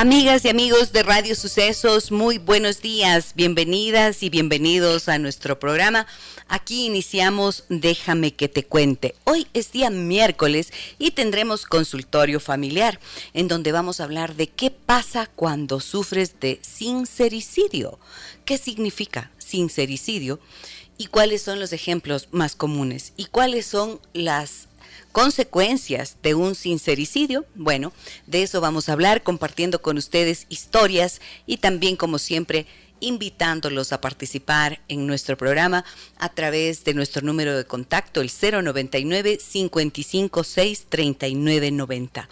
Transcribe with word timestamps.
Amigas 0.00 0.46
y 0.46 0.48
amigos 0.48 0.92
de 0.92 1.02
Radio 1.02 1.34
Sucesos, 1.34 2.10
muy 2.10 2.38
buenos 2.38 2.80
días, 2.80 3.34
bienvenidas 3.34 4.22
y 4.22 4.30
bienvenidos 4.30 5.10
a 5.10 5.18
nuestro 5.18 5.58
programa. 5.58 6.06
Aquí 6.48 6.86
iniciamos 6.86 7.64
Déjame 7.68 8.32
que 8.32 8.48
te 8.48 8.64
cuente. 8.64 9.14
Hoy 9.24 9.46
es 9.52 9.72
día 9.72 9.90
miércoles 9.90 10.72
y 10.98 11.10
tendremos 11.10 11.66
consultorio 11.66 12.40
familiar, 12.40 12.98
en 13.34 13.46
donde 13.46 13.72
vamos 13.72 14.00
a 14.00 14.04
hablar 14.04 14.36
de 14.36 14.46
qué 14.46 14.70
pasa 14.70 15.26
cuando 15.36 15.80
sufres 15.80 16.40
de 16.40 16.60
sincericidio. 16.62 17.98
¿Qué 18.46 18.56
significa 18.56 19.30
sincericidio? 19.36 20.40
¿Y 20.96 21.08
cuáles 21.08 21.42
son 21.42 21.60
los 21.60 21.74
ejemplos 21.74 22.28
más 22.30 22.56
comunes? 22.56 23.12
¿Y 23.18 23.26
cuáles 23.26 23.66
son 23.66 24.00
las 24.14 24.69
consecuencias 25.12 26.16
de 26.22 26.34
un 26.34 26.54
sincericidio. 26.54 27.44
Bueno, 27.54 27.92
de 28.26 28.42
eso 28.42 28.60
vamos 28.60 28.88
a 28.88 28.92
hablar 28.92 29.22
compartiendo 29.22 29.82
con 29.82 29.96
ustedes 29.96 30.46
historias 30.48 31.20
y 31.46 31.58
también 31.58 31.96
como 31.96 32.18
siempre 32.18 32.66
invitándolos 33.00 33.92
a 33.92 34.00
participar 34.00 34.80
en 34.88 35.06
nuestro 35.06 35.36
programa 35.36 35.84
a 36.18 36.28
través 36.28 36.84
de 36.84 36.94
nuestro 36.94 37.22
número 37.22 37.56
de 37.56 37.64
contacto 37.64 38.20
el 38.20 38.30
099 38.30 39.38
556 39.38 40.86
3990. 40.88 42.28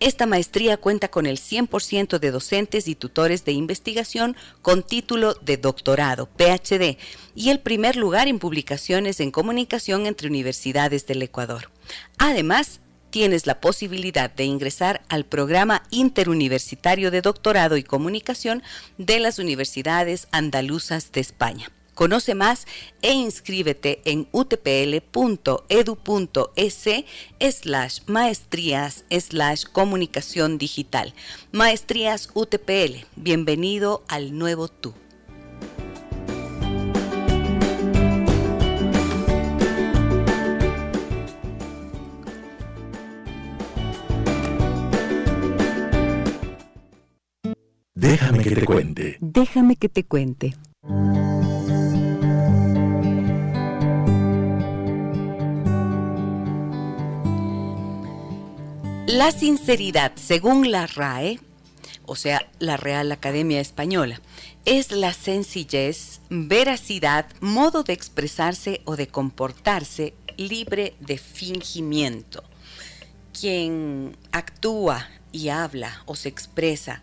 Esta 0.00 0.26
maestría 0.26 0.76
cuenta 0.76 1.08
con 1.08 1.26
el 1.26 1.38
100% 1.38 2.18
de 2.18 2.30
docentes 2.30 2.86
y 2.86 2.94
tutores 2.94 3.44
de 3.44 3.52
investigación 3.52 4.36
con 4.62 4.82
título 4.82 5.34
de 5.34 5.56
doctorado, 5.56 6.28
PhD, 6.36 6.98
y 7.34 7.50
el 7.50 7.60
primer 7.60 7.96
lugar 7.96 8.28
en 8.28 8.38
publicaciones 8.38 9.20
en 9.20 9.30
comunicación 9.30 10.06
entre 10.06 10.28
universidades 10.28 11.06
del 11.06 11.22
Ecuador. 11.22 11.70
Además, 12.18 12.80
tienes 13.10 13.46
la 13.46 13.60
posibilidad 13.60 14.30
de 14.30 14.44
ingresar 14.44 15.02
al 15.08 15.24
programa 15.24 15.82
interuniversitario 15.90 17.10
de 17.10 17.22
doctorado 17.22 17.76
y 17.76 17.82
comunicación 17.82 18.62
de 18.98 19.18
las 19.18 19.38
universidades 19.38 20.28
andaluzas 20.30 21.10
de 21.12 21.20
España. 21.20 21.70
Conoce 21.98 22.36
más 22.36 22.68
e 23.02 23.12
inscríbete 23.12 24.00
en 24.04 24.28
utpl.edu.es 24.30 25.10
slash 27.56 27.98
maestrías 28.06 29.04
slash 29.10 29.64
comunicación 29.64 30.58
digital. 30.58 31.12
Maestrías 31.50 32.30
UTPL. 32.34 33.04
Bienvenido 33.16 34.04
al 34.06 34.38
nuevo 34.38 34.68
tú. 34.68 34.94
Déjame 47.96 48.44
que 48.44 48.54
te 48.54 48.64
cuente. 48.64 49.16
Déjame 49.20 49.74
que 49.74 49.88
te 49.88 50.04
cuente. 50.04 50.54
La 59.08 59.32
sinceridad, 59.32 60.12
según 60.16 60.70
la 60.70 60.86
RAE, 60.86 61.40
o 62.04 62.14
sea, 62.14 62.46
la 62.58 62.76
Real 62.76 63.10
Academia 63.10 63.58
Española, 63.58 64.20
es 64.66 64.92
la 64.92 65.14
sencillez, 65.14 66.20
veracidad, 66.28 67.24
modo 67.40 67.84
de 67.84 67.94
expresarse 67.94 68.82
o 68.84 68.96
de 68.96 69.06
comportarse 69.06 70.12
libre 70.36 70.94
de 71.00 71.16
fingimiento. 71.16 72.44
Quien 73.32 74.14
actúa 74.30 75.08
y 75.32 75.48
habla 75.48 76.02
o 76.04 76.14
se 76.14 76.28
expresa 76.28 77.02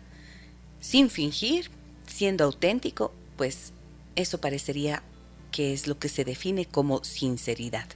sin 0.78 1.10
fingir, 1.10 1.72
siendo 2.06 2.44
auténtico, 2.44 3.12
pues 3.36 3.72
eso 4.14 4.40
parecería 4.40 5.02
que 5.50 5.72
es 5.72 5.88
lo 5.88 5.98
que 5.98 6.08
se 6.08 6.24
define 6.24 6.66
como 6.66 7.02
sinceridad 7.02 7.88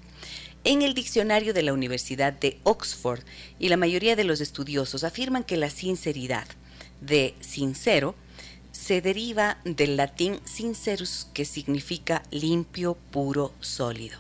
en 0.65 0.82
el 0.82 0.94
diccionario 0.94 1.54
de 1.54 1.62
la 1.62 1.72
Universidad 1.72 2.32
de 2.32 2.59
Oxford 2.65 3.21
y 3.59 3.69
la 3.69 3.76
mayoría 3.76 4.16
de 4.16 4.25
los 4.25 4.41
estudiosos 4.41 5.04
afirman 5.04 5.44
que 5.44 5.56
la 5.56 5.71
sinceridad 5.71 6.47
de 7.00 7.34
sincero 7.41 8.15
se 8.72 9.00
deriva 9.00 9.59
del 9.65 9.97
latín 9.97 10.41
sincerus 10.44 11.28
que 11.32 11.44
significa 11.44 12.22
limpio, 12.31 12.97
puro, 13.10 13.53
sólido. 13.60 14.19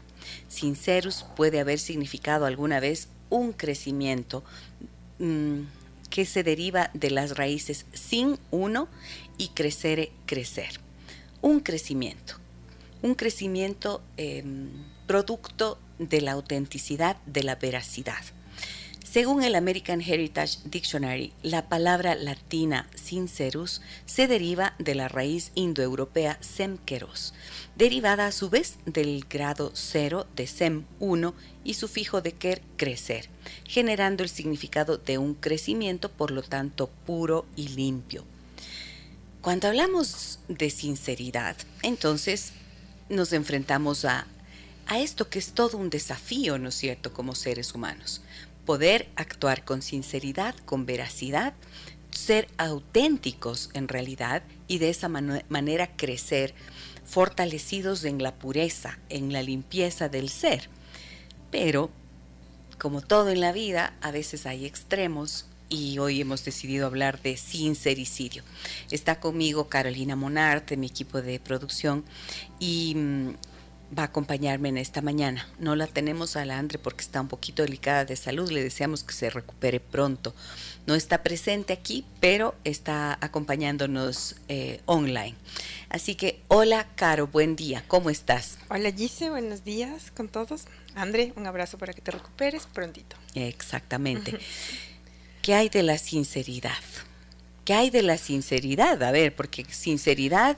Sincerus 0.48 1.24
puede 1.36 1.60
haber 1.60 1.78
significado 1.78 2.46
alguna 2.46 2.80
vez 2.80 3.08
un 3.30 3.52
crecimiento 3.52 4.42
mm, 5.18 5.60
que 6.08 6.26
se 6.26 6.42
deriva 6.42 6.90
de 6.94 7.10
las 7.10 7.36
raíces 7.36 7.86
sin 7.92 8.38
uno 8.50 8.88
y 9.38 9.48
crecer, 9.48 10.10
crecer. 10.26 10.80
Un 11.40 11.60
crecimiento. 11.60 12.34
Un 13.02 13.14
crecimiento 13.14 14.02
em, 14.16 14.68
producto 15.06 15.78
de 16.00 16.20
la 16.20 16.32
autenticidad, 16.32 17.16
de 17.26 17.44
la 17.44 17.54
veracidad. 17.54 18.24
Según 19.04 19.42
el 19.42 19.56
American 19.56 20.00
Heritage 20.00 20.58
Dictionary, 20.64 21.32
la 21.42 21.68
palabra 21.68 22.14
latina 22.14 22.88
sincerus 22.94 23.82
se 24.06 24.28
deriva 24.28 24.74
de 24.78 24.94
la 24.94 25.08
raíz 25.08 25.50
indoeuropea 25.56 26.38
semkeros, 26.40 27.34
derivada 27.74 28.26
a 28.26 28.32
su 28.32 28.50
vez 28.50 28.78
del 28.86 29.26
grado 29.28 29.72
cero 29.74 30.28
de 30.36 30.46
sem 30.46 30.84
1 31.00 31.34
y 31.64 31.74
sufijo 31.74 32.20
de 32.20 32.32
ker 32.32 32.62
crecer, 32.76 33.28
generando 33.64 34.22
el 34.22 34.28
significado 34.28 34.96
de 34.96 35.18
un 35.18 35.34
crecimiento, 35.34 36.08
por 36.08 36.30
lo 36.30 36.42
tanto 36.42 36.88
puro 37.04 37.46
y 37.56 37.68
limpio. 37.68 38.24
Cuando 39.40 39.66
hablamos 39.66 40.38
de 40.46 40.70
sinceridad, 40.70 41.56
entonces 41.82 42.52
nos 43.08 43.32
enfrentamos 43.32 44.04
a 44.04 44.28
a 44.90 44.98
esto 44.98 45.30
que 45.30 45.38
es 45.38 45.52
todo 45.52 45.78
un 45.78 45.88
desafío, 45.88 46.58
¿no 46.58 46.70
es 46.70 46.74
cierto?, 46.74 47.12
como 47.12 47.36
seres 47.36 47.76
humanos. 47.76 48.22
Poder 48.66 49.08
actuar 49.14 49.64
con 49.64 49.82
sinceridad, 49.82 50.56
con 50.64 50.84
veracidad, 50.84 51.54
ser 52.10 52.48
auténticos 52.58 53.70
en 53.72 53.86
realidad 53.86 54.42
y 54.66 54.78
de 54.78 54.90
esa 54.90 55.08
manera 55.08 55.96
crecer 55.96 56.54
fortalecidos 57.04 58.04
en 58.04 58.20
la 58.20 58.34
pureza, 58.34 58.98
en 59.10 59.32
la 59.32 59.44
limpieza 59.44 60.08
del 60.08 60.28
ser. 60.28 60.68
Pero, 61.52 61.90
como 62.76 63.00
todo 63.00 63.30
en 63.30 63.40
la 63.40 63.52
vida, 63.52 63.94
a 64.00 64.10
veces 64.10 64.44
hay 64.44 64.66
extremos 64.66 65.46
y 65.68 65.98
hoy 65.98 66.20
hemos 66.20 66.44
decidido 66.44 66.86
hablar 66.86 67.22
de 67.22 67.36
sincericidio. 67.36 68.42
Está 68.90 69.20
conmigo 69.20 69.68
Carolina 69.68 70.16
Monart, 70.16 70.68
de 70.68 70.76
mi 70.76 70.88
equipo 70.88 71.22
de 71.22 71.38
producción, 71.38 72.04
y 72.58 72.94
mm, 72.96 73.34
va 73.96 74.04
a 74.04 74.06
acompañarme 74.06 74.68
en 74.68 74.78
esta 74.78 75.02
mañana. 75.02 75.48
No 75.58 75.74
la 75.74 75.86
tenemos 75.86 76.36
a 76.36 76.44
la 76.44 76.58
Andre 76.58 76.78
porque 76.78 77.02
está 77.02 77.20
un 77.20 77.28
poquito 77.28 77.62
delicada 77.62 78.04
de 78.04 78.16
salud, 78.16 78.50
le 78.50 78.62
deseamos 78.62 79.02
que 79.02 79.12
se 79.12 79.30
recupere 79.30 79.80
pronto. 79.80 80.34
No 80.86 80.94
está 80.94 81.22
presente 81.22 81.72
aquí, 81.72 82.04
pero 82.20 82.54
está 82.64 83.18
acompañándonos 83.20 84.36
eh, 84.48 84.80
online. 84.86 85.34
Así 85.88 86.14
que, 86.14 86.40
hola 86.48 86.86
Caro, 86.94 87.26
buen 87.26 87.56
día, 87.56 87.84
¿cómo 87.88 88.10
estás? 88.10 88.58
Hola 88.68 88.92
Gise, 88.92 89.30
buenos 89.30 89.64
días 89.64 90.10
con 90.10 90.28
todos. 90.28 90.64
Andre, 90.94 91.32
un 91.36 91.46
abrazo 91.46 91.78
para 91.78 91.92
que 91.92 92.00
te 92.00 92.12
recuperes 92.12 92.66
prontito. 92.66 93.16
Exactamente. 93.34 94.38
¿Qué 95.42 95.54
hay 95.54 95.68
de 95.68 95.82
la 95.82 95.98
sinceridad? 95.98 96.72
¿Qué 97.64 97.74
hay 97.74 97.90
de 97.90 98.02
la 98.02 98.18
sinceridad? 98.18 99.02
A 99.02 99.10
ver, 99.10 99.34
porque 99.34 99.64
sinceridad 99.64 100.56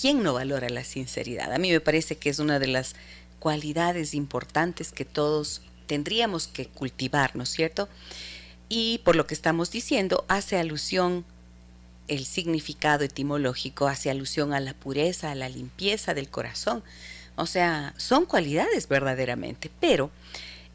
¿Quién 0.00 0.22
no 0.22 0.34
valora 0.34 0.68
la 0.68 0.84
sinceridad? 0.84 1.52
A 1.52 1.58
mí 1.58 1.70
me 1.70 1.80
parece 1.80 2.16
que 2.16 2.30
es 2.30 2.38
una 2.38 2.58
de 2.58 2.66
las 2.66 2.94
cualidades 3.38 4.14
importantes 4.14 4.92
que 4.92 5.04
todos 5.04 5.62
tendríamos 5.86 6.46
que 6.46 6.66
cultivar, 6.66 7.36
¿no 7.36 7.42
es 7.42 7.50
cierto? 7.50 7.88
Y 8.68 8.98
por 9.04 9.16
lo 9.16 9.26
que 9.26 9.34
estamos 9.34 9.70
diciendo, 9.70 10.24
hace 10.28 10.56
alusión 10.56 11.24
el 12.08 12.24
significado 12.24 13.04
etimológico, 13.04 13.86
hace 13.86 14.10
alusión 14.10 14.52
a 14.52 14.60
la 14.60 14.74
pureza, 14.74 15.30
a 15.30 15.34
la 15.34 15.48
limpieza 15.48 16.14
del 16.14 16.28
corazón. 16.28 16.82
O 17.36 17.46
sea, 17.46 17.94
son 17.96 18.26
cualidades 18.26 18.88
verdaderamente, 18.88 19.70
pero 19.80 20.10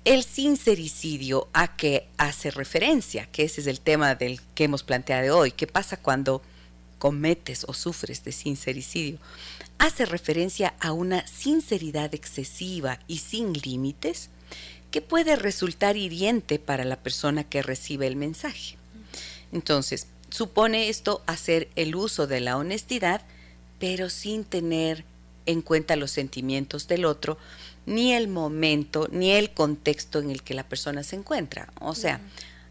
el 0.05 0.23
sincericidio 0.23 1.47
a 1.53 1.75
que 1.75 2.07
hace 2.17 2.49
referencia, 2.51 3.27
que 3.31 3.43
ese 3.43 3.61
es 3.61 3.67
el 3.67 3.79
tema 3.79 4.15
del 4.15 4.41
que 4.55 4.63
hemos 4.63 4.83
planteado 4.83 5.37
hoy, 5.37 5.51
¿qué 5.51 5.67
pasa 5.67 5.97
cuando 5.97 6.41
cometes 6.97 7.65
o 7.67 7.73
sufres 7.73 8.23
de 8.23 8.31
sincericidio, 8.31 9.19
hace 9.77 10.05
referencia 10.05 10.73
a 10.79 10.91
una 10.91 11.25
sinceridad 11.27 12.13
excesiva 12.15 12.99
y 13.07 13.19
sin 13.19 13.53
límites 13.53 14.29
que 14.91 15.01
puede 15.01 15.35
resultar 15.35 15.97
hiriente 15.97 16.59
para 16.59 16.85
la 16.85 16.95
persona 16.97 17.44
que 17.44 17.61
recibe 17.61 18.07
el 18.07 18.15
mensaje. 18.15 18.77
Entonces, 19.51 20.07
supone 20.29 20.89
esto 20.89 21.21
hacer 21.25 21.69
el 21.75 21.95
uso 21.95 22.27
de 22.27 22.39
la 22.39 22.57
honestidad, 22.57 23.21
pero 23.79 24.09
sin 24.09 24.43
tener 24.43 25.05
en 25.45 25.61
cuenta 25.61 25.95
los 25.95 26.11
sentimientos 26.11 26.88
del 26.88 27.05
otro, 27.05 27.38
ni 27.85 28.13
el 28.13 28.27
momento, 28.27 29.07
ni 29.11 29.31
el 29.31 29.51
contexto 29.51 30.19
en 30.19 30.29
el 30.29 30.43
que 30.43 30.53
la 30.53 30.67
persona 30.67 31.03
se 31.03 31.15
encuentra. 31.15 31.71
O 31.79 31.95
sea, 31.95 32.19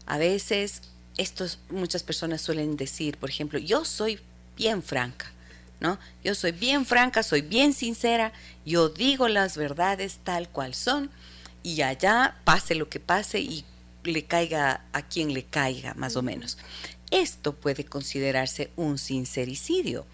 a 0.05 0.17
veces 0.17 0.81
estos 1.17 1.59
muchas 1.69 2.03
personas 2.03 2.41
suelen 2.41 2.77
decir, 2.77 3.17
por 3.17 3.29
ejemplo, 3.29 3.59
yo 3.59 3.85
soy 3.85 4.19
bien 4.55 4.81
franca, 4.83 5.31
¿no? 5.79 5.99
Yo 6.23 6.35
soy 6.35 6.51
bien 6.51 6.85
franca, 6.85 7.23
soy 7.23 7.41
bien 7.41 7.73
sincera, 7.73 8.33
yo 8.65 8.89
digo 8.89 9.27
las 9.27 9.57
verdades 9.57 10.19
tal 10.23 10.49
cual 10.49 10.73
son 10.73 11.11
y 11.63 11.81
allá 11.81 12.37
pase 12.43 12.75
lo 12.75 12.89
que 12.89 12.99
pase 12.99 13.39
y 13.39 13.65
le 14.03 14.25
caiga 14.25 14.85
a 14.93 15.01
quien 15.01 15.33
le 15.33 15.43
caiga, 15.43 15.93
más 15.95 16.15
o 16.15 16.21
menos. 16.21 16.57
Esto 17.11 17.53
puede 17.53 17.85
considerarse 17.85 18.71
un 18.75 18.97
sincericidio, 18.97 20.05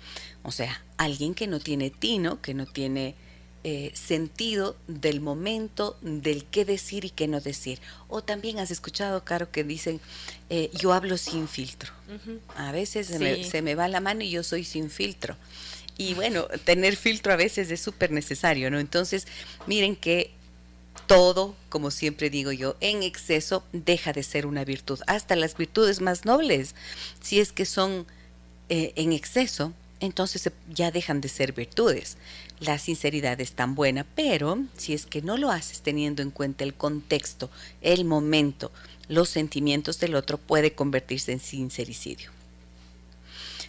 o 0.43 0.51
sea, 0.51 0.83
alguien 0.97 1.33
que 1.33 1.47
no 1.47 1.59
tiene 1.59 1.89
tino, 1.89 2.41
que 2.41 2.53
no 2.53 2.65
tiene 2.65 3.15
eh, 3.65 3.91
sentido 3.93 4.75
del 4.87 5.21
momento, 5.21 5.97
del 6.01 6.43
qué 6.43 6.65
decir 6.65 7.05
y 7.05 7.09
qué 7.09 7.29
no 7.29 7.39
decir. 7.39 7.79
O 8.09 8.21
también 8.21 8.59
has 8.59 8.71
escuchado, 8.71 9.23
Caro, 9.23 9.51
que 9.51 9.63
dicen, 9.63 10.01
eh, 10.49 10.69
yo 10.73 10.91
hablo 10.91 11.17
sin 11.17 11.47
filtro. 11.47 11.93
A 12.57 12.73
veces 12.73 13.07
se, 13.07 13.61
me, 13.61 13.75
va 13.75 13.87
la 13.87 14.01
mano 14.01 14.21
y 14.23 14.31
yo 14.31 14.43
soy 14.43 14.65
sin 14.65 14.89
filtro. 14.89 15.37
Y 15.97 16.13
bueno, 16.13 16.47
tener 16.65 16.97
filtro 16.97 17.31
a 17.31 17.37
veces 17.37 17.71
es 17.71 17.79
súper 17.79 18.11
necesario, 18.11 18.69
¿no? 18.69 18.79
Entonces, 18.79 19.27
miren 19.65 19.95
que 19.95 20.31
todo, 21.07 21.55
como 21.69 21.89
siempre 21.89 22.29
digo 22.29 22.51
yo, 22.51 22.75
en 22.81 23.01
exceso 23.01 23.63
deja 23.71 24.11
de 24.11 24.23
ser 24.23 24.45
una 24.45 24.65
virtud. 24.65 24.99
Hasta 25.07 25.35
las 25.37 25.55
virtudes 25.55 26.01
más 26.01 26.25
nobles, 26.25 26.75
si 27.21 27.39
es 27.39 27.53
que 27.53 27.65
son 27.65 28.05
eh, 28.67 28.91
en 28.97 29.13
exceso, 29.13 29.73
entonces 29.99 30.51
ya 30.69 30.91
dejan 30.91 31.21
de 31.21 31.29
ser 31.29 31.53
virtudes. 31.53 32.17
La 32.59 32.77
sinceridad 32.79 33.39
es 33.41 33.53
tan 33.53 33.75
buena, 33.75 34.05
pero 34.15 34.63
si 34.77 34.93
es 34.93 35.05
que 35.05 35.21
no 35.21 35.37
lo 35.37 35.51
haces 35.51 35.81
teniendo 35.81 36.21
en 36.21 36.31
cuenta 36.31 36.63
el 36.63 36.73
contexto, 36.73 37.49
el 37.81 38.05
momento, 38.05 38.71
los 39.07 39.29
sentimientos 39.29 39.99
del 39.99 40.15
otro, 40.15 40.37
puede 40.37 40.73
convertirse 40.73 41.31
en 41.31 41.39
sincericidio. 41.39 42.31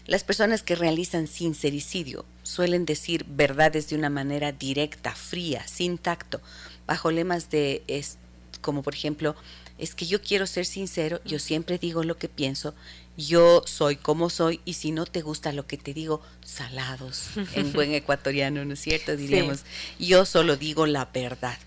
Las 0.07 0.23
personas 0.23 0.63
que 0.63 0.77
realizan 0.77 1.27
sincericidio 1.27 2.27
suelen 2.43 2.85
decir 2.85 3.25
verdades 3.27 3.89
de 3.89 3.97
una 3.97 4.11
manera 4.11 4.53
directa, 4.53 5.15
fría, 5.15 5.67
sin 5.67 5.97
tacto, 5.97 6.41
bajo 6.87 7.11
lemas 7.11 7.49
de 7.49 7.83
es 7.87 8.19
como 8.65 8.83
por 8.83 8.95
ejemplo, 8.95 9.37
es 9.79 9.95
que 9.95 10.07
yo 10.07 10.23
quiero 10.23 10.47
ser 10.47 10.67
sincero, 10.67 11.21
yo 11.25 11.39
siempre 11.39 11.79
digo 11.79 12.03
lo 12.03 12.17
que 12.17 12.29
pienso 12.29 12.75
yo 13.17 13.63
soy 13.67 13.97
como 13.97 14.31
soy 14.31 14.61
y 14.65 14.75
si 14.75 14.91
no 14.91 15.07
te 15.07 15.23
gusta 15.23 15.53
lo 15.53 15.67
que 15.67 15.77
te 15.77 15.95
digo, 15.95 16.21
salados, 16.45 17.29
en 17.55 17.73
buen 17.73 17.93
ecuatoriano, 17.93 18.65
¿no 18.65 18.75
es 18.75 18.81
cierto? 18.81 19.17
Diríamos, 19.17 19.65
yo 19.99 20.25
solo 20.25 20.57
digo 20.57 20.87
la 20.87 21.07
verdad. 21.07 21.59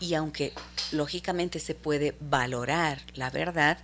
Y 0.00 0.14
aunque 0.14 0.52
lógicamente 0.92 1.58
se 1.58 1.74
puede 1.74 2.14
valorar 2.20 3.02
la 3.14 3.30
verdad, 3.30 3.78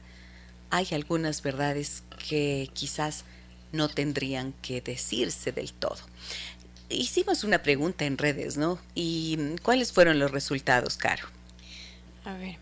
hay 0.71 0.89
algunas 0.93 1.43
verdades 1.43 2.03
que 2.29 2.71
quizás 2.73 3.25
no 3.73 3.89
tendrían 3.89 4.53
que 4.63 4.81
decirse 4.81 5.53
del 5.53 5.73
todo. 5.73 5.99
Hicimos 6.89 7.45
una 7.45 7.63
pregunta 7.63 8.05
en 8.05 8.19
redes, 8.19 8.57
¿no? 8.57 8.79
¿Y 8.95 9.57
cuáles 9.63 9.93
fueron 9.93 10.19
los 10.19 10.31
resultados, 10.31 10.97
Caro? 10.97 11.27
A 12.25 12.35
ver, 12.35 12.57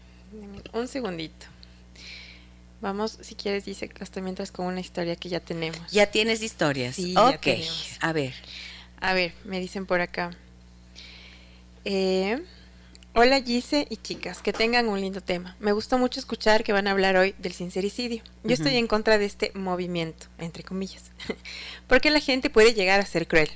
un 0.73 0.89
segundito. 0.89 1.52
Vamos, 2.83 3.17
si 3.21 3.37
quieres, 3.37 3.65
dice 3.65 3.89
hasta 4.01 4.21
mientras 4.21 4.51
con 4.51 4.67
una 4.67 4.81
historia 4.81 5.15
que 5.15 5.29
ya 5.29 5.39
tenemos. 5.39 5.81
¿Ya 5.93 6.07
tienes 6.07 6.43
historias? 6.43 6.97
Sí, 6.97 7.15
ok. 7.17 7.47
A 8.01 8.13
ver. 8.13 8.35
A 9.01 9.15
ver, 9.15 9.33
me 9.45 9.61
dicen 9.61 9.87
por 9.87 10.01
acá. 10.01 10.33
Eh, 11.85 12.43
hola 13.15 13.41
Gise 13.41 13.87
y 13.89 13.99
chicas, 13.99 14.43
que 14.43 14.53
tengan 14.53 14.89
un 14.89 15.01
lindo 15.01 15.21
tema. 15.21 15.57
Me 15.61 15.71
gustó 15.71 15.97
mucho 15.97 16.19
escuchar 16.19 16.65
que 16.65 16.73
van 16.73 16.89
a 16.89 16.91
hablar 16.91 17.17
hoy 17.17 17.37
del 17.39 17.53
sincericidio. 17.53 18.25
Yo 18.43 18.55
estoy 18.55 18.77
en 18.77 18.89
contra 18.89 19.17
de 19.17 19.27
este 19.27 19.53
movimiento, 19.55 20.27
entre 20.39 20.65
comillas, 20.65 21.13
porque 21.87 22.11
la 22.11 22.19
gente 22.19 22.51
puede 22.51 22.75
llegar 22.75 22.99
a 22.99 23.07
ser 23.07 23.29
cruel. 23.29 23.51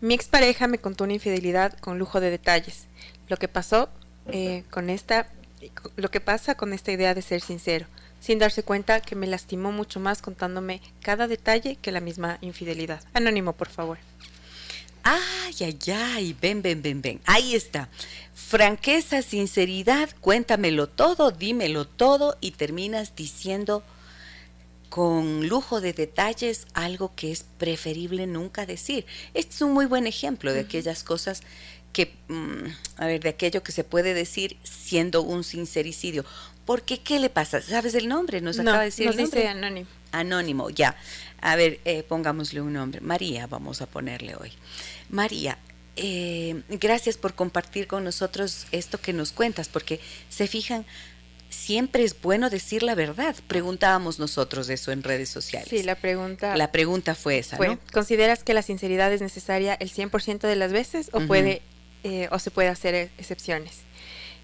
Mi 0.00 0.14
expareja 0.14 0.68
me 0.68 0.78
contó 0.78 1.04
una 1.04 1.12
infidelidad 1.12 1.78
con 1.80 1.98
lujo 1.98 2.18
de 2.18 2.30
detalles. 2.30 2.86
Lo 3.28 3.36
que 3.36 3.48
pasó 3.48 3.90
eh, 4.28 4.64
con 4.70 4.88
esta, 4.88 5.28
lo 5.96 6.10
que 6.10 6.20
pasa 6.22 6.54
con 6.54 6.72
esta 6.72 6.92
idea 6.92 7.12
de 7.12 7.20
ser 7.20 7.42
sincero 7.42 7.86
sin 8.24 8.38
darse 8.38 8.62
cuenta 8.62 9.00
que 9.00 9.16
me 9.16 9.26
lastimó 9.26 9.70
mucho 9.70 10.00
más 10.00 10.22
contándome 10.22 10.80
cada 11.02 11.28
detalle 11.28 11.76
que 11.76 11.92
la 11.92 12.00
misma 12.00 12.38
infidelidad. 12.40 13.04
Anónimo, 13.12 13.52
por 13.52 13.68
favor. 13.68 13.98
Ay, 15.02 15.54
ay, 15.60 15.78
ay, 15.92 16.36
ven, 16.40 16.62
ven, 16.62 16.80
ven, 16.80 17.02
ven. 17.02 17.20
Ahí 17.26 17.54
está. 17.54 17.90
Franqueza, 18.34 19.20
sinceridad, 19.20 20.08
cuéntamelo 20.22 20.88
todo, 20.88 21.32
dímelo 21.32 21.86
todo 21.86 22.38
y 22.40 22.52
terminas 22.52 23.14
diciendo 23.14 23.82
con 24.88 25.46
lujo 25.46 25.82
de 25.82 25.92
detalles 25.92 26.66
algo 26.72 27.12
que 27.14 27.30
es 27.30 27.44
preferible 27.58 28.26
nunca 28.26 28.64
decir. 28.64 29.04
Este 29.34 29.54
es 29.54 29.60
un 29.60 29.72
muy 29.72 29.84
buen 29.84 30.06
ejemplo 30.06 30.54
de 30.54 30.60
aquellas 30.60 31.04
cosas 31.04 31.42
que, 31.92 32.14
mm, 32.28 32.66
a 32.96 33.06
ver, 33.06 33.22
de 33.22 33.28
aquello 33.28 33.62
que 33.62 33.72
se 33.72 33.84
puede 33.84 34.14
decir 34.14 34.56
siendo 34.62 35.20
un 35.22 35.44
sincericidio. 35.44 36.24
Porque, 36.64 37.00
¿qué 37.00 37.18
le 37.18 37.30
pasa? 37.30 37.60
¿Sabes 37.60 37.94
el 37.94 38.08
nombre? 38.08 38.40
Nos 38.40 38.58
acaba 38.58 38.80
de 38.80 38.86
decir 38.86 39.06
nos 39.06 39.16
el 39.16 39.22
nombre. 39.22 39.40
dice 39.40 39.50
anónimo. 39.50 39.88
Anónimo, 40.12 40.70
ya. 40.70 40.96
A 41.40 41.56
ver, 41.56 41.80
eh, 41.84 42.02
pongámosle 42.02 42.60
un 42.60 42.72
nombre. 42.72 43.00
María, 43.00 43.46
vamos 43.46 43.82
a 43.82 43.86
ponerle 43.86 44.34
hoy. 44.36 44.52
María, 45.10 45.58
eh, 45.96 46.62
gracias 46.68 47.16
por 47.18 47.34
compartir 47.34 47.86
con 47.86 48.02
nosotros 48.02 48.66
esto 48.72 48.98
que 48.98 49.12
nos 49.12 49.32
cuentas, 49.32 49.68
porque 49.68 50.00
se 50.28 50.46
fijan, 50.46 50.86
siempre 51.50 52.04
es 52.04 52.20
bueno 52.20 52.50
decir 52.50 52.82
la 52.82 52.94
verdad. 52.94 53.36
Preguntábamos 53.46 54.18
nosotros 54.18 54.68
eso 54.68 54.90
en 54.90 55.02
redes 55.02 55.28
sociales. 55.28 55.68
Sí, 55.68 55.82
la 55.82 55.94
pregunta. 55.94 56.56
La 56.56 56.72
pregunta 56.72 57.14
fue 57.14 57.38
esa, 57.38 57.58
¿no? 57.58 57.78
¿Consideras 57.92 58.42
que 58.42 58.54
la 58.54 58.62
sinceridad 58.62 59.12
es 59.12 59.20
necesaria 59.20 59.74
el 59.74 59.90
100% 59.92 60.40
de 60.40 60.56
las 60.56 60.72
veces 60.72 61.10
o 61.12 61.20
puede 61.20 61.62
eh, 62.02 62.28
o 62.30 62.38
se 62.38 62.50
puede 62.50 62.68
hacer 62.68 63.10
excepciones? 63.18 63.80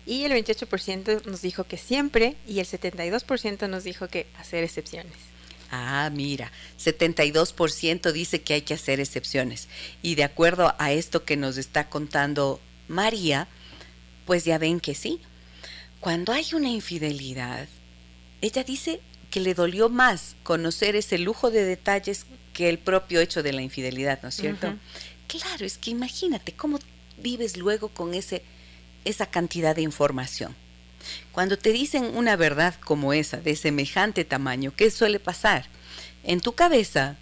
Y 0.07 0.25
el 0.25 0.33
28% 0.33 1.26
nos 1.26 1.42
dijo 1.42 1.64
que 1.64 1.76
siempre 1.76 2.37
y 2.47 2.61
el 2.61 2.66
72% 2.66 3.69
nos 3.69 3.85
dijo 3.85 4.09
que 4.09 4.26
hacer 4.38 4.64
excepciones. 4.64 5.12
Ah, 5.71 6.11
mira, 6.12 6.50
72% 6.78 8.11
dice 8.12 8.42
que 8.42 8.54
hay 8.54 8.62
que 8.62 8.75
hacer 8.75 8.99
excepciones. 8.99 9.69
Y 10.02 10.16
de 10.16 10.25
acuerdo 10.25 10.75
a 10.78 10.92
esto 10.92 11.25
que 11.25 11.37
nos 11.37 11.59
está 11.59 11.88
contando 11.88 12.61
María, 12.88 13.47
pues 14.26 14.45
ya 14.45 14.59
ven 14.59 14.80
que 14.80 14.95
sí. 14.95 15.21
Cuando 16.00 16.33
hay 16.33 16.47
una 16.54 16.71
infidelidad, 16.71 17.69
ella 18.40 18.64
dice 18.64 19.00
que 19.30 19.40
le 19.40 19.54
dolió 19.54 19.88
más 19.88 20.35
conocer 20.42 20.97
ese 20.97 21.19
lujo 21.19 21.50
de 21.50 21.64
detalles 21.64 22.26
que 22.52 22.69
el 22.69 22.78
propio 22.78 23.21
hecho 23.21 23.42
de 23.42 23.52
la 23.52 23.62
infidelidad, 23.62 24.21
¿no 24.23 24.30
es 24.30 24.35
cierto? 24.35 24.75
Claro, 25.28 25.64
es 25.64 25.78
que 25.78 25.90
imagínate 25.90 26.52
cómo 26.52 26.80
vives 27.19 27.57
luego 27.57 27.88
con 27.88 28.14
ese, 28.14 28.42
esa 29.04 29.26
cantidad 29.26 29.75
de 29.75 29.83
información? 29.83 30.54
Cuando 31.33 31.57
te 31.59 31.73
dicen 31.73 32.04
una 32.14 32.37
verdad 32.37 32.75
como 32.85 33.12
esa, 33.12 33.38
de 33.38 33.57
semejante 33.57 34.25
tamaño, 34.25 34.73
¿qué 34.76 34.90
suele 34.90 35.19
pasar? 35.19 35.66
En 36.23 36.40
tu 36.40 36.52
cabeza 36.52 37.16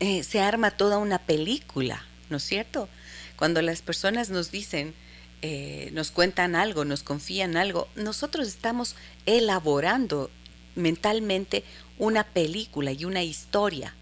eh, 0.00 0.22
se 0.22 0.40
arma 0.40 0.70
toda 0.70 0.98
una 0.98 1.18
película, 1.18 2.04
¿no 2.30 2.38
es 2.38 2.44
cierto? 2.44 2.88
Cuando 3.36 3.60
las 3.62 3.82
personas 3.82 4.30
nos 4.30 4.50
dicen, 4.50 4.94
eh, 5.42 5.90
nos 5.92 6.10
cuentan 6.10 6.54
algo, 6.54 6.84
nos 6.84 7.02
confían 7.02 7.56
algo, 7.56 7.88
nosotros 7.96 8.48
estamos 8.48 8.96
elaborando 9.26 10.30
mentalmente 10.74 11.64
una 11.98 12.24
película 12.24 12.92
y 12.92 13.04
una 13.04 13.22
historia 13.22 13.94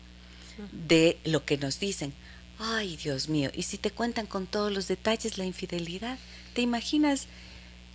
de 0.72 1.18
lo 1.24 1.44
que 1.44 1.56
nos 1.58 1.80
dicen. 1.80 2.12
Ay, 2.58 2.96
Dios 2.96 3.28
mío, 3.28 3.50
y 3.54 3.62
si 3.62 3.78
te 3.78 3.90
cuentan 3.90 4.26
con 4.26 4.46
todos 4.46 4.70
los 4.70 4.86
detalles 4.86 5.38
la 5.38 5.46
infidelidad, 5.46 6.18
¿te 6.60 6.64
imaginas 6.64 7.26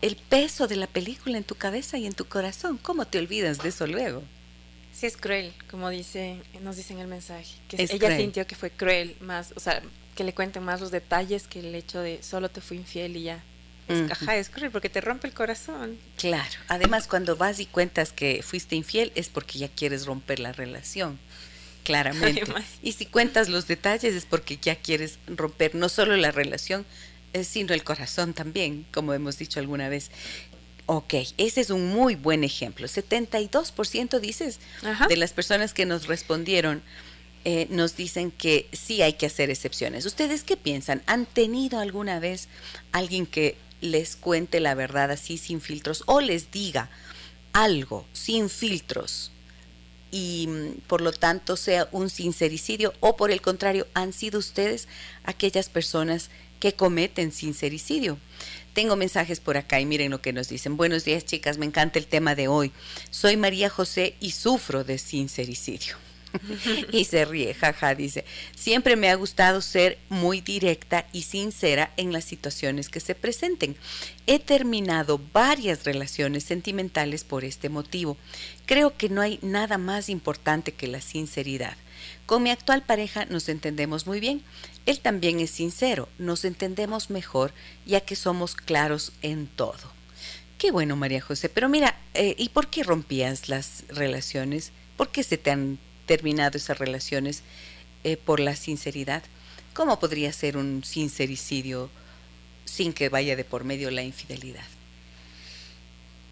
el 0.02 0.16
peso 0.16 0.68
de 0.68 0.76
la 0.76 0.88
película 0.88 1.38
en 1.38 1.44
tu 1.44 1.54
cabeza 1.54 2.00
y 2.00 2.08
en 2.08 2.14
tu 2.14 2.26
corazón? 2.26 2.80
¿Cómo 2.80 3.06
te 3.06 3.20
olvidas 3.20 3.60
de 3.60 3.70
eso 3.70 3.86
luego? 3.86 4.24
Sí, 4.92 5.06
es 5.06 5.18
cruel, 5.18 5.54
como 5.70 5.92
dice, 5.92 6.42
nos 6.64 6.76
dicen 6.76 6.98
el 6.98 7.08
mensaje. 7.08 7.46
Que 7.70 7.84
ella 7.84 8.18
sintió 8.18 8.48
que 8.48 8.56
fue 8.56 8.72
cruel, 8.72 9.18
más, 9.20 9.54
o 9.56 9.60
sea, 9.60 9.84
que 10.16 10.24
le 10.24 10.34
cuenten 10.34 10.64
más 10.64 10.82
los 10.82 10.90
detalles 10.90 11.46
que 11.46 11.60
el 11.60 11.76
hecho 11.76 12.00
de 12.00 12.24
solo 12.24 12.50
te 12.50 12.60
fui 12.60 12.78
infiel 12.78 13.18
y 13.18 13.24
ya. 13.26 13.44
Es, 13.88 14.12
Ajá, 14.12 14.36
es 14.36 14.50
cruel 14.50 14.72
porque 14.72 14.90
te 14.90 15.00
rompe 15.00 15.28
el 15.28 15.36
corazón. 15.36 16.00
Claro. 16.18 16.56
Además, 16.68 17.08
cuando 17.08 17.36
vas 17.36 17.60
y 17.60 17.68
cuentas 17.68 18.12
que 18.12 18.42
fuiste 18.42 18.76
infiel 18.76 19.12
es 19.14 19.30
porque 19.30 19.60
ya 19.60 19.68
quieres 19.68 20.08
romper 20.08 20.40
la 20.40 20.54
relación. 20.54 21.20
Claramente. 21.84 22.44
Y 22.82 22.94
si 22.94 23.06
cuentas 23.06 23.48
los 23.48 23.68
detalles 23.68 24.16
es 24.16 24.26
porque 24.26 24.58
ya 24.58 24.76
quieres 24.76 25.20
romper 25.28 25.76
no 25.76 25.88
solo 25.88 26.18
la 26.18 26.32
relación, 26.32 26.84
sino 27.44 27.74
el 27.74 27.84
corazón 27.84 28.34
también, 28.34 28.86
como 28.94 29.14
hemos 29.14 29.38
dicho 29.38 29.60
alguna 29.60 29.90
vez. 29.90 30.12
Ok, 30.88 31.16
ese 31.38 31.62
es 31.62 31.70
un 31.72 31.88
muy 31.88 32.16
buen 32.16 32.44
ejemplo. 32.44 32.88
72% 32.88 34.20
dices 34.20 34.60
de 35.10 35.18
las 35.18 35.34
personas 35.34 35.74
que 35.74 35.86
nos 35.86 36.08
respondieron 36.08 36.84
eh, 37.44 37.68
nos 37.70 37.96
dicen 37.96 38.32
que 38.32 38.68
sí 38.72 39.02
hay 39.02 39.14
que 39.14 39.26
hacer 39.28 39.50
excepciones. 39.50 40.06
¿Ustedes 40.06 40.44
qué 40.44 40.58
piensan? 40.58 41.04
¿Han 41.06 41.26
tenido 41.26 41.80
alguna 41.80 42.20
vez 42.20 42.48
alguien 42.92 43.26
que 43.26 43.56
les 43.82 44.16
cuente 44.16 44.60
la 44.60 44.74
verdad 44.74 45.12
así 45.12 45.38
sin 45.38 45.62
filtros 45.62 46.04
o 46.08 46.22
les 46.22 46.52
diga 46.52 46.90
algo 47.54 48.06
sin 48.14 48.50
filtros 48.50 49.32
y 50.12 50.48
mm, 50.48 50.82
por 50.88 51.02
lo 51.02 51.12
tanto 51.12 51.56
sea 51.56 51.88
un 51.92 52.10
sincericidio 52.10 52.94
o 53.00 53.16
por 53.16 53.32
el 53.32 53.42
contrario 53.42 53.88
han 53.94 54.14
sido 54.14 54.40
ustedes 54.40 54.88
aquellas 55.24 55.70
personas 55.70 56.30
que 56.30 56.36
cometen 56.76 57.32
sincericidio. 57.32 58.18
Tengo 58.74 58.96
mensajes 58.96 59.40
por 59.40 59.56
acá 59.56 59.80
y 59.80 59.86
miren 59.86 60.12
lo 60.12 60.22
que 60.22 60.34
nos 60.34 60.50
dicen. 60.50 60.76
Buenos 60.76 61.06
días 61.06 61.24
chicas, 61.24 61.58
me 61.58 61.66
encanta 61.66 61.98
el 61.98 62.08
tema 62.08 62.36
de 62.36 62.48
hoy. 62.48 62.72
Soy 63.10 63.38
María 63.38 63.70
José 63.70 64.16
y 64.20 64.32
sufro 64.32 64.84
de 64.84 64.98
sincericidio. 64.98 65.96
y 66.92 67.06
se 67.06 67.26
ríe, 67.26 67.54
jaja, 67.54 67.96
dice, 67.96 68.26
siempre 68.56 68.96
me 68.96 69.10
ha 69.10 69.16
gustado 69.16 69.62
ser 69.62 69.98
muy 70.10 70.42
directa 70.42 71.08
y 71.14 71.24
sincera 71.24 71.92
en 71.98 72.12
las 72.12 72.26
situaciones 72.26 72.90
que 72.90 73.00
se 73.00 73.16
presenten. 73.16 73.76
He 74.28 74.40
terminado 74.40 75.22
varias 75.34 75.84
relaciones 75.86 76.44
sentimentales 76.44 77.24
por 77.24 77.46
este 77.46 77.70
motivo. 77.70 78.18
Creo 78.66 78.98
que 78.98 79.10
no 79.10 79.22
hay 79.22 79.40
nada 79.42 79.78
más 79.78 80.10
importante 80.10 80.74
que 80.74 80.88
la 80.88 81.02
sinceridad. 81.02 81.78
Con 82.26 82.44
mi 82.44 82.50
actual 82.50 82.84
pareja 82.84 83.26
nos 83.26 83.50
entendemos 83.50 84.08
muy 84.08 84.20
bien. 84.20 84.42
Él 84.86 85.00
también 85.00 85.40
es 85.40 85.52
sincero, 85.52 86.10
nos 86.18 86.46
entendemos 86.46 87.10
mejor 87.10 87.54
ya 87.86 88.02
que 88.02 88.16
somos 88.16 88.56
claros 88.56 89.14
en 89.22 89.48
todo. 89.48 89.96
Qué 90.58 90.72
bueno, 90.72 90.96
María 90.96 91.22
José. 91.22 91.50
Pero 91.50 91.70
mira, 91.70 92.00
eh, 92.14 92.36
¿y 92.38 92.50
por 92.50 92.68
qué 92.68 92.84
rompías 92.84 93.50
las 93.50 93.84
relaciones? 93.90 94.72
¿Por 94.96 95.10
qué 95.10 95.24
se 95.24 95.38
te 95.38 95.52
han 95.52 95.80
terminado 96.06 96.58
esas 96.58 96.78
relaciones 96.78 97.44
eh, 98.04 98.18
por 98.18 98.40
la 98.40 98.56
sinceridad. 98.56 99.24
¿Cómo 99.74 100.00
podría 100.00 100.32
ser 100.32 100.58
un 100.58 100.84
sincericidio 100.84 101.90
sin 102.64 102.94
que 102.94 103.10
vaya 103.10 103.36
de 103.36 103.44
por 103.44 103.64
medio 103.64 103.92
la 103.92 104.04
infidelidad? 104.04 104.68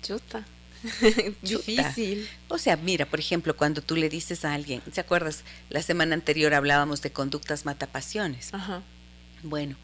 Chuta. 0.02 0.46
Difícil. 1.42 2.28
O 2.48 2.58
sea, 2.58 2.76
mira, 2.78 3.06
por 3.06 3.20
ejemplo, 3.20 3.56
cuando 3.56 3.82
tú 3.82 3.96
le 3.96 4.10
dices 4.10 4.46
a 4.46 4.54
alguien, 4.54 4.82
¿te 4.82 5.02
acuerdas? 5.02 5.44
La 5.70 5.82
semana 5.82 6.16
anterior 6.16 6.54
hablábamos 6.54 7.02
de 7.02 7.12
conductas 7.12 7.66
matapasiones. 7.66 8.54
Ajá. 8.54 8.82
Bueno, 9.44 9.76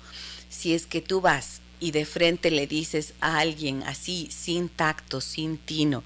si 0.50 0.74
es 0.74 0.86
que 0.86 1.02
tú 1.02 1.22
vas 1.22 1.62
y 1.80 1.92
de 1.92 2.06
frente 2.06 2.52
le 2.52 2.68
dices 2.68 3.14
a 3.22 3.40
alguien 3.40 3.84
así, 3.84 4.30
sin 4.32 4.70
tacto, 4.70 5.22
sin 5.22 5.58
tino, 5.58 6.04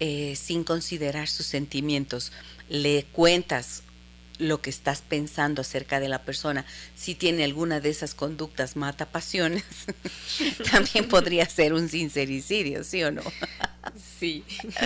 eh, 0.00 0.36
sin 0.36 0.64
considerar 0.64 1.28
sus 1.28 1.46
sentimientos, 1.46 2.32
le 2.68 3.04
cuentas 3.04 3.82
lo 4.38 4.60
que 4.60 4.70
estás 4.70 5.02
pensando 5.02 5.62
acerca 5.62 6.00
de 6.00 6.08
la 6.08 6.22
persona, 6.22 6.64
si 6.96 7.14
tiene 7.14 7.44
alguna 7.44 7.80
de 7.80 7.90
esas 7.90 8.14
conductas 8.14 8.76
mata 8.76 9.06
pasiones, 9.06 9.64
también 10.70 11.08
podría 11.08 11.48
ser 11.48 11.72
un 11.72 11.88
sincericidio, 11.88 12.84
¿sí 12.84 13.02
o 13.04 13.10
no? 13.10 13.22
sí. 14.18 14.44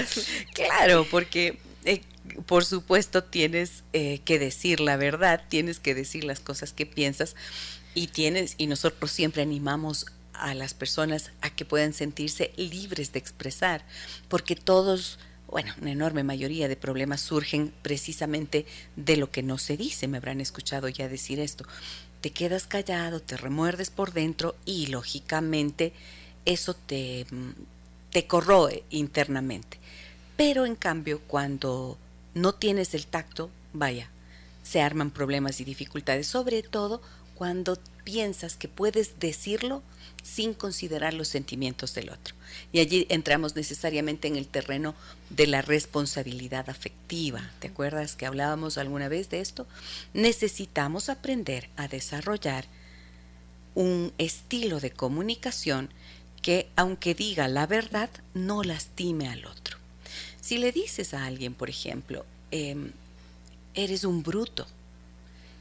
claro, 0.54 1.06
porque 1.10 1.58
eh, 1.84 2.02
por 2.46 2.64
supuesto 2.64 3.24
tienes 3.24 3.84
eh, 3.92 4.20
que 4.24 4.38
decir 4.38 4.80
la 4.80 4.96
verdad, 4.96 5.42
tienes 5.48 5.80
que 5.80 5.94
decir 5.94 6.24
las 6.24 6.40
cosas 6.40 6.72
que 6.72 6.86
piensas 6.86 7.34
y 7.94 8.08
tienes 8.08 8.54
y 8.58 8.66
nosotros 8.66 9.10
siempre 9.10 9.42
animamos 9.42 10.06
a 10.34 10.54
las 10.54 10.74
personas 10.74 11.32
a 11.40 11.50
que 11.50 11.64
puedan 11.64 11.92
sentirse 11.92 12.52
libres 12.56 13.12
de 13.12 13.18
expresar, 13.18 13.84
porque 14.28 14.54
todos 14.54 15.18
bueno, 15.48 15.72
una 15.80 15.92
enorme 15.92 16.22
mayoría 16.22 16.68
de 16.68 16.76
problemas 16.76 17.22
surgen 17.22 17.72
precisamente 17.82 18.66
de 18.96 19.16
lo 19.16 19.30
que 19.30 19.42
no 19.42 19.58
se 19.58 19.76
dice. 19.76 20.06
Me 20.06 20.18
habrán 20.18 20.40
escuchado 20.40 20.88
ya 20.88 21.08
decir 21.08 21.40
esto. 21.40 21.64
Te 22.20 22.30
quedas 22.30 22.66
callado, 22.66 23.20
te 23.20 23.36
remuerdes 23.36 23.90
por 23.90 24.12
dentro 24.12 24.56
y 24.64 24.88
lógicamente 24.88 25.92
eso 26.44 26.74
te, 26.74 27.26
mm, 27.30 27.50
te 28.10 28.26
corroe 28.26 28.84
internamente. 28.90 29.78
Pero 30.36 30.66
en 30.66 30.76
cambio, 30.76 31.20
cuando 31.26 31.96
no 32.34 32.54
tienes 32.54 32.94
el 32.94 33.06
tacto, 33.06 33.50
vaya, 33.72 34.10
se 34.62 34.82
arman 34.82 35.10
problemas 35.10 35.60
y 35.60 35.64
dificultades, 35.64 36.26
sobre 36.26 36.62
todo 36.62 37.00
cuando 37.34 37.78
piensas 38.08 38.56
que 38.56 38.68
puedes 38.68 39.20
decirlo 39.20 39.82
sin 40.22 40.54
considerar 40.54 41.12
los 41.12 41.28
sentimientos 41.28 41.92
del 41.92 42.08
otro. 42.08 42.34
Y 42.72 42.80
allí 42.80 43.06
entramos 43.10 43.54
necesariamente 43.54 44.28
en 44.28 44.36
el 44.36 44.48
terreno 44.48 44.94
de 45.28 45.46
la 45.46 45.60
responsabilidad 45.60 46.70
afectiva. 46.70 47.50
¿Te 47.58 47.68
acuerdas 47.68 48.16
que 48.16 48.24
hablábamos 48.24 48.78
alguna 48.78 49.08
vez 49.08 49.28
de 49.28 49.40
esto? 49.40 49.66
Necesitamos 50.14 51.10
aprender 51.10 51.68
a 51.76 51.86
desarrollar 51.86 52.64
un 53.74 54.14
estilo 54.16 54.80
de 54.80 54.90
comunicación 54.90 55.90
que, 56.40 56.70
aunque 56.76 57.14
diga 57.14 57.46
la 57.46 57.66
verdad, 57.66 58.08
no 58.32 58.62
lastime 58.62 59.28
al 59.28 59.44
otro. 59.44 59.76
Si 60.40 60.56
le 60.56 60.72
dices 60.72 61.12
a 61.12 61.26
alguien, 61.26 61.52
por 61.52 61.68
ejemplo, 61.68 62.24
em, 62.52 62.90
eres 63.74 64.04
un 64.04 64.22
bruto, 64.22 64.66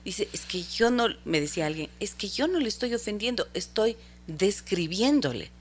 dice, 0.08 0.30
es 0.32 0.46
que 0.46 0.64
yo 0.64 0.90
no, 0.90 1.10
me 1.26 1.42
decía 1.42 1.66
alguien, 1.66 1.90
es 2.00 2.16
que 2.16 2.30
yo 2.30 2.48
no 2.48 2.60
le 2.60 2.70
estoy 2.70 2.94
ofendiendo, 2.94 3.48
estoy 3.54 3.98
describiéndole. 4.26 5.52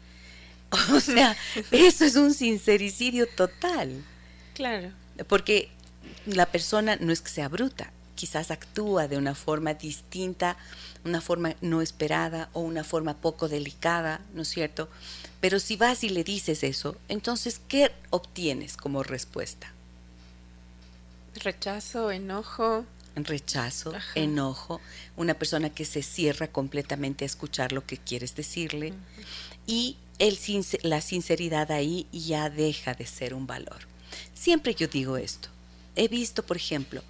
O 0.92 1.00
sea, 1.00 1.36
eso 1.70 2.04
es 2.04 2.16
un 2.16 2.34
sincericidio 2.34 3.26
total. 3.28 4.04
Claro. 4.54 4.90
Porque 5.28 5.70
la 6.26 6.46
persona 6.46 6.96
no 6.96 7.12
es 7.12 7.20
que 7.20 7.30
sea 7.30 7.48
bruta, 7.48 7.90
quizás 8.14 8.50
actúa 8.50 9.08
de 9.08 9.16
una 9.16 9.34
forma 9.34 9.74
distinta, 9.74 10.56
una 11.04 11.20
forma 11.20 11.54
no 11.60 11.82
esperada 11.82 12.48
o 12.52 12.60
una 12.60 12.84
forma 12.84 13.14
poco 13.14 13.48
delicada, 13.48 14.20
¿no 14.34 14.42
es 14.42 14.48
cierto? 14.48 14.88
Pero 15.40 15.60
si 15.60 15.76
vas 15.76 16.04
y 16.04 16.08
le 16.08 16.24
dices 16.24 16.62
eso, 16.62 16.96
entonces, 17.08 17.60
¿qué 17.68 17.92
obtienes 18.10 18.76
como 18.76 19.02
respuesta? 19.02 19.72
Rechazo, 21.36 22.10
enojo 22.10 22.86
rechazo, 23.24 23.92
enojo, 24.14 24.80
una 25.16 25.34
persona 25.34 25.70
que 25.70 25.84
se 25.84 26.02
cierra 26.02 26.48
completamente 26.48 27.24
a 27.24 27.26
escuchar 27.26 27.72
lo 27.72 27.84
que 27.84 27.96
quieres 27.96 28.36
decirle 28.36 28.92
y 29.66 29.96
el, 30.18 30.38
la 30.82 31.00
sinceridad 31.00 31.70
ahí 31.72 32.06
ya 32.12 32.50
deja 32.50 32.94
de 32.94 33.06
ser 33.06 33.34
un 33.34 33.46
valor. 33.46 33.78
Siempre 34.34 34.74
yo 34.74 34.86
digo 34.86 35.16
esto. 35.16 35.48
He 35.94 36.08
visto, 36.08 36.44
por 36.44 36.56
ejemplo, 36.56 37.02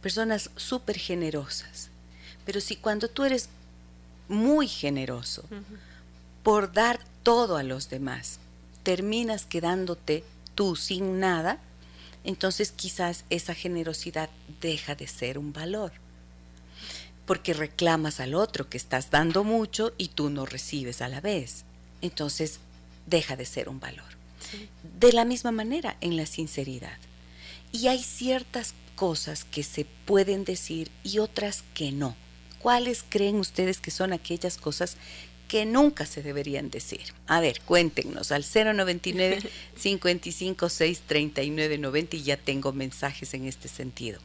personas 0.00 0.50
súper 0.56 0.98
generosas, 0.98 1.90
pero 2.44 2.60
si 2.60 2.76
cuando 2.76 3.08
tú 3.08 3.24
eres 3.24 3.48
muy 4.28 4.66
generoso 4.66 5.44
por 6.42 6.72
dar 6.72 6.98
todo 7.22 7.56
a 7.56 7.62
los 7.62 7.88
demás, 7.90 8.38
terminas 8.82 9.44
quedándote 9.44 10.24
tú 10.54 10.74
sin 10.74 11.20
nada, 11.20 11.58
entonces 12.24 12.72
quizás 12.72 13.24
esa 13.30 13.54
generosidad 13.54 14.30
deja 14.60 14.94
de 14.94 15.06
ser 15.06 15.38
un 15.38 15.52
valor. 15.52 15.92
porque 17.26 17.54
reclamas 17.54 18.18
al 18.18 18.34
otro 18.34 18.68
que 18.68 18.76
estás 18.76 19.10
dando 19.10 19.44
mucho 19.44 19.94
y 19.96 20.08
tú 20.08 20.28
no 20.28 20.44
recibes 20.44 21.00
a 21.00 21.08
la 21.08 21.20
vez. 21.20 21.64
Entonces, 22.00 22.58
deja 23.06 23.36
de 23.36 23.46
ser 23.46 23.68
un 23.68 23.78
valor. 23.78 24.16
De 24.98 25.12
la 25.12 25.24
misma 25.24 25.52
manera 25.52 25.96
en 26.00 26.16
la 26.16 26.26
sinceridad. 26.26 26.98
Y 27.70 27.86
hay 27.86 28.02
ciertas 28.02 28.74
cosas 28.96 29.44
que 29.44 29.62
se 29.62 29.84
pueden 29.84 30.44
decir 30.44 30.90
y 31.04 31.20
otras 31.20 31.62
que 31.74 31.92
no. 31.92 32.16
¿Cuáles 32.58 33.04
creen 33.08 33.36
ustedes 33.36 33.80
que 33.80 33.92
son 33.92 34.12
aquellas 34.12 34.58
cosas 34.58 34.96
que 35.52 35.66
nunca 35.66 36.06
se 36.06 36.22
deberían 36.22 36.70
decir? 36.70 37.12
A 37.26 37.38
ver, 37.40 37.60
cuéntenos 37.66 38.32
al 38.32 38.42
099 38.42 39.40
556 39.82 41.02
3990 41.06 42.16
y 42.16 42.22
ya 42.22 42.38
tengo 42.38 42.72
mensajes 42.72 43.34
en 43.34 43.46
este 43.46 43.68
sentido. 43.68 44.18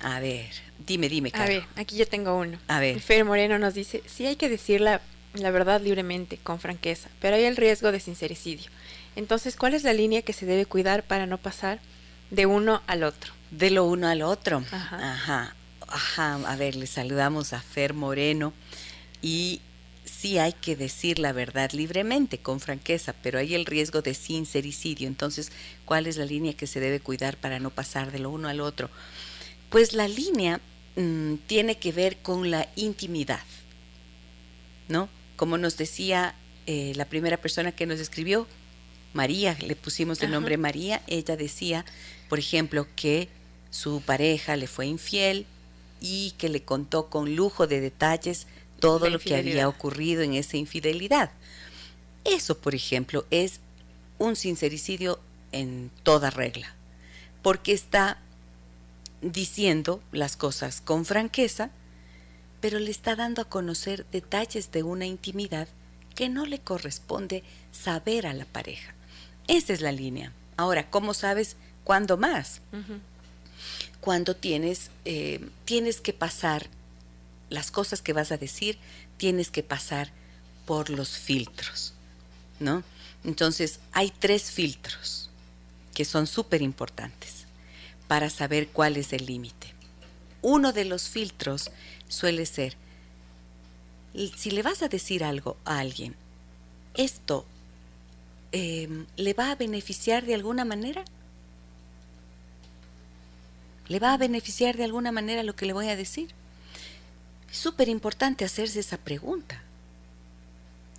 A 0.00 0.18
ver, 0.18 0.50
dime, 0.84 1.08
dime, 1.08 1.30
A 1.34 1.46
ver, 1.46 1.62
aquí 1.76 1.96
yo 1.96 2.08
tengo 2.08 2.36
uno. 2.36 2.58
A 2.66 2.80
ver. 2.80 2.98
Fer 2.98 3.24
Moreno 3.24 3.60
nos 3.60 3.74
dice, 3.74 4.02
sí 4.06 4.26
hay 4.26 4.34
que 4.34 4.48
decir 4.48 4.80
la, 4.80 5.02
la 5.34 5.52
verdad 5.52 5.80
libremente, 5.80 6.36
con 6.36 6.58
franqueza, 6.58 7.10
pero 7.20 7.36
hay 7.36 7.44
el 7.44 7.56
riesgo 7.56 7.92
de 7.92 8.00
sincericidio. 8.00 8.68
Entonces, 9.14 9.54
¿cuál 9.54 9.72
es 9.72 9.84
la 9.84 9.92
línea 9.92 10.22
que 10.22 10.32
se 10.32 10.46
debe 10.46 10.66
cuidar 10.66 11.04
para 11.04 11.26
no 11.26 11.38
pasar 11.38 11.78
de 12.32 12.46
uno 12.46 12.82
al 12.88 13.04
otro? 13.04 13.32
De 13.52 13.70
lo 13.70 13.84
uno 13.84 14.08
al 14.08 14.22
otro. 14.22 14.64
Ajá. 14.72 15.12
Ajá. 15.12 15.54
Ajá. 15.86 16.34
A 16.44 16.56
ver, 16.56 16.74
le 16.74 16.88
saludamos 16.88 17.52
a 17.52 17.60
Fer 17.60 17.94
Moreno 17.94 18.52
y 19.22 19.60
sí 20.20 20.38
hay 20.38 20.52
que 20.52 20.76
decir 20.76 21.18
la 21.18 21.32
verdad 21.32 21.70
libremente, 21.72 22.38
con 22.38 22.60
franqueza, 22.60 23.14
pero 23.22 23.38
hay 23.38 23.54
el 23.54 23.66
riesgo 23.66 24.02
de 24.02 24.14
sincericidio. 24.14 25.08
Entonces, 25.08 25.52
¿cuál 25.84 26.06
es 26.06 26.16
la 26.16 26.24
línea 26.24 26.54
que 26.54 26.66
se 26.66 26.80
debe 26.80 27.00
cuidar 27.00 27.36
para 27.36 27.58
no 27.58 27.70
pasar 27.70 28.12
de 28.12 28.18
lo 28.18 28.30
uno 28.30 28.48
al 28.48 28.60
otro? 28.60 28.88
Pues 29.70 29.92
la 29.92 30.08
línea 30.08 30.60
mm, 30.96 31.34
tiene 31.46 31.76
que 31.76 31.92
ver 31.92 32.16
con 32.18 32.50
la 32.50 32.68
intimidad, 32.76 33.44
¿no? 34.88 35.08
Como 35.36 35.58
nos 35.58 35.76
decía 35.76 36.34
eh, 36.66 36.92
la 36.96 37.04
primera 37.04 37.36
persona 37.36 37.72
que 37.72 37.86
nos 37.86 38.00
escribió, 38.00 38.46
María, 39.12 39.56
le 39.60 39.76
pusimos 39.76 40.20
el 40.20 40.26
Ajá. 40.26 40.34
nombre 40.34 40.56
María, 40.56 41.02
ella 41.06 41.36
decía, 41.36 41.84
por 42.28 42.38
ejemplo, 42.38 42.86
que 42.96 43.28
su 43.70 44.00
pareja 44.00 44.56
le 44.56 44.66
fue 44.66 44.86
infiel 44.86 45.46
y 46.00 46.32
que 46.38 46.48
le 46.48 46.62
contó 46.62 47.08
con 47.08 47.34
lujo 47.34 47.66
de 47.66 47.80
detalles 47.80 48.46
todo 48.80 49.10
lo 49.10 49.18
que 49.18 49.36
había 49.36 49.68
ocurrido 49.68 50.22
en 50.22 50.34
esa 50.34 50.56
infidelidad. 50.56 51.30
Eso, 52.24 52.58
por 52.58 52.74
ejemplo, 52.74 53.24
es 53.30 53.60
un 54.18 54.36
sincericidio 54.36 55.20
en 55.52 55.90
toda 56.02 56.30
regla, 56.30 56.74
porque 57.42 57.72
está 57.72 58.18
diciendo 59.22 60.02
las 60.12 60.36
cosas 60.36 60.80
con 60.80 61.04
franqueza, 61.04 61.70
pero 62.60 62.78
le 62.78 62.90
está 62.90 63.16
dando 63.16 63.42
a 63.42 63.48
conocer 63.48 64.06
detalles 64.10 64.72
de 64.72 64.82
una 64.82 65.06
intimidad 65.06 65.68
que 66.14 66.28
no 66.28 66.46
le 66.46 66.58
corresponde 66.58 67.44
saber 67.70 68.26
a 68.26 68.32
la 68.32 68.44
pareja. 68.46 68.94
Esa 69.46 69.72
es 69.72 69.80
la 69.80 69.92
línea. 69.92 70.32
Ahora, 70.56 70.90
¿cómo 70.90 71.14
sabes 71.14 71.56
cuándo 71.84 72.16
más? 72.16 72.60
Cuando 74.00 74.34
tienes, 74.34 74.90
eh, 75.04 75.46
tienes 75.64 76.00
que 76.00 76.12
pasar 76.12 76.68
las 77.50 77.70
cosas 77.70 78.02
que 78.02 78.12
vas 78.12 78.32
a 78.32 78.38
decir, 78.38 78.78
tienes 79.16 79.50
que 79.50 79.62
pasar 79.62 80.10
por 80.66 80.90
los 80.90 81.16
filtros, 81.16 81.94
¿no? 82.60 82.82
Entonces, 83.24 83.80
hay 83.92 84.10
tres 84.10 84.50
filtros 84.50 85.30
que 85.94 86.04
son 86.04 86.26
súper 86.26 86.62
importantes 86.62 87.46
para 88.08 88.30
saber 88.30 88.68
cuál 88.68 88.96
es 88.96 89.12
el 89.12 89.26
límite. 89.26 89.74
Uno 90.42 90.72
de 90.72 90.84
los 90.84 91.08
filtros 91.08 91.70
suele 92.08 92.46
ser, 92.46 92.76
si 94.36 94.50
le 94.50 94.62
vas 94.62 94.82
a 94.82 94.88
decir 94.88 95.24
algo 95.24 95.56
a 95.64 95.78
alguien, 95.78 96.14
¿esto 96.94 97.44
eh, 98.52 99.06
le 99.16 99.34
va 99.34 99.50
a 99.50 99.56
beneficiar 99.56 100.24
de 100.24 100.34
alguna 100.34 100.64
manera? 100.64 101.04
¿Le 103.88 103.98
va 103.98 104.14
a 104.14 104.16
beneficiar 104.16 104.76
de 104.76 104.84
alguna 104.84 105.12
manera 105.12 105.42
lo 105.42 105.54
que 105.54 105.66
le 105.66 105.72
voy 105.72 105.88
a 105.88 105.96
decir? 105.96 106.34
Es 107.56 107.62
súper 107.62 107.88
importante 107.88 108.44
hacerse 108.44 108.80
esa 108.80 108.98
pregunta. 108.98 109.62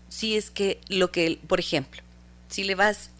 Si 0.09 0.35
es 0.35 0.49
que 0.49 0.81
lo 0.87 1.11
que, 1.11 1.39
por 1.47 1.59
ejemplo, 1.59 2.01
si 2.49 2.63
le 2.63 2.73
vas, 2.73 3.11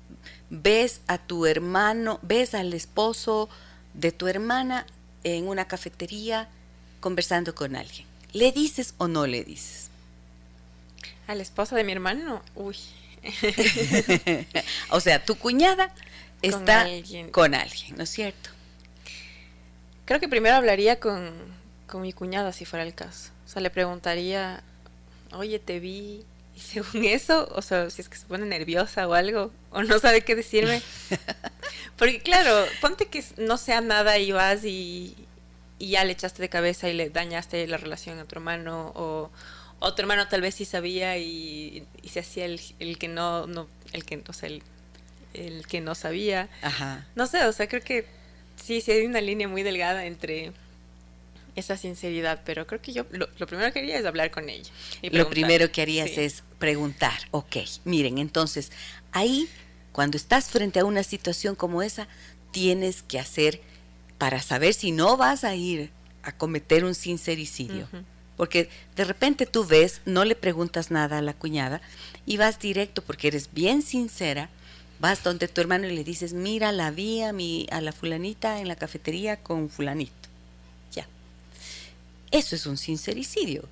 ves 0.50 1.02
a 1.06 1.20
tu 1.20 1.46
hermano, 1.46 2.20
ves 2.24 2.56
al 2.56 2.74
esposo 2.74 3.48
de 3.94 4.12
tu 4.12 4.28
hermana 4.28 4.88
en 5.24 5.48
una 5.48 5.68
cafetería 5.68 6.50
conversando 7.00 7.54
con 7.54 7.76
alguien, 7.76 8.08
¿le 8.34 8.52
dices 8.52 8.96
o 8.98 9.08
no 9.08 9.28
le 9.28 9.44
dices? 9.44 9.92
A 11.28 11.36
la 11.36 11.44
esposa 11.44 11.76
de 11.76 11.84
mi 11.84 11.92
hermano, 11.92 12.42
uy. 12.56 12.78
o 14.90 15.00
sea, 15.00 15.24
tu 15.24 15.36
cuñada 15.36 15.90
Con 15.90 15.96
está 16.42 16.82
alguien. 16.82 17.30
con 17.30 17.54
alguien, 17.54 17.98
¿no 17.98 18.04
es 18.06 18.10
cierto? 18.10 18.50
Creo 20.06 20.20
que 20.20 20.28
primero 20.28 20.56
hablaría 20.56 21.00
con, 21.00 21.36
con 21.86 22.02
mi 22.02 22.14
cuñada 22.14 22.52
si 22.52 22.66
fuera 22.66 22.84
el 22.84 22.96
caso. 22.96 23.37
O 23.48 23.50
sea, 23.50 23.62
le 23.62 23.70
preguntaría, 23.70 24.62
oye, 25.32 25.58
te 25.58 25.80
vi. 25.80 26.26
Y 26.56 26.60
según 26.60 27.06
eso, 27.06 27.48
o 27.56 27.62
sea, 27.62 27.90
si 27.90 28.02
es 28.02 28.10
que 28.10 28.18
se 28.18 28.26
pone 28.26 28.46
nerviosa 28.46 29.08
o 29.08 29.14
algo, 29.14 29.52
o 29.72 29.84
no 29.84 30.00
sabe 30.00 30.22
qué 30.22 30.36
decirme. 30.36 30.82
Porque 31.98 32.20
claro, 32.20 32.66
ponte 32.82 33.06
que 33.08 33.24
no 33.38 33.58
sea 33.58 33.82
nada 33.82 34.18
y 34.20 34.32
vas 34.32 34.66
y, 34.66 35.16
y 35.80 35.90
ya 35.92 36.04
le 36.04 36.12
echaste 36.12 36.42
de 36.42 36.50
cabeza 36.50 36.90
y 36.90 36.94
le 36.94 37.10
dañaste 37.10 37.66
la 37.68 37.78
relación 37.78 38.20
a 38.20 38.26
tu 38.26 38.36
hermano, 38.36 38.92
o, 38.96 39.32
o 39.80 39.94
tu 39.94 40.02
hermano 40.02 40.28
tal 40.28 40.42
vez 40.42 40.56
sí 40.56 40.66
sabía 40.66 41.18
y, 41.18 41.88
y 42.02 42.10
se 42.10 42.20
hacía 42.20 42.46
el, 42.46 42.60
el 42.80 42.98
que 42.98 43.08
no, 43.08 43.48
no, 43.48 43.68
el 43.94 44.04
que, 44.04 44.24
o 44.28 44.34
sea, 44.34 44.50
el, 44.50 44.62
el 45.34 45.66
que 45.68 45.80
no 45.80 45.96
sabía. 45.96 46.50
Ajá. 46.62 47.08
No 47.16 47.28
sé, 47.28 47.46
o 47.46 47.52
sea, 47.54 47.68
creo 47.68 47.82
que 47.82 48.06
sí, 48.62 48.82
sí 48.82 48.92
hay 48.92 49.06
una 49.06 49.22
línea 49.22 49.48
muy 49.48 49.64
delgada 49.64 50.06
entre 50.06 50.52
esa 51.58 51.76
sinceridad, 51.76 52.42
pero 52.46 52.66
creo 52.68 52.82
que 52.82 52.94
yo 52.94 53.06
lo, 53.12 53.28
lo 53.38 53.48
primero 53.48 53.74
que 53.74 53.80
haría 53.80 53.98
es 54.00 54.06
hablar 54.06 54.32
con 54.32 54.48
ella. 54.48 54.70
y 55.02 55.10
Lo 55.10 55.30
primero 55.30 55.72
que 55.72 55.82
harías 55.82 56.10
Sí. 56.12 56.22
es 56.22 56.44
preguntar, 56.60 57.18
ok, 57.32 57.58
miren, 57.84 58.20
entonces 58.20 58.72
ahí, 59.12 59.50
cuando 59.92 60.18
estás 60.18 60.50
frente 60.50 60.80
a 60.80 60.86
una 60.86 61.04
situación 61.04 61.56
como 61.56 61.82
esa, 61.82 62.08
tienes 62.52 63.02
que 63.02 63.20
hacer, 63.20 63.62
para 64.18 64.42
saber 64.42 64.74
si 64.74 64.92
no 64.92 65.18
vas 65.18 65.44
a 65.44 65.56
ir 65.56 65.92
a 66.24 66.32
cometer 66.32 66.84
un 66.86 66.96
sincericidio, 66.96 67.88
porque 68.36 68.70
de 68.96 69.04
repente 69.04 69.46
tú 69.46 69.66
ves, 69.66 70.02
no 70.06 70.26
le 70.26 70.36
preguntas 70.36 70.92
nada 70.92 71.18
a 71.18 71.22
la 71.22 71.34
cuñada 71.34 71.82
y 72.26 72.38
vas 72.38 72.60
directo, 72.60 73.02
porque 73.02 73.28
eres 73.30 73.50
bien 73.54 73.82
sincera, 73.82 74.50
vas 75.00 75.24
donde 75.24 75.48
tu 75.48 75.62
hermano 75.62 75.88
y 75.88 75.96
le 75.96 76.04
dices, 76.04 76.34
mira, 76.34 76.72
la 76.72 76.92
vi 76.92 77.22
a, 77.22 77.32
mi, 77.34 77.68
a 77.72 77.82
la 77.82 77.92
fulanita 77.92 78.60
en 78.60 78.68
la 78.68 78.76
cafetería 78.76 79.38
con 79.38 79.70
fulanito. 79.70 80.14
Eso 82.32 82.56
es 82.56 82.66
un 82.66 82.78
sincericidio 82.78 83.68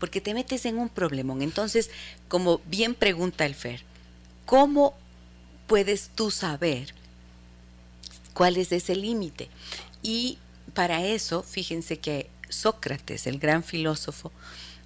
porque 0.00 0.22
te 0.22 0.34
metes 0.34 0.64
en 0.64 0.78
un 0.78 0.88
problemón. 0.88 1.42
Entonces, 1.42 1.90
como 2.26 2.60
bien 2.64 2.94
pregunta 2.94 3.44
el 3.44 3.54
Fer, 3.54 3.82
¿cómo 4.46 4.94
puedes 5.68 6.08
tú 6.08 6.30
saber 6.30 6.94
cuál 8.32 8.56
es 8.56 8.72
ese 8.72 8.96
límite? 8.96 9.50
Y 10.02 10.38
para 10.74 11.04
eso, 11.04 11.42
fíjense 11.42 11.98
que 11.98 12.30
Sócrates, 12.48 13.26
el 13.26 13.38
gran 13.38 13.62
filósofo, 13.62 14.32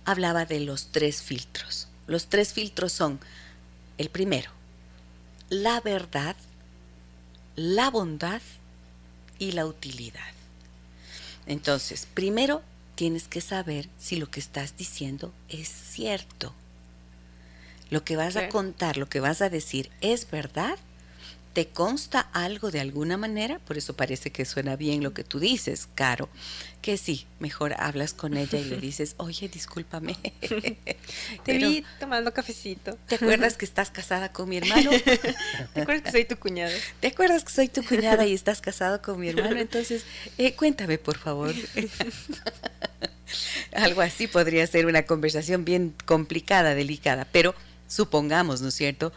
hablaba 0.05 0.45
de 0.45 0.61
los 0.61 0.89
tres 0.89 1.23
filtros. 1.23 1.89
Los 2.09 2.27
tres 2.27 2.53
filtros 2.53 2.93
son, 2.93 3.21
el 3.97 4.11
primero, 4.11 4.51
la 5.49 5.81
verdad, 5.81 6.37
la 7.55 7.89
bondad 7.89 8.43
y 9.39 9.53
la 9.53 9.65
utilidad. 9.65 10.21
Entonces, 11.47 12.07
primero 12.13 12.63
tienes 12.95 13.29
que 13.29 13.41
saber 13.41 13.89
si 13.99 14.17
lo 14.17 14.31
que 14.31 14.41
estás 14.41 14.77
diciendo 14.77 15.33
es 15.49 15.69
cierto. 15.69 16.55
Lo 17.91 18.05
que 18.05 18.17
vas 18.17 18.37
a 18.37 18.49
contar, 18.49 18.97
lo 18.97 19.09
que 19.09 19.21
vas 19.21 19.43
a 19.43 19.51
decir, 19.51 19.91
¿es 20.01 20.31
verdad? 20.31 20.79
¿Te 21.55 21.69
consta 21.69 22.19
algo 22.33 22.73
de 22.73 22.81
alguna 22.81 23.17
manera? 23.17 23.61
Por 23.61 23.79
eso 23.79 23.95
parece 23.95 24.33
que 24.33 24.45
suena 24.45 24.75
bien 24.75 25.05
lo 25.05 25.15
que 25.15 25.23
tú 25.23 25.39
dices, 25.39 25.89
Caro. 25.95 26.29
Que 26.83 26.99
sí, 26.99 27.27
mejor 27.39 27.75
hablas 27.79 28.13
con 28.13 28.37
ella 28.37 28.59
y 28.59 28.65
le 28.65 28.77
dices, 28.81 29.15
oye, 29.19 29.49
discúlpame. 29.49 30.15
Te 30.41 30.99
Pero, 31.45 31.71
vi 31.71 31.85
tomando 32.01 32.35
cafecito. 32.35 32.99
¿Te 33.07 33.15
acuerdas 33.15 33.57
que 33.57 33.65
estás 33.65 33.93
casada 33.93 34.33
con 34.33 34.49
mi 34.49 34.57
hermano? 34.57 34.91
¿Te 35.75 35.81
acuerdas 35.83 36.03
que 36.03 36.11
soy 36.11 36.25
tu 36.25 36.37
cuñada? 36.37 36.75
¿Te 37.01 37.07
acuerdas 37.07 37.45
que 37.45 37.53
soy 37.53 37.69
tu 37.69 37.85
cuñada 37.85 38.27
y 38.27 38.35
estás 38.35 38.61
casado 38.61 39.01
con 39.01 39.21
mi 39.21 39.29
hermano? 39.29 39.57
Entonces, 39.57 40.05
eh, 40.39 40.57
cuéntame, 40.57 40.99
por 40.99 41.19
favor. 41.19 41.55
Algo 43.73 44.01
así 44.01 44.27
podría 44.27 44.67
ser 44.67 44.87
una 44.87 45.05
conversación 45.05 45.65
bien 45.65 45.95
complicada, 46.05 46.75
delicada, 46.75 47.29
pero 47.31 47.55
supongamos, 47.87 48.61
¿no 48.61 48.69
es 48.69 48.75
cierto? 48.75 49.13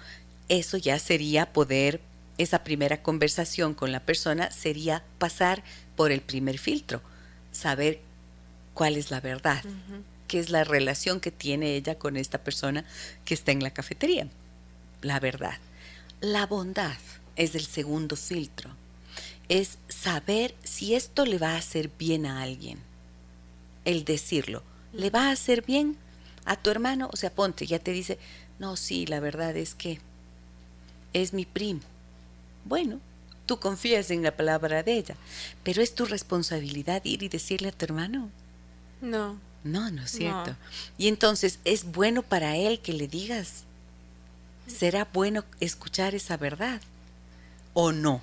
Eso 0.49 0.77
ya 0.77 0.97
sería 0.99 1.51
poder, 1.51 1.99
esa 2.37 2.63
primera 2.63 3.01
conversación 3.01 3.73
con 3.73 3.91
la 3.91 3.99
persona 3.99 4.51
sería 4.51 5.03
pasar 5.17 5.63
por 5.95 6.11
el 6.11 6.21
primer 6.21 6.59
filtro, 6.59 7.01
saber 7.51 7.99
cuál 8.73 8.95
es 8.95 9.09
la 9.09 9.19
verdad, 9.19 9.63
qué 10.27 10.39
es 10.39 10.49
la 10.49 10.63
relación 10.63 11.19
que 11.19 11.31
tiene 11.31 11.75
ella 11.75 11.97
con 11.97 12.17
esta 12.17 12.37
persona 12.37 12.85
que 13.25 13.33
está 13.33 13.51
en 13.51 13.63
la 13.63 13.71
cafetería. 13.71 14.27
La 15.01 15.19
verdad. 15.19 15.57
La 16.21 16.45
bondad 16.45 16.97
es 17.35 17.55
el 17.55 17.65
segundo 17.65 18.15
filtro. 18.15 18.71
Es 19.49 19.77
saber 19.87 20.53
si 20.63 20.95
esto 20.95 21.25
le 21.25 21.37
va 21.37 21.53
a 21.53 21.57
hacer 21.57 21.89
bien 21.97 22.25
a 22.25 22.41
alguien. 22.41 22.79
El 23.85 24.03
decirlo, 24.03 24.63
¿le 24.93 25.09
va 25.09 25.29
a 25.29 25.31
hacer 25.31 25.63
bien 25.63 25.97
a 26.45 26.55
tu 26.55 26.69
hermano? 26.69 27.09
O 27.13 27.15
sea, 27.15 27.31
ponte, 27.31 27.65
ya 27.65 27.79
te 27.79 27.91
dice, 27.91 28.19
no, 28.59 28.75
sí, 28.75 29.05
la 29.05 29.19
verdad 29.19 29.55
es 29.55 29.75
que 29.75 29.99
es 31.13 31.33
mi 31.33 31.45
primo. 31.45 31.81
Bueno, 32.67 32.99
tú 33.45 33.59
confías 33.59 34.11
en 34.11 34.23
la 34.23 34.35
palabra 34.35 34.83
de 34.83 34.97
ella, 34.97 35.15
pero 35.63 35.81
es 35.81 35.95
tu 35.95 36.05
responsabilidad 36.05 37.03
ir 37.05 37.23
y 37.23 37.29
decirle 37.29 37.69
a 37.69 37.71
tu 37.71 37.85
hermano. 37.85 38.29
No. 39.01 39.39
No, 39.63 39.91
no 39.91 40.03
es 40.03 40.11
cierto. 40.11 40.55
Y 40.97 41.07
entonces 41.07 41.59
es 41.65 41.83
bueno 41.83 42.23
para 42.23 42.55
él 42.55 42.79
que 42.79 42.93
le 42.93 43.07
digas. 43.07 43.63
¿Será 44.67 45.07
bueno 45.11 45.43
escuchar 45.59 46.13
esa 46.15 46.37
verdad 46.37 46.81
o 47.73 47.91
no? 47.91 48.21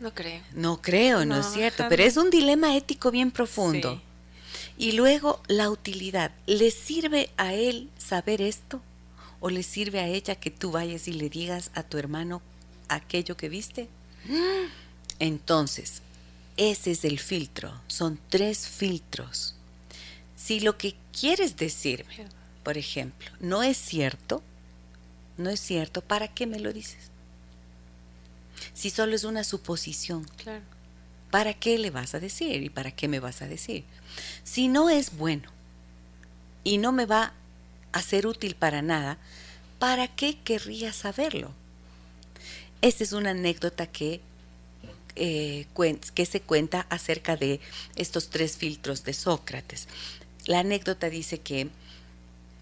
No 0.00 0.12
creo. 0.12 0.42
No 0.52 0.82
creo, 0.82 1.24
no, 1.24 1.38
es 1.38 1.46
cierto, 1.46 1.86
pero 1.88 2.02
es 2.02 2.16
un 2.16 2.30
dilema 2.30 2.76
ético 2.76 3.10
bien 3.10 3.30
profundo. 3.30 4.00
Y 4.76 4.92
luego 4.92 5.40
la 5.46 5.70
utilidad. 5.70 6.32
¿Le 6.46 6.70
sirve 6.70 7.30
a 7.36 7.54
él 7.54 7.90
saber 7.96 8.42
esto? 8.42 8.80
¿O 9.44 9.50
le 9.50 9.62
sirve 9.62 10.00
a 10.00 10.08
ella 10.08 10.36
que 10.36 10.50
tú 10.50 10.70
vayas 10.70 11.06
y 11.06 11.12
le 11.12 11.28
digas 11.28 11.70
a 11.74 11.82
tu 11.82 11.98
hermano 11.98 12.40
aquello 12.88 13.36
que 13.36 13.50
viste? 13.50 13.90
Entonces, 15.18 16.00
ese 16.56 16.92
es 16.92 17.04
el 17.04 17.18
filtro. 17.18 17.78
Son 17.86 18.18
tres 18.30 18.66
filtros. 18.66 19.54
Si 20.34 20.60
lo 20.60 20.78
que 20.78 20.96
quieres 21.12 21.58
decirme, 21.58 22.26
por 22.62 22.78
ejemplo, 22.78 23.28
no 23.38 23.62
es 23.62 23.76
cierto, 23.76 24.42
no 25.36 25.50
es 25.50 25.60
cierto, 25.60 26.00
¿para 26.00 26.28
qué 26.28 26.46
me 26.46 26.58
lo 26.58 26.72
dices? 26.72 27.10
Si 28.72 28.88
solo 28.88 29.14
es 29.14 29.24
una 29.24 29.44
suposición. 29.44 30.24
Claro. 30.38 30.64
¿Para 31.30 31.52
qué 31.52 31.76
le 31.76 31.90
vas 31.90 32.14
a 32.14 32.18
decir 32.18 32.62
y 32.62 32.70
para 32.70 32.92
qué 32.92 33.08
me 33.08 33.20
vas 33.20 33.42
a 33.42 33.46
decir? 33.46 33.84
Si 34.42 34.68
no 34.68 34.88
es 34.88 35.18
bueno 35.18 35.50
y 36.62 36.78
no 36.78 36.92
me 36.92 37.04
va 37.04 37.34
a 37.94 38.02
ser 38.02 38.26
útil 38.26 38.56
para 38.56 38.82
nada, 38.82 39.16
¿para 39.78 40.08
qué 40.08 40.38
querría 40.38 40.92
saberlo? 40.92 41.52
Esta 42.82 43.04
es 43.04 43.12
una 43.12 43.30
anécdota 43.30 43.86
que, 43.86 44.20
eh, 45.16 45.66
que 46.14 46.26
se 46.26 46.40
cuenta 46.40 46.86
acerca 46.90 47.36
de 47.36 47.60
estos 47.96 48.28
tres 48.28 48.56
filtros 48.58 49.04
de 49.04 49.14
Sócrates. 49.14 49.88
La 50.44 50.58
anécdota 50.58 51.08
dice 51.08 51.40
que 51.40 51.70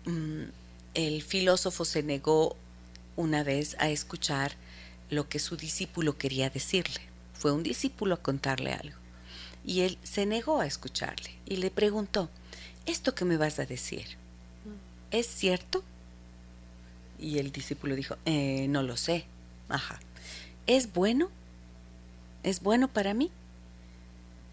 mm, 0.04 0.44
el 0.94 1.22
filósofo 1.22 1.84
se 1.84 2.02
negó 2.04 2.56
una 3.16 3.42
vez 3.42 3.74
a 3.80 3.90
escuchar 3.90 4.52
lo 5.10 5.28
que 5.28 5.40
su 5.40 5.56
discípulo 5.56 6.16
quería 6.16 6.50
decirle 6.50 7.12
fue 7.42 7.50
un 7.50 7.64
discípulo 7.64 8.14
a 8.14 8.22
contarle 8.22 8.72
algo. 8.72 8.96
Y 9.64 9.80
él 9.80 9.98
se 10.04 10.26
negó 10.26 10.60
a 10.60 10.66
escucharle 10.66 11.30
y 11.44 11.56
le 11.56 11.72
preguntó, 11.72 12.30
¿esto 12.86 13.16
que 13.16 13.24
me 13.24 13.36
vas 13.36 13.58
a 13.58 13.66
decir? 13.66 14.21
¿Es 15.12 15.26
cierto? 15.26 15.84
Y 17.18 17.38
el 17.38 17.52
discípulo 17.52 17.94
dijo, 17.94 18.16
eh, 18.24 18.66
no 18.68 18.82
lo 18.82 18.96
sé. 18.96 19.26
Ajá. 19.68 20.00
¿Es 20.66 20.92
bueno? 20.92 21.30
¿Es 22.42 22.60
bueno 22.60 22.88
para 22.88 23.14
mí? 23.14 23.30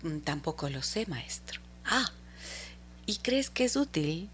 Mm, 0.04 0.19
tampoco 0.19 0.69
lo 0.69 0.84
sé, 0.84 1.06
maestro. 1.08 1.62
Ah, 1.86 2.12
¿y 3.06 3.17
crees 3.17 3.50
que 3.50 3.63
es 3.63 3.76
útil? 3.76 4.30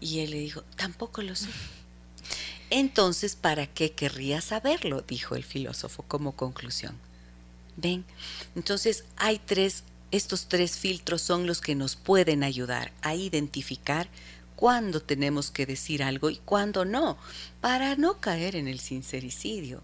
Y 0.00 0.20
él 0.20 0.32
le 0.32 0.38
dijo, 0.38 0.62
tampoco 0.76 1.22
lo 1.22 1.34
sé. 1.34 1.48
Entonces, 2.70 3.36
¿para 3.36 3.66
qué 3.66 3.92
querría 3.92 4.40
saberlo? 4.40 5.00
dijo 5.00 5.36
el 5.36 5.44
filósofo 5.44 6.02
como 6.02 6.32
conclusión. 6.32 6.96
¿Ven? 7.76 8.04
Entonces 8.56 9.04
hay 9.16 9.38
tres, 9.38 9.84
estos 10.10 10.46
tres 10.48 10.76
filtros 10.76 11.22
son 11.22 11.46
los 11.46 11.60
que 11.60 11.76
nos 11.76 11.94
pueden 11.94 12.42
ayudar 12.42 12.92
a 13.02 13.14
identificar 13.14 14.08
cuándo 14.58 15.00
tenemos 15.00 15.52
que 15.52 15.66
decir 15.66 16.02
algo 16.02 16.30
y 16.30 16.38
cuándo 16.38 16.84
no, 16.84 17.16
para 17.60 17.94
no 17.94 18.18
caer 18.18 18.56
en 18.56 18.66
el 18.66 18.80
sincericidio. 18.80 19.82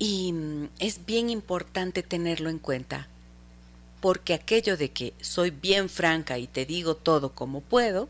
Y 0.00 0.32
mm, 0.32 0.70
es 0.80 1.06
bien 1.06 1.30
importante 1.30 2.02
tenerlo 2.02 2.50
en 2.50 2.58
cuenta, 2.58 3.06
porque 4.00 4.34
aquello 4.34 4.76
de 4.76 4.90
que 4.90 5.14
soy 5.20 5.50
bien 5.50 5.88
franca 5.88 6.38
y 6.38 6.48
te 6.48 6.66
digo 6.66 6.96
todo 6.96 7.36
como 7.36 7.60
puedo, 7.60 8.08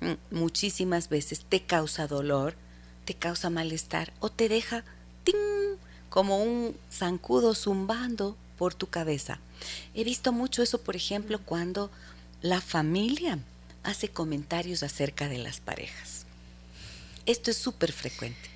mm, 0.00 0.34
muchísimas 0.34 1.10
veces 1.10 1.44
te 1.46 1.60
causa 1.60 2.06
dolor, 2.06 2.54
te 3.04 3.12
causa 3.12 3.50
malestar 3.50 4.14
o 4.20 4.30
te 4.30 4.48
deja 4.48 4.84
como 6.08 6.42
un 6.42 6.74
zancudo 6.90 7.54
zumbando 7.54 8.38
por 8.56 8.72
tu 8.72 8.86
cabeza. 8.86 9.38
He 9.94 10.02
visto 10.02 10.32
mucho 10.32 10.62
eso, 10.62 10.80
por 10.80 10.96
ejemplo, 10.96 11.40
cuando 11.44 11.90
la 12.40 12.62
familia 12.62 13.38
hace 13.82 14.08
comentarios 14.08 14.82
acerca 14.82 15.28
de 15.28 15.38
las 15.38 15.60
parejas. 15.60 16.26
Esto 17.26 17.50
es 17.50 17.56
súper 17.56 17.92
frecuente. 17.92 18.50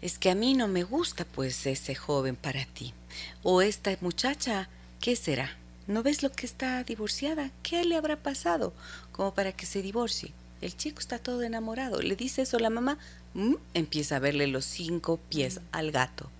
Es 0.00 0.18
que 0.18 0.30
a 0.30 0.34
mí 0.34 0.54
no 0.54 0.68
me 0.68 0.84
gusta 0.84 1.24
pues 1.24 1.66
ese 1.66 1.94
joven 1.94 2.36
para 2.36 2.64
ti. 2.64 2.94
O 3.42 3.62
esta 3.62 3.96
muchacha, 4.00 4.68
¿qué 5.00 5.16
será? 5.16 5.56
¿No 5.86 6.02
ves 6.02 6.22
lo 6.22 6.30
que 6.30 6.46
está 6.46 6.84
divorciada? 6.84 7.50
¿Qué 7.62 7.84
le 7.84 7.96
habrá 7.96 8.16
pasado 8.16 8.72
como 9.12 9.34
para 9.34 9.52
que 9.52 9.66
se 9.66 9.82
divorcie? 9.82 10.32
El 10.60 10.76
chico 10.76 11.00
está 11.00 11.18
todo 11.18 11.42
enamorado. 11.42 12.02
Le 12.02 12.16
dice 12.16 12.42
eso 12.42 12.56
a 12.56 12.60
la 12.60 12.70
mamá, 12.70 12.98
mm, 13.34 13.54
empieza 13.74 14.16
a 14.16 14.20
verle 14.20 14.46
los 14.46 14.64
cinco 14.64 15.18
pies 15.28 15.60
al 15.72 15.90
gato. 15.92 16.30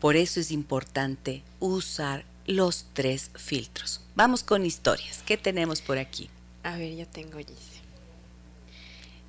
Por 0.00 0.16
eso 0.16 0.40
es 0.40 0.50
importante 0.50 1.42
usar 1.60 2.24
los 2.46 2.86
tres 2.92 3.30
filtros. 3.34 4.00
Vamos 4.14 4.42
con 4.42 4.66
historias. 4.66 5.22
¿Qué 5.24 5.36
tenemos 5.36 5.80
por 5.80 5.98
aquí? 5.98 6.30
A 6.66 6.76
ver, 6.76 6.96
ya 6.96 7.06
tengo, 7.06 7.38
Gise. 7.38 7.80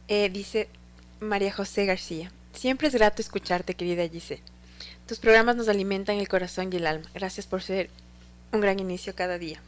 Eh, 0.08 0.28
dice 0.34 0.68
María 1.20 1.54
José 1.54 1.86
García. 1.86 2.32
Siempre 2.52 2.88
es 2.88 2.96
grato 2.96 3.22
escucharte, 3.22 3.76
querida 3.76 4.10
Gise. 4.10 4.42
Tus 5.08 5.20
programas 5.20 5.56
nos 5.56 5.70
alimentan 5.70 6.18
el 6.18 6.28
corazón 6.28 6.74
y 6.74 6.78
el 6.78 6.88
alma. 6.88 7.08
Gracias 7.14 7.46
por 7.46 7.62
ser 7.62 7.92
un 8.52 8.60
gran 8.60 8.80
inicio 8.80 9.14
cada 9.14 9.38
día. 9.38 9.62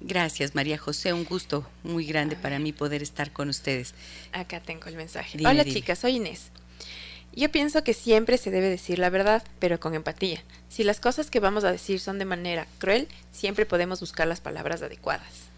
Gracias, 0.00 0.56
María 0.56 0.76
José. 0.76 1.12
Un 1.12 1.24
gusto 1.24 1.64
muy 1.84 2.04
grande 2.04 2.34
para 2.34 2.58
mí 2.58 2.72
poder 2.72 3.00
estar 3.00 3.30
con 3.32 3.48
ustedes. 3.48 3.94
Acá 4.32 4.58
tengo 4.58 4.86
el 4.86 4.96
mensaje. 4.96 5.38
Hola, 5.46 5.64
chicas. 5.64 6.00
Soy 6.00 6.16
Inés. 6.16 6.50
Yo 7.32 7.48
pienso 7.48 7.84
que 7.84 7.94
siempre 7.94 8.38
se 8.38 8.50
debe 8.50 8.68
decir 8.68 8.98
la 8.98 9.10
verdad, 9.10 9.44
pero 9.60 9.78
con 9.78 9.94
empatía. 9.94 10.42
Si 10.68 10.82
las 10.82 10.98
cosas 10.98 11.30
que 11.30 11.38
vamos 11.38 11.62
a 11.62 11.70
decir 11.70 12.00
son 12.00 12.18
de 12.18 12.24
manera 12.24 12.66
cruel, 12.78 13.06
siempre 13.30 13.66
podemos 13.66 14.00
buscar 14.00 14.26
las 14.26 14.40
palabras 14.40 14.82
adecuadas. 14.82 15.53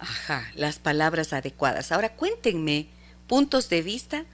Ajá, 0.00 0.50
las 0.54 0.78
palabras 0.78 1.32
adecuadas. 1.32 1.92
Ahora 1.92 2.16
cuéntenme 2.16 2.88
puntos 3.28 3.68
de 3.68 3.82
vista, 3.82 4.24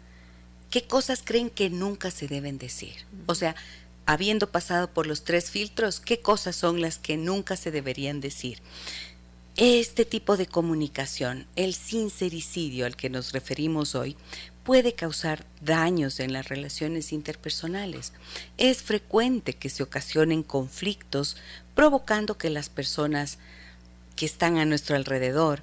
qué 0.70 0.84
cosas 0.84 1.22
creen 1.24 1.50
que 1.50 1.70
nunca 1.70 2.10
se 2.10 2.28
deben 2.28 2.56
decir. 2.56 2.94
O 3.26 3.34
sea, 3.34 3.56
habiendo 4.06 4.50
pasado 4.50 4.88
por 4.88 5.06
los 5.06 5.24
tres 5.24 5.50
filtros, 5.50 5.98
qué 5.98 6.20
cosas 6.20 6.54
son 6.54 6.80
las 6.80 6.98
que 6.98 7.16
nunca 7.16 7.56
se 7.56 7.72
deberían 7.72 8.20
decir. 8.20 8.60
Este 9.56 10.04
tipo 10.04 10.36
de 10.36 10.46
comunicación, 10.46 11.46
el 11.56 11.74
sincericidio 11.74 12.86
al 12.86 12.94
que 12.94 13.10
nos 13.10 13.32
referimos 13.32 13.94
hoy, 13.94 14.16
puede 14.62 14.94
causar 14.94 15.46
daños 15.60 16.20
en 16.20 16.32
las 16.32 16.48
relaciones 16.48 17.12
interpersonales. 17.12 18.12
Es 18.58 18.82
frecuente 18.82 19.54
que 19.54 19.70
se 19.70 19.82
ocasionen 19.82 20.42
conflictos 20.42 21.36
provocando 21.74 22.36
que 22.36 22.50
las 22.50 22.68
personas 22.68 23.38
que 24.16 24.26
están 24.26 24.58
a 24.58 24.64
nuestro 24.64 24.96
alrededor 24.96 25.62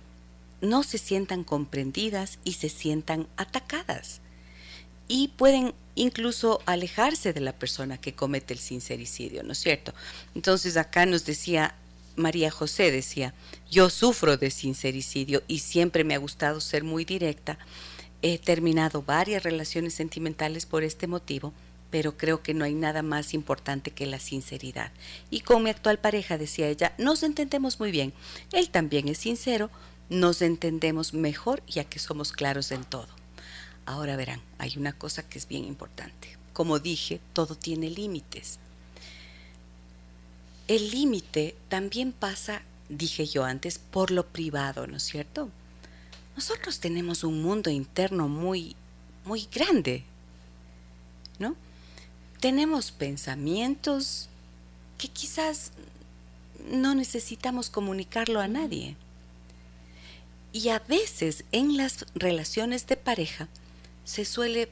no 0.62 0.84
se 0.84 0.98
sientan 0.98 1.44
comprendidas 1.44 2.40
y 2.46 2.54
se 2.54 2.70
sientan 2.70 3.28
atacadas. 3.36 4.22
Y 5.10 5.30
pueden 5.30 5.74
incluso 5.96 6.62
alejarse 6.66 7.34
de 7.34 7.42
la 7.42 7.52
persona 7.52 7.98
que 7.98 8.14
comete 8.14 8.54
el 8.54 8.60
sincericidio, 8.60 9.44
¿no 9.44 9.52
es 9.52 9.60
cierto? 9.60 9.94
Entonces 10.36 10.78
acá 10.78 11.06
nos 11.06 11.26
decía 11.26 11.76
María 12.16 12.50
José, 12.50 12.92
decía, 12.92 13.34
yo 13.70 13.90
sufro 13.90 14.38
de 14.38 14.52
sincericidio 14.52 15.44
y 15.48 15.60
siempre 15.60 16.06
me 16.06 16.16
ha 16.16 16.20
gustado 16.20 16.62
ser 16.62 16.84
muy 16.84 17.04
directa 17.04 17.58
He 18.26 18.38
terminado 18.38 19.02
varias 19.02 19.44
relaciones 19.44 19.94
sentimentales 19.94 20.66
por 20.66 20.84
este 20.84 21.08
motivo, 21.08 21.52
pero 21.94 22.18
creo 22.18 22.42
que 22.42 22.56
no 22.56 22.66
hay 22.66 22.74
nada 22.74 23.04
más 23.04 23.36
importante 23.36 23.92
que 23.92 24.08
la 24.08 24.18
sinceridad. 24.18 24.92
Y 25.30 25.42
con 25.42 25.62
mi 25.62 25.70
actual 25.70 26.00
pareja, 26.00 26.40
decía 26.40 26.68
ella, 26.68 26.96
nos 26.98 27.22
entendemos 27.22 27.80
muy 27.80 27.92
bien. 27.92 28.14
Él 28.52 28.72
también 28.72 29.08
es 29.10 29.20
sincero, 29.20 29.70
nos 30.10 30.42
entendemos 30.42 31.14
mejor 31.14 31.64
ya 31.68 31.84
que 31.84 32.00
somos 32.00 32.32
claros 32.32 32.72
en 32.72 32.84
todo. 32.84 33.10
Ahora 33.86 34.16
verán, 34.16 34.42
hay 34.58 34.74
una 34.76 34.94
cosa 34.94 35.22
que 35.22 35.38
es 35.38 35.48
bien 35.48 35.66
importante. 35.66 36.36
Como 36.52 36.80
dije, 36.80 37.22
todo 37.32 37.54
tiene 37.54 37.92
límites. 37.92 38.58
El 40.68 40.90
límite 40.90 41.56
también 41.70 42.12
pasa 42.12 42.64
dije 42.90 43.28
yo 43.28 43.44
antes, 43.46 43.78
por 43.78 44.10
lo 44.10 44.26
privado, 44.26 44.88
¿no 44.88 44.98
es 44.98 45.04
cierto? 45.04 45.52
Nosotros 46.36 46.80
tenemos 46.80 47.24
un 47.24 47.44
mundo 47.44 47.70
interno 47.70 48.28
muy, 48.28 48.76
muy 49.26 49.48
grande, 49.54 50.04
¿no? 51.38 51.56
Tenemos 52.44 52.92
pensamientos 52.92 54.28
que 54.98 55.08
quizás 55.08 55.72
no 56.70 56.94
necesitamos 56.94 57.70
comunicarlo 57.70 58.42
a 58.42 58.50
nadie. 58.50 58.98
Y 60.52 60.68
a 60.68 60.80
veces 60.80 61.46
en 61.54 61.78
las 61.78 62.06
relaciones 62.16 62.86
de 62.86 62.98
pareja 62.98 63.48
se 64.04 64.26
suele 64.26 64.68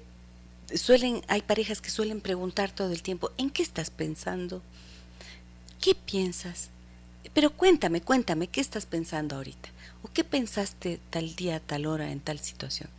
suelen 0.76 1.22
hay 1.30 1.44
parejas 1.44 1.80
que 1.80 1.92
suelen 1.92 2.20
preguntar 2.20 2.76
todo 2.76 2.92
el 2.92 3.04
tiempo, 3.04 3.32
¿en 3.38 3.50
qué 3.50 3.64
estás 3.64 3.90
pensando? 3.90 4.62
¿Qué 5.80 5.96
piensas? 5.96 6.72
Pero 7.34 7.56
cuéntame, 7.56 8.02
cuéntame, 8.02 8.48
¿qué 8.48 8.60
estás 8.60 8.86
pensando 8.86 9.38
ahorita? 9.38 9.70
¿O 10.04 10.12
qué 10.12 10.26
pensaste 10.26 11.00
tal 11.10 11.38
día, 11.38 11.62
tal 11.62 11.86
hora, 11.86 12.12
en 12.12 12.20
tal 12.20 12.40
situación? 12.40 12.90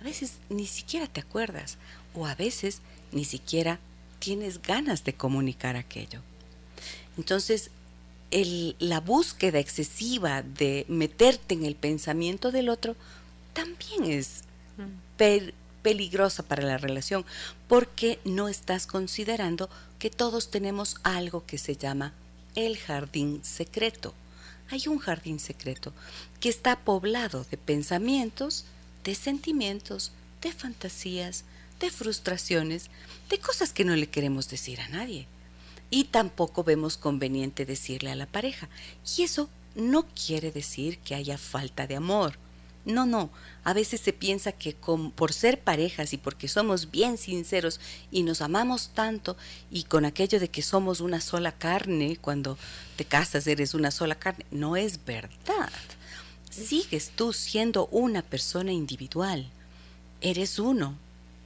A 0.00 0.04
veces 0.04 0.38
ni 0.48 0.66
siquiera 0.66 1.06
te 1.06 1.20
acuerdas 1.20 1.76
o 2.14 2.24
a 2.24 2.34
veces 2.34 2.80
ni 3.12 3.26
siquiera 3.26 3.78
tienes 4.20 4.62
ganas 4.62 5.02
de 5.02 5.14
comunicar 5.14 5.74
aquello. 5.74 6.20
Entonces, 7.16 7.70
la 8.78 9.00
búsqueda 9.00 9.58
excesiva 9.58 10.42
de 10.42 10.86
meterte 10.88 11.54
en 11.54 11.64
el 11.64 11.74
pensamiento 11.74 12.52
del 12.52 12.68
otro 12.68 12.94
también 13.52 14.04
es 14.04 14.44
mm. 14.76 15.50
peligrosa 15.82 16.44
para 16.44 16.62
la 16.62 16.78
relación 16.78 17.24
porque 17.66 18.20
no 18.24 18.48
estás 18.48 18.86
considerando 18.86 19.68
que 19.98 20.10
todos 20.10 20.50
tenemos 20.50 20.96
algo 21.02 21.44
que 21.44 21.58
se 21.58 21.76
llama 21.76 22.12
el 22.54 22.78
jardín 22.78 23.40
secreto. 23.44 24.14
Hay 24.70 24.86
un 24.86 24.98
jardín 24.98 25.40
secreto 25.40 25.92
que 26.38 26.48
está 26.48 26.78
poblado 26.78 27.44
de 27.50 27.56
pensamientos, 27.56 28.64
de 29.02 29.16
sentimientos, 29.16 30.12
de 30.40 30.52
fantasías, 30.52 31.44
de 31.80 31.90
frustraciones, 31.90 32.90
de 33.28 33.38
cosas 33.38 33.72
que 33.72 33.84
no 33.84 33.96
le 33.96 34.08
queremos 34.08 34.48
decir 34.48 34.80
a 34.80 34.88
nadie 34.88 35.26
y 35.90 36.04
tampoco 36.04 36.64
vemos 36.64 36.96
conveniente 36.96 37.66
decirle 37.66 38.10
a 38.10 38.16
la 38.16 38.26
pareja. 38.26 38.68
Y 39.16 39.22
eso 39.22 39.50
no 39.74 40.06
quiere 40.06 40.52
decir 40.52 40.98
que 40.98 41.14
haya 41.14 41.36
falta 41.36 41.86
de 41.86 41.96
amor. 41.96 42.38
No, 42.86 43.04
no, 43.04 43.30
a 43.62 43.74
veces 43.74 44.00
se 44.00 44.14
piensa 44.14 44.52
que 44.52 44.74
por 45.14 45.34
ser 45.34 45.60
parejas 45.60 46.14
y 46.14 46.16
porque 46.16 46.48
somos 46.48 46.90
bien 46.90 47.18
sinceros 47.18 47.78
y 48.10 48.22
nos 48.22 48.40
amamos 48.40 48.92
tanto 48.94 49.36
y 49.70 49.82
con 49.82 50.06
aquello 50.06 50.40
de 50.40 50.48
que 50.48 50.62
somos 50.62 51.00
una 51.00 51.20
sola 51.20 51.52
carne, 51.52 52.16
cuando 52.18 52.56
te 52.96 53.04
casas 53.04 53.46
eres 53.46 53.74
una 53.74 53.90
sola 53.90 54.14
carne, 54.14 54.46
no 54.50 54.76
es 54.76 55.04
verdad. 55.04 55.70
Sigues 56.48 57.10
tú 57.14 57.34
siendo 57.34 57.86
una 57.88 58.22
persona 58.22 58.72
individual. 58.72 59.50
Eres 60.22 60.58
uno, 60.58 60.96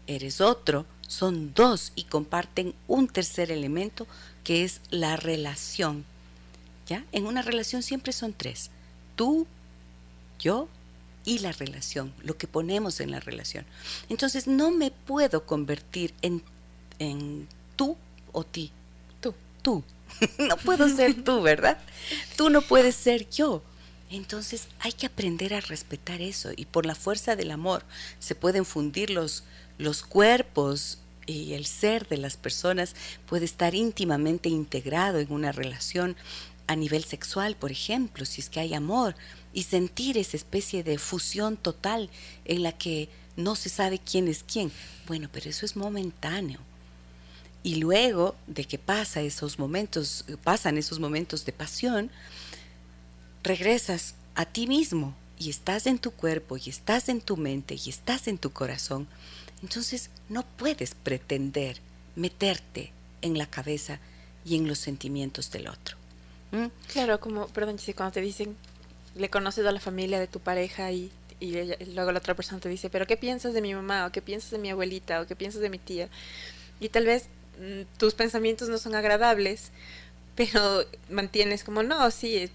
eres 0.07 0.40
otro, 0.40 0.87
son 1.07 1.53
dos 1.55 1.93
y 1.95 2.05
comparten 2.05 2.75
un 2.88 3.09
tercer 3.09 3.51
elemento 3.51 4.07
que 4.43 4.64
es 4.64 4.81
la 4.90 5.17
relación. 5.17 6.05
¿Ya? 6.87 7.05
En 7.12 7.27
una 7.27 7.43
relación 7.43 7.83
siempre 7.83 8.12
son 8.12 8.35
tres. 8.35 8.71
Tú, 9.17 9.47
yo 10.38 10.69
y 11.25 11.38
la 11.38 11.53
relación, 11.53 12.12
lo 12.23 12.37
que 12.37 12.47
ponemos 12.47 13.01
en 13.01 13.11
la 13.11 13.21
relación. 13.21 13.64
Entonces 14.11 14.47
no 14.47 14.71
me 14.71 14.90
puedo 14.90 15.47
convertir 15.47 16.12
en, 16.21 16.43
en 16.99 17.49
tú 17.77 17.97
o 18.33 18.45
ti. 18.45 18.71
Tú. 19.21 19.35
Tú. 19.62 19.83
no 20.38 20.57
puedo 20.59 20.88
ser 20.95 21.25
tú, 21.25 21.40
¿verdad? 21.40 21.79
Tú 22.37 22.51
no 22.51 22.61
puedes 22.61 22.95
ser 22.95 23.29
yo. 23.31 23.62
Entonces 24.11 24.69
hay 24.81 24.93
que 24.93 25.07
aprender 25.07 25.55
a 25.55 25.61
respetar 25.61 26.21
eso 26.21 26.51
y 26.55 26.67
por 26.67 26.85
la 26.85 26.95
fuerza 26.95 27.37
del 27.37 27.51
amor 27.51 27.85
se 28.19 28.35
pueden 28.35 28.64
fundir 28.64 29.11
los, 29.11 29.45
los 29.78 30.02
cuerpos 30.02 30.98
y 31.26 31.54
el 31.54 31.66
ser 31.66 32.06
de 32.08 32.18
las 32.18 32.37
personas 32.37 32.94
puede 33.26 33.44
estar 33.44 33.74
íntimamente 33.74 34.48
integrado 34.48 35.18
en 35.18 35.32
una 35.32 35.52
relación 35.52 36.16
a 36.66 36.76
nivel 36.76 37.04
sexual, 37.04 37.56
por 37.56 37.70
ejemplo, 37.70 38.24
si 38.24 38.40
es 38.40 38.48
que 38.48 38.60
hay 38.60 38.74
amor, 38.74 39.14
y 39.52 39.64
sentir 39.64 40.18
esa 40.18 40.37
especie 40.37 40.82
de 40.82 40.98
fusión 40.98 41.56
total 41.56 42.10
en 42.44 42.62
la 42.62 42.72
que 42.72 43.08
no 43.37 43.54
se 43.54 43.68
sabe 43.68 43.98
quién 43.98 44.28
es 44.28 44.44
quién. 44.44 44.72
Bueno, 45.06 45.28
pero 45.32 45.50
eso 45.50 45.66
es 45.66 45.76
momentáneo. 45.76 46.60
Y 47.62 47.76
luego 47.76 48.34
de 48.46 48.64
que 48.64 48.78
pasa 48.78 49.22
esos 49.22 49.58
momentos, 49.58 50.24
pasan 50.42 50.78
esos 50.78 51.00
momentos 51.00 51.44
de 51.44 51.52
pasión, 51.52 52.10
regresas 53.42 54.14
a 54.34 54.44
ti 54.44 54.66
mismo 54.66 55.14
y 55.38 55.50
estás 55.50 55.87
en 55.87 55.98
tu 55.98 56.10
cuerpo 56.10 56.56
y 56.56 56.68
estás 56.68 57.08
en 57.08 57.20
tu 57.20 57.37
mente 57.37 57.76
y 57.82 57.88
estás 57.88 58.28
en 58.28 58.38
tu 58.38 58.52
corazón 58.52 59.06
entonces 59.62 60.11
no 60.29 60.45
puedes 60.57 60.95
pretender 60.95 61.79
meterte 62.17 62.93
en 63.23 63.38
la 63.38 63.47
cabeza 63.47 63.99
y 64.45 64.57
en 64.57 64.69
los 64.69 64.79
sentimientos 64.79 65.51
del 65.51 65.69
otro. 65.69 65.97
¿Mm? 66.53 66.67
Claro, 66.93 67.19
como, 67.21 67.49
perdón, 67.49 67.79
cuando 67.97 68.12
te 68.12 68.21
dicen, 68.21 68.57
le 69.14 69.31
conoces 69.31 69.67
a 69.67 69.73
la 69.73 69.81
familia 69.81 70.21
de 70.21 70.27
tu 70.27 70.40
pareja 70.40 70.90
y, 70.93 71.11
luego 71.95 72.12
la 72.12 72.19
otra 72.19 72.35
persona 72.35 72.61
te 72.61 72.69
dice, 72.69 72.90
pero 72.90 73.07
¿qué 73.07 73.17
piensas 73.17 73.55
de 73.55 73.61
mi 73.61 73.75
mamá? 73.75 74.07
¿O 74.07 74.12
qué 74.12 74.23
piensas 74.23 74.51
de 74.51 74.59
mi 74.59 74.71
abuelita? 74.71 75.21
¿O 75.21 75.27
qué 75.27 75.37
piensas 75.37 75.61
de 75.61 75.71
mi 75.71 75.79
tía? 75.79 76.09
Y 76.81 76.88
tal 76.88 77.07
vez 77.07 77.25
mm, 77.59 77.83
tus 77.99 78.14
pensamientos 78.14 78.69
no 78.69 78.79
son 78.79 78.95
agradables, 78.95 79.71
pero 80.37 80.85
mantienes 81.11 81.64
como, 81.64 81.83
no, 81.83 82.11
sí, 82.11 82.37
eh, 82.37 82.51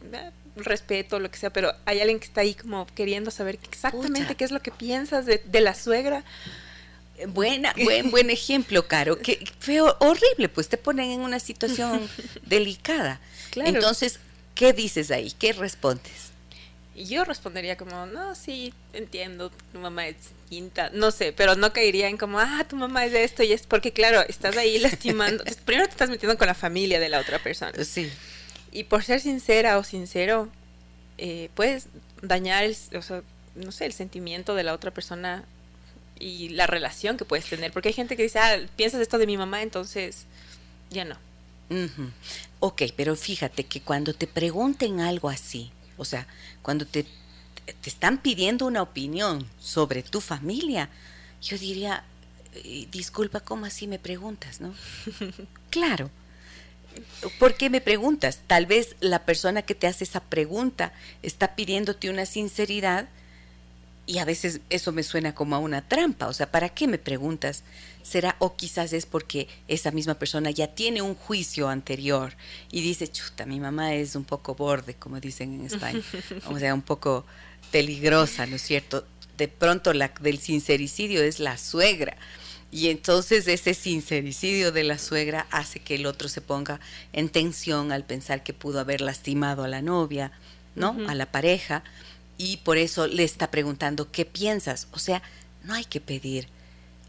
respeto, 0.55 1.19
lo 1.19 1.29
que 1.31 1.37
sea, 1.37 1.51
pero 1.51 1.73
hay 1.85 1.99
alguien 1.99 2.19
que 2.19 2.25
está 2.25 2.41
ahí 2.41 2.53
como 2.53 2.85
queriendo 2.87 3.31
saber 3.31 3.59
exactamente 3.63 4.35
qué 4.35 4.43
es 4.43 4.51
lo 4.51 4.61
que 4.61 4.71
piensas 4.71 5.25
de, 5.25 5.41
de 5.45 5.61
la 5.61 5.73
suegra 5.73 6.23
Buena, 7.27 7.73
buen, 7.83 8.11
buen 8.11 8.29
ejemplo, 8.29 8.87
Caro. 8.87 9.19
Que 9.19 9.45
feo, 9.59 9.95
horrible, 9.99 10.49
pues 10.49 10.69
te 10.69 10.77
ponen 10.77 11.11
en 11.11 11.21
una 11.21 11.39
situación 11.39 12.09
delicada. 12.45 13.19
Entonces, 13.55 14.19
¿qué 14.55 14.73
dices 14.73 15.11
ahí? 15.11 15.31
¿Qué 15.31 15.53
respondes? 15.53 16.29
Yo 16.95 17.23
respondería 17.23 17.77
como, 17.77 18.05
no, 18.07 18.35
sí, 18.35 18.73
entiendo, 18.91 19.51
tu 19.71 19.79
mamá 19.79 20.07
es 20.07 20.17
quinta, 20.49 20.89
no 20.93 21.11
sé, 21.11 21.31
pero 21.31 21.55
no 21.55 21.71
caería 21.71 22.09
en 22.09 22.17
como, 22.17 22.39
ah, 22.39 22.65
tu 22.67 22.75
mamá 22.75 23.05
es 23.05 23.13
de 23.13 23.23
esto 23.23 23.41
y 23.41 23.53
es 23.53 23.65
porque, 23.65 23.93
claro, 23.93 24.21
estás 24.27 24.57
ahí 24.57 24.79
lastimando. 24.79 25.43
primero 25.63 25.85
te 25.87 25.91
estás 25.91 26.09
metiendo 26.09 26.37
con 26.37 26.47
la 26.47 26.55
familia 26.55 26.99
de 26.99 27.07
la 27.07 27.19
otra 27.19 27.39
persona. 27.39 27.71
Sí. 27.85 28.11
Y 28.71 28.83
por 28.83 29.03
ser 29.03 29.21
sincera 29.21 29.77
o 29.77 29.83
sincero, 29.83 30.49
eh, 31.17 31.49
puedes 31.55 31.87
dañar, 32.21 32.65
el, 32.65 32.75
o 32.95 33.01
sea, 33.01 33.23
no 33.55 33.71
sé, 33.71 33.85
el 33.85 33.93
sentimiento 33.93 34.55
de 34.55 34.63
la 34.63 34.73
otra 34.73 34.91
persona 34.91 35.45
y 36.19 36.49
la 36.49 36.67
relación 36.67 37.17
que 37.17 37.25
puedes 37.25 37.45
tener. 37.45 37.71
Porque 37.71 37.89
hay 37.89 37.93
gente 37.93 38.15
que 38.15 38.23
dice, 38.23 38.39
ah, 38.39 38.57
piensas 38.75 39.01
esto 39.01 39.17
de 39.17 39.25
mi 39.27 39.37
mamá, 39.37 39.61
entonces 39.61 40.25
ya 40.89 41.05
no. 41.05 41.17
Ok, 42.59 42.83
pero 42.95 43.15
fíjate 43.15 43.65
que 43.65 43.81
cuando 43.81 44.13
te 44.13 44.27
pregunten 44.27 44.99
algo 45.01 45.29
así, 45.29 45.71
o 45.97 46.05
sea, 46.05 46.27
cuando 46.61 46.85
te, 46.85 47.03
te 47.03 47.89
están 47.89 48.17
pidiendo 48.17 48.65
una 48.65 48.81
opinión 48.81 49.47
sobre 49.59 50.01
tu 50.01 50.19
familia, 50.19 50.89
yo 51.41 51.57
diría, 51.57 52.03
disculpa, 52.91 53.39
¿cómo 53.39 53.65
así 53.65 53.87
me 53.87 53.99
preguntas, 53.99 54.61
no? 54.61 54.73
claro. 55.69 56.09
¿Por 57.37 57.55
qué 57.55 57.69
me 57.69 57.81
preguntas? 57.81 58.39
Tal 58.47 58.65
vez 58.65 58.95
la 58.99 59.23
persona 59.23 59.61
que 59.61 59.75
te 59.75 59.87
hace 59.87 60.03
esa 60.03 60.21
pregunta 60.21 60.91
está 61.21 61.55
pidiéndote 61.55 62.09
una 62.09 62.25
sinceridad 62.25 63.07
y 64.09 64.17
a 64.17 64.25
veces 64.25 64.61
eso 64.71 64.91
me 64.91 65.03
suena 65.03 65.35
como 65.35 65.55
a 65.55 65.59
una 65.59 65.87
trampa, 65.87 66.25
o 66.25 66.33
sea, 66.33 66.49
¿para 66.49 66.69
qué 66.69 66.87
me 66.87 66.97
preguntas? 66.97 67.63
¿Será 68.01 68.37
o 68.39 68.55
quizás 68.55 68.91
es 68.91 69.05
porque 69.05 69.47
esa 69.67 69.91
misma 69.91 70.15
persona 70.15 70.49
ya 70.49 70.73
tiene 70.73 71.03
un 71.03 71.13
juicio 71.13 71.69
anterior 71.69 72.33
y 72.71 72.81
dice, 72.81 73.07
chuta, 73.07 73.45
mi 73.45 73.59
mamá 73.59 73.93
es 73.93 74.15
un 74.15 74.23
poco 74.23 74.55
borde, 74.55 74.95
como 74.95 75.19
dicen 75.19 75.53
en 75.53 75.67
España, 75.67 76.01
o 76.47 76.57
sea, 76.57 76.73
un 76.73 76.81
poco 76.81 77.23
peligrosa, 77.71 78.47
¿no 78.47 78.55
es 78.55 78.63
cierto? 78.63 79.05
De 79.37 79.47
pronto 79.47 79.93
la 79.93 80.11
del 80.19 80.39
sincericidio 80.39 81.21
es 81.21 81.39
la 81.39 81.59
suegra. 81.59 82.17
Y 82.71 82.89
entonces 82.89 83.47
ese 83.47 83.75
sincericidio 83.75 84.71
de 84.71 84.85
la 84.85 84.97
suegra 84.97 85.45
hace 85.51 85.81
que 85.81 85.93
el 85.93 86.07
otro 86.07 86.29
se 86.29 86.41
ponga 86.41 86.79
en 87.13 87.29
tensión 87.29 87.91
al 87.91 88.05
pensar 88.05 88.41
que 88.41 88.53
pudo 88.53 88.79
haber 88.79 89.01
lastimado 89.01 89.63
a 89.63 89.67
la 89.67 89.83
novia, 89.83 90.31
¿no? 90.75 90.97
A 91.07 91.13
la 91.13 91.27
pareja 91.31 91.83
y 92.39 92.57
por 92.57 92.77
eso 92.77 93.05
le 93.05 93.25
está 93.25 93.51
preguntando 93.51 94.11
qué 94.11 94.25
piensas. 94.25 94.87
O 94.93 94.97
sea, 94.97 95.21
no 95.65 95.73
hay 95.73 95.83
que 95.83 95.99
pedir 95.99 96.47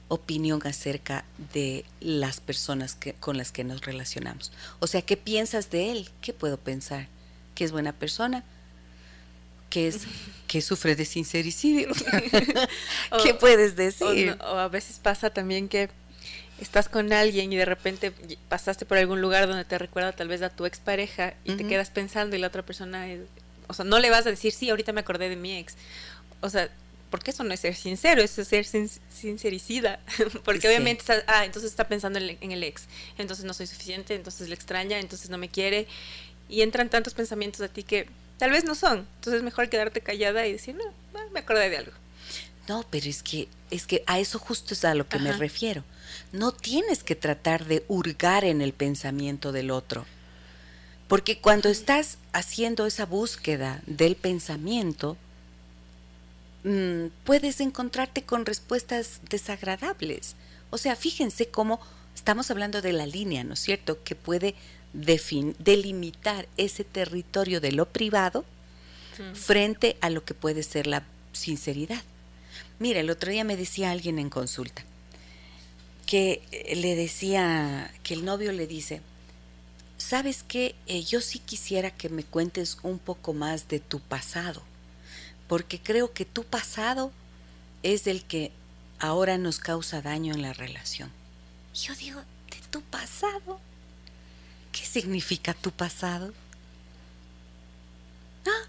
opinión 0.08 0.60
acerca 0.66 1.24
de 1.54 1.84
las 2.00 2.40
personas 2.40 2.96
que, 2.96 3.14
con 3.14 3.38
las 3.38 3.52
que 3.52 3.62
nos 3.62 3.80
relacionamos. 3.82 4.50
O 4.80 4.88
sea, 4.88 5.02
¿qué 5.02 5.16
piensas 5.16 5.70
de 5.70 5.92
él? 5.92 6.10
¿Qué 6.20 6.32
puedo 6.32 6.58
pensar? 6.58 7.06
¿Que 7.54 7.62
es 7.62 7.70
buena 7.70 7.92
persona? 7.92 8.42
¿Que, 9.70 9.86
es, 9.86 10.00
que 10.48 10.60
sufre 10.62 10.96
de 10.96 11.04
sincericidio? 11.04 11.90
¿Qué 13.22 13.32
puedes 13.32 13.76
decir? 13.76 14.36
O, 14.40 14.58
a 14.58 14.66
veces 14.66 14.98
pasa 14.98 15.30
también 15.30 15.68
que 15.68 15.90
estás 16.60 16.88
con 16.88 17.12
alguien 17.12 17.52
y 17.52 17.56
de 17.56 17.66
repente 17.66 18.12
pasaste 18.48 18.84
por 18.84 18.98
algún 18.98 19.20
lugar 19.20 19.46
donde 19.46 19.64
te 19.64 19.78
recuerda 19.78 20.10
tal 20.10 20.26
vez 20.26 20.42
a 20.42 20.50
tu 20.50 20.66
expareja 20.66 21.34
y 21.44 21.54
te 21.54 21.68
quedas 21.68 21.90
pensando 21.90 22.34
y 22.34 22.40
la 22.40 22.48
otra 22.48 22.66
persona, 22.66 23.06
o 23.70 23.74
sea, 23.74 23.84
no 23.84 23.98
le 23.98 24.10
vas 24.10 24.26
a 24.26 24.30
decir, 24.30 24.52
sí, 24.52 24.68
ahorita 24.68 24.92
me 24.92 25.00
acordé 25.00 25.28
de 25.28 25.36
mi 25.36 25.56
ex. 25.56 25.76
O 26.40 26.50
sea, 26.50 26.68
porque 27.10 27.30
eso 27.30 27.44
no 27.44 27.54
es 27.54 27.60
ser 27.60 27.74
sincero, 27.74 28.22
eso 28.22 28.42
es 28.42 28.48
ser 28.48 28.66
sincericida. 29.08 30.00
porque 30.44 30.68
obviamente, 30.68 31.00
está, 31.00 31.22
ah, 31.26 31.44
entonces 31.44 31.70
está 31.70 31.86
pensando 31.88 32.18
en 32.18 32.52
el 32.52 32.62
ex, 32.62 32.84
entonces 33.18 33.44
no 33.44 33.54
soy 33.54 33.66
suficiente, 33.66 34.14
entonces 34.14 34.48
le 34.48 34.54
extraña, 34.54 34.98
entonces 34.98 35.30
no 35.30 35.38
me 35.38 35.48
quiere. 35.48 35.86
Y 36.48 36.62
entran 36.62 36.88
tantos 36.88 37.14
pensamientos 37.14 37.60
a 37.60 37.68
ti 37.68 37.84
que 37.84 38.08
tal 38.38 38.50
vez 38.50 38.64
no 38.64 38.74
son. 38.74 39.06
Entonces 39.16 39.34
es 39.34 39.42
mejor 39.42 39.68
quedarte 39.68 40.00
callada 40.00 40.46
y 40.46 40.52
decir, 40.52 40.74
no, 40.74 41.30
me 41.30 41.40
acordé 41.40 41.70
de 41.70 41.76
algo. 41.76 41.92
No, 42.68 42.84
pero 42.90 43.08
es 43.08 43.22
que, 43.22 43.48
es 43.70 43.86
que 43.86 44.02
a 44.06 44.18
eso 44.18 44.38
justo 44.38 44.74
es 44.74 44.84
a 44.84 44.94
lo 44.94 45.08
que 45.08 45.18
me 45.18 45.32
refiero. 45.32 45.84
No 46.32 46.52
tienes 46.52 47.02
que 47.02 47.16
tratar 47.16 47.66
de 47.66 47.84
hurgar 47.88 48.44
en 48.44 48.62
el 48.62 48.72
pensamiento 48.72 49.52
del 49.52 49.70
otro. 49.70 50.06
Porque 51.10 51.38
cuando 51.38 51.68
estás 51.68 52.18
haciendo 52.32 52.86
esa 52.86 53.04
búsqueda 53.04 53.82
del 53.86 54.14
pensamiento, 54.14 55.16
mm, 56.62 57.06
puedes 57.24 57.58
encontrarte 57.58 58.22
con 58.22 58.46
respuestas 58.46 59.20
desagradables. 59.28 60.36
O 60.70 60.78
sea, 60.78 60.94
fíjense 60.94 61.48
cómo 61.48 61.80
estamos 62.14 62.52
hablando 62.52 62.80
de 62.80 62.92
la 62.92 63.06
línea, 63.06 63.42
¿no 63.42 63.54
es 63.54 63.58
cierto?, 63.58 64.00
que 64.04 64.14
puede 64.14 64.54
delimitar 64.92 66.46
ese 66.56 66.84
territorio 66.84 67.60
de 67.60 67.72
lo 67.72 67.86
privado 67.86 68.44
frente 69.34 69.96
a 70.00 70.10
lo 70.10 70.24
que 70.24 70.34
puede 70.34 70.62
ser 70.62 70.86
la 70.86 71.02
sinceridad. 71.32 72.04
Mira, 72.78 73.00
el 73.00 73.10
otro 73.10 73.32
día 73.32 73.42
me 73.42 73.56
decía 73.56 73.90
alguien 73.90 74.20
en 74.20 74.30
consulta 74.30 74.84
que 76.06 76.42
eh, 76.52 76.76
le 76.76 76.94
decía, 76.94 77.92
que 78.04 78.14
el 78.14 78.24
novio 78.24 78.52
le 78.52 78.68
dice, 78.68 79.00
¿sabes 80.00 80.42
qué? 80.42 80.74
Eh, 80.86 81.04
yo 81.04 81.20
sí 81.20 81.38
quisiera 81.38 81.90
que 81.90 82.08
me 82.08 82.24
cuentes 82.24 82.78
un 82.82 82.98
poco 82.98 83.34
más 83.34 83.68
de 83.68 83.78
tu 83.78 84.00
pasado, 84.00 84.62
porque 85.46 85.78
creo 85.78 86.12
que 86.12 86.24
tu 86.24 86.42
pasado 86.42 87.12
es 87.82 88.06
el 88.06 88.24
que 88.24 88.50
ahora 88.98 89.38
nos 89.38 89.58
causa 89.58 90.02
daño 90.02 90.34
en 90.34 90.42
la 90.42 90.52
relación. 90.52 91.10
Yo 91.74 91.94
digo, 91.94 92.20
¿de 92.20 92.56
tu 92.70 92.82
pasado? 92.82 93.60
¿Qué 94.72 94.84
significa 94.84 95.54
tu 95.54 95.70
pasado? 95.70 96.32
¿Ah? 98.46 98.66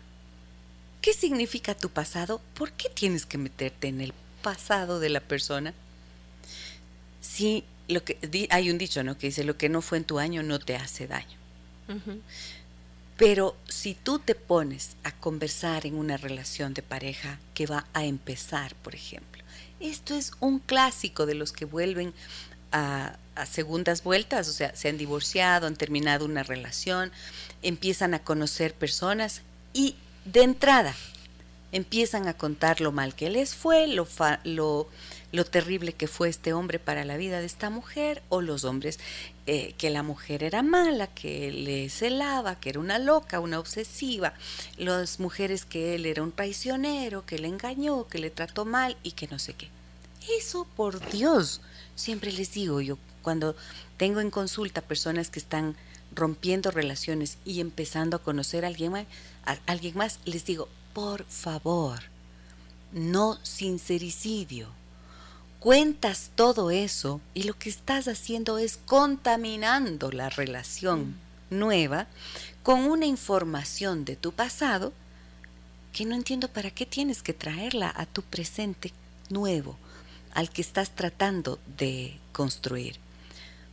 ¿Qué 1.01 1.13
significa 1.13 1.75
tu 1.75 1.89
pasado? 1.89 2.41
¿Por 2.55 2.71
qué 2.73 2.89
tienes 2.89 3.25
que 3.25 3.37
meterte 3.37 3.87
en 3.87 4.01
el 4.01 4.13
pasado 4.43 4.99
de 4.99 5.09
la 5.09 5.21
persona? 5.21 5.73
Si 7.21 7.63
lo 7.91 8.03
que 8.03 8.17
hay 8.49 8.69
un 8.69 8.77
dicho, 8.77 9.03
¿no? 9.03 9.17
Que 9.17 9.27
dice 9.27 9.43
lo 9.43 9.57
que 9.57 9.69
no 9.69 9.81
fue 9.81 9.97
en 9.97 10.03
tu 10.03 10.19
año 10.19 10.43
no 10.43 10.59
te 10.59 10.75
hace 10.75 11.07
daño. 11.07 11.37
Pero 13.17 13.55
si 13.67 13.93
tú 13.93 14.19
te 14.19 14.33
pones 14.33 14.95
a 15.03 15.11
conversar 15.11 15.85
en 15.85 15.95
una 15.95 16.17
relación 16.17 16.73
de 16.73 16.81
pareja 16.81 17.37
que 17.53 17.67
va 17.67 17.85
a 17.93 18.05
empezar, 18.05 18.73
por 18.75 18.95
ejemplo, 18.95 19.43
esto 19.79 20.15
es 20.15 20.31
un 20.39 20.59
clásico 20.59 21.25
de 21.25 21.35
los 21.35 21.51
que 21.51 21.65
vuelven 21.65 22.13
a, 22.71 23.17
a, 23.35 23.45
segundas 23.45 24.03
vueltas, 24.03 24.47
o 24.47 24.53
sea, 24.53 24.75
se 24.75 24.89
han 24.89 24.97
divorciado, 24.97 25.67
han 25.67 25.75
terminado 25.75 26.25
una 26.25 26.43
relación, 26.43 27.11
empiezan 27.61 28.13
a 28.13 28.19
conocer 28.19 28.73
personas 28.73 29.41
y 29.73 29.95
de 30.25 30.43
entrada 30.43 30.95
empiezan 31.71 32.27
a 32.27 32.33
contar 32.33 32.81
lo 32.81 32.91
mal 32.91 33.15
que 33.15 33.29
les 33.29 33.55
fue, 33.55 33.87
lo, 33.87 34.07
lo, 34.43 34.89
lo 35.31 35.45
terrible 35.45 35.93
que 35.93 36.07
fue 36.07 36.29
este 36.29 36.53
hombre 36.53 36.79
para 36.79 37.05
la 37.05 37.17
vida 37.17 37.39
de 37.39 37.45
esta 37.45 37.69
mujer, 37.69 38.21
o 38.29 38.41
los 38.41 38.63
hombres 38.63 38.99
eh, 39.45 39.73
que 39.77 39.89
la 39.89 40.03
mujer 40.03 40.43
era 40.43 40.61
mala, 40.61 41.07
que 41.07 41.51
le 41.51 41.89
celaba, 41.89 42.59
que 42.59 42.69
era 42.69 42.79
una 42.79 42.99
loca, 42.99 43.39
una 43.39 43.59
obsesiva, 43.59 44.33
las 44.77 45.19
mujeres 45.19 45.65
que 45.65 45.95
él 45.95 46.05
era 46.05 46.23
un 46.23 46.31
traicionero, 46.31 47.25
que 47.25 47.39
le 47.39 47.47
engañó, 47.47 48.07
que 48.07 48.19
le 48.19 48.29
trató 48.29 48.65
mal 48.65 48.97
y 49.03 49.11
que 49.13 49.27
no 49.27 49.39
sé 49.39 49.53
qué. 49.53 49.69
Eso, 50.37 50.67
por 50.75 50.99
Dios, 51.11 51.61
siempre 51.95 52.31
les 52.31 52.53
digo 52.53 52.81
yo, 52.81 52.97
cuando 53.21 53.55
tengo 53.97 54.19
en 54.19 54.31
consulta 54.31 54.81
personas 54.81 55.29
que 55.29 55.39
están 55.39 55.75
rompiendo 56.13 56.71
relaciones 56.71 57.37
y 57.45 57.61
empezando 57.61 58.17
a 58.17 58.23
conocer 58.23 58.65
a 58.65 58.67
alguien 58.67 58.91
más, 58.91 59.05
a 59.45 59.57
alguien 59.65 59.97
más 59.97 60.19
les 60.25 60.45
digo, 60.45 60.67
por 60.93 61.23
favor, 61.25 61.99
no 62.91 63.39
sincericidio. 63.43 64.80
Cuentas 65.61 66.31
todo 66.33 66.71
eso 66.71 67.21
y 67.35 67.43
lo 67.43 67.53
que 67.53 67.69
estás 67.69 68.07
haciendo 68.07 68.57
es 68.57 68.77
contaminando 68.77 70.11
la 70.11 70.27
relación 70.27 71.01
mm. 71.51 71.55
nueva 71.59 72.07
con 72.63 72.79
una 72.79 73.05
información 73.05 74.03
de 74.03 74.15
tu 74.15 74.31
pasado 74.31 74.91
que 75.93 76.05
no 76.05 76.15
entiendo 76.15 76.47
para 76.47 76.71
qué 76.71 76.87
tienes 76.87 77.21
que 77.21 77.35
traerla 77.35 77.93
a 77.95 78.07
tu 78.07 78.23
presente 78.23 78.91
nuevo, 79.29 79.77
al 80.33 80.49
que 80.49 80.63
estás 80.63 80.95
tratando 80.95 81.59
de 81.77 82.17
construir. 82.31 82.95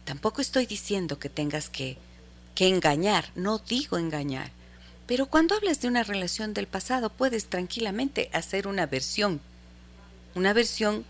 Tampoco 0.04 0.42
estoy 0.42 0.66
diciendo 0.66 1.18
que 1.18 1.30
tengas 1.30 1.70
que, 1.70 1.96
que 2.54 2.68
engañar, 2.68 3.30
no 3.34 3.60
digo 3.60 3.96
engañar, 3.96 4.50
pero 5.06 5.24
cuando 5.24 5.54
hablas 5.54 5.80
de 5.80 5.88
una 5.88 6.02
relación 6.02 6.52
del 6.52 6.66
pasado, 6.66 7.08
puedes 7.08 7.46
tranquilamente 7.46 8.28
hacer 8.34 8.68
una 8.68 8.84
versión, 8.84 9.40
una 10.34 10.52
versión 10.52 11.06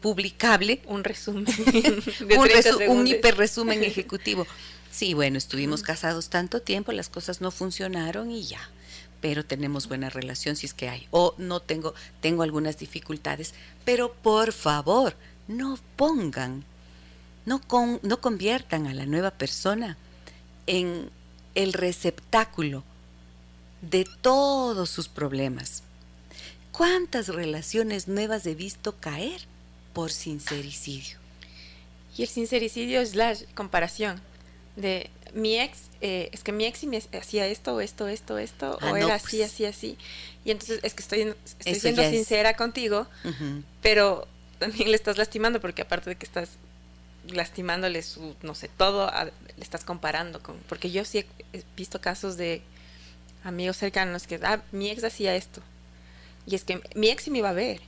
publicable. 0.00 0.80
Un 0.86 1.04
resumen. 1.04 1.46
un, 2.88 2.98
un 2.98 3.06
hiper 3.06 3.36
resumen 3.36 3.84
ejecutivo. 3.84 4.46
Sí, 4.90 5.14
bueno, 5.14 5.38
estuvimos 5.38 5.82
casados 5.82 6.28
tanto 6.28 6.60
tiempo, 6.60 6.92
las 6.92 7.08
cosas 7.08 7.40
no 7.40 7.50
funcionaron 7.50 8.30
y 8.30 8.42
ya. 8.42 8.68
Pero 9.20 9.44
tenemos 9.44 9.88
buena 9.88 10.10
relación 10.10 10.56
si 10.56 10.66
es 10.66 10.74
que 10.74 10.88
hay. 10.88 11.08
O 11.10 11.34
no 11.38 11.60
tengo, 11.60 11.94
tengo 12.20 12.42
algunas 12.42 12.78
dificultades. 12.78 13.54
Pero 13.84 14.12
por 14.12 14.52
favor, 14.52 15.16
no 15.48 15.78
pongan, 15.96 16.64
no, 17.44 17.60
con, 17.60 18.00
no 18.02 18.20
conviertan 18.20 18.86
a 18.86 18.94
la 18.94 19.06
nueva 19.06 19.32
persona 19.32 19.96
en 20.66 21.10
el 21.54 21.72
receptáculo 21.72 22.84
de 23.82 24.06
todos 24.20 24.90
sus 24.90 25.08
problemas. 25.08 25.82
¿Cuántas 26.70 27.28
relaciones 27.28 28.06
nuevas 28.06 28.46
he 28.46 28.54
visto 28.54 28.96
caer 29.00 29.40
por 29.92 30.10
sincericidio? 30.10 31.18
Y 32.16 32.22
el 32.22 32.28
sincericidio 32.28 33.00
es 33.00 33.14
la 33.14 33.36
comparación 33.54 34.20
de 34.76 35.10
mi 35.34 35.58
ex, 35.58 35.82
eh, 36.00 36.30
es 36.32 36.42
que 36.42 36.52
mi 36.52 36.64
ex 36.64 36.84
me 36.84 36.96
hacía 36.96 37.46
esto, 37.46 37.80
esto, 37.80 38.08
esto, 38.08 38.38
esto, 38.38 38.78
ah, 38.80 38.92
o 38.92 38.96
era 38.96 39.14
así, 39.14 39.38
pues. 39.38 39.52
así, 39.52 39.64
así. 39.64 39.98
Y 40.44 40.50
entonces 40.50 40.80
es 40.82 40.94
que 40.94 41.02
estoy, 41.02 41.34
siendo 41.58 42.02
sincera 42.08 42.54
contigo, 42.54 43.06
pero 43.82 44.26
también 44.58 44.90
le 44.90 44.96
estás 44.96 45.18
lastimando 45.18 45.60
porque 45.60 45.82
aparte 45.82 46.10
de 46.10 46.16
que 46.16 46.26
estás 46.26 46.50
lastimándole 47.28 48.02
su, 48.02 48.34
no 48.42 48.54
sé, 48.54 48.68
todo, 48.68 49.10
le 49.56 49.62
estás 49.62 49.84
comparando 49.84 50.42
con, 50.42 50.56
porque 50.68 50.90
yo 50.90 51.04
sí 51.04 51.24
he 51.52 51.62
visto 51.76 52.00
casos 52.00 52.36
de 52.36 52.62
amigos 53.44 53.76
cercanos 53.76 54.26
que, 54.26 54.40
ah, 54.42 54.62
mi 54.72 54.90
ex 54.90 55.04
hacía 55.04 55.34
esto. 55.34 55.62
Y 56.46 56.54
es 56.54 56.64
que 56.64 56.80
mi 56.94 57.10
ex 57.10 57.28
me 57.28 57.38
iba 57.38 57.50
a 57.50 57.52
ver. 57.52 57.80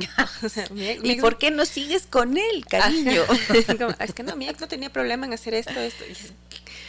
¿Y 1.02 1.20
por 1.20 1.38
qué 1.38 1.50
no 1.50 1.64
sigues 1.66 2.06
con 2.06 2.36
él, 2.36 2.66
cariño? 2.66 3.22
es 3.98 4.12
que 4.14 4.22
no, 4.22 4.36
mi 4.36 4.48
ex 4.48 4.60
no 4.60 4.68
tenía 4.68 4.90
problema 4.90 5.26
en 5.26 5.32
hacer 5.32 5.54
esto, 5.54 5.78
esto. 5.78 6.04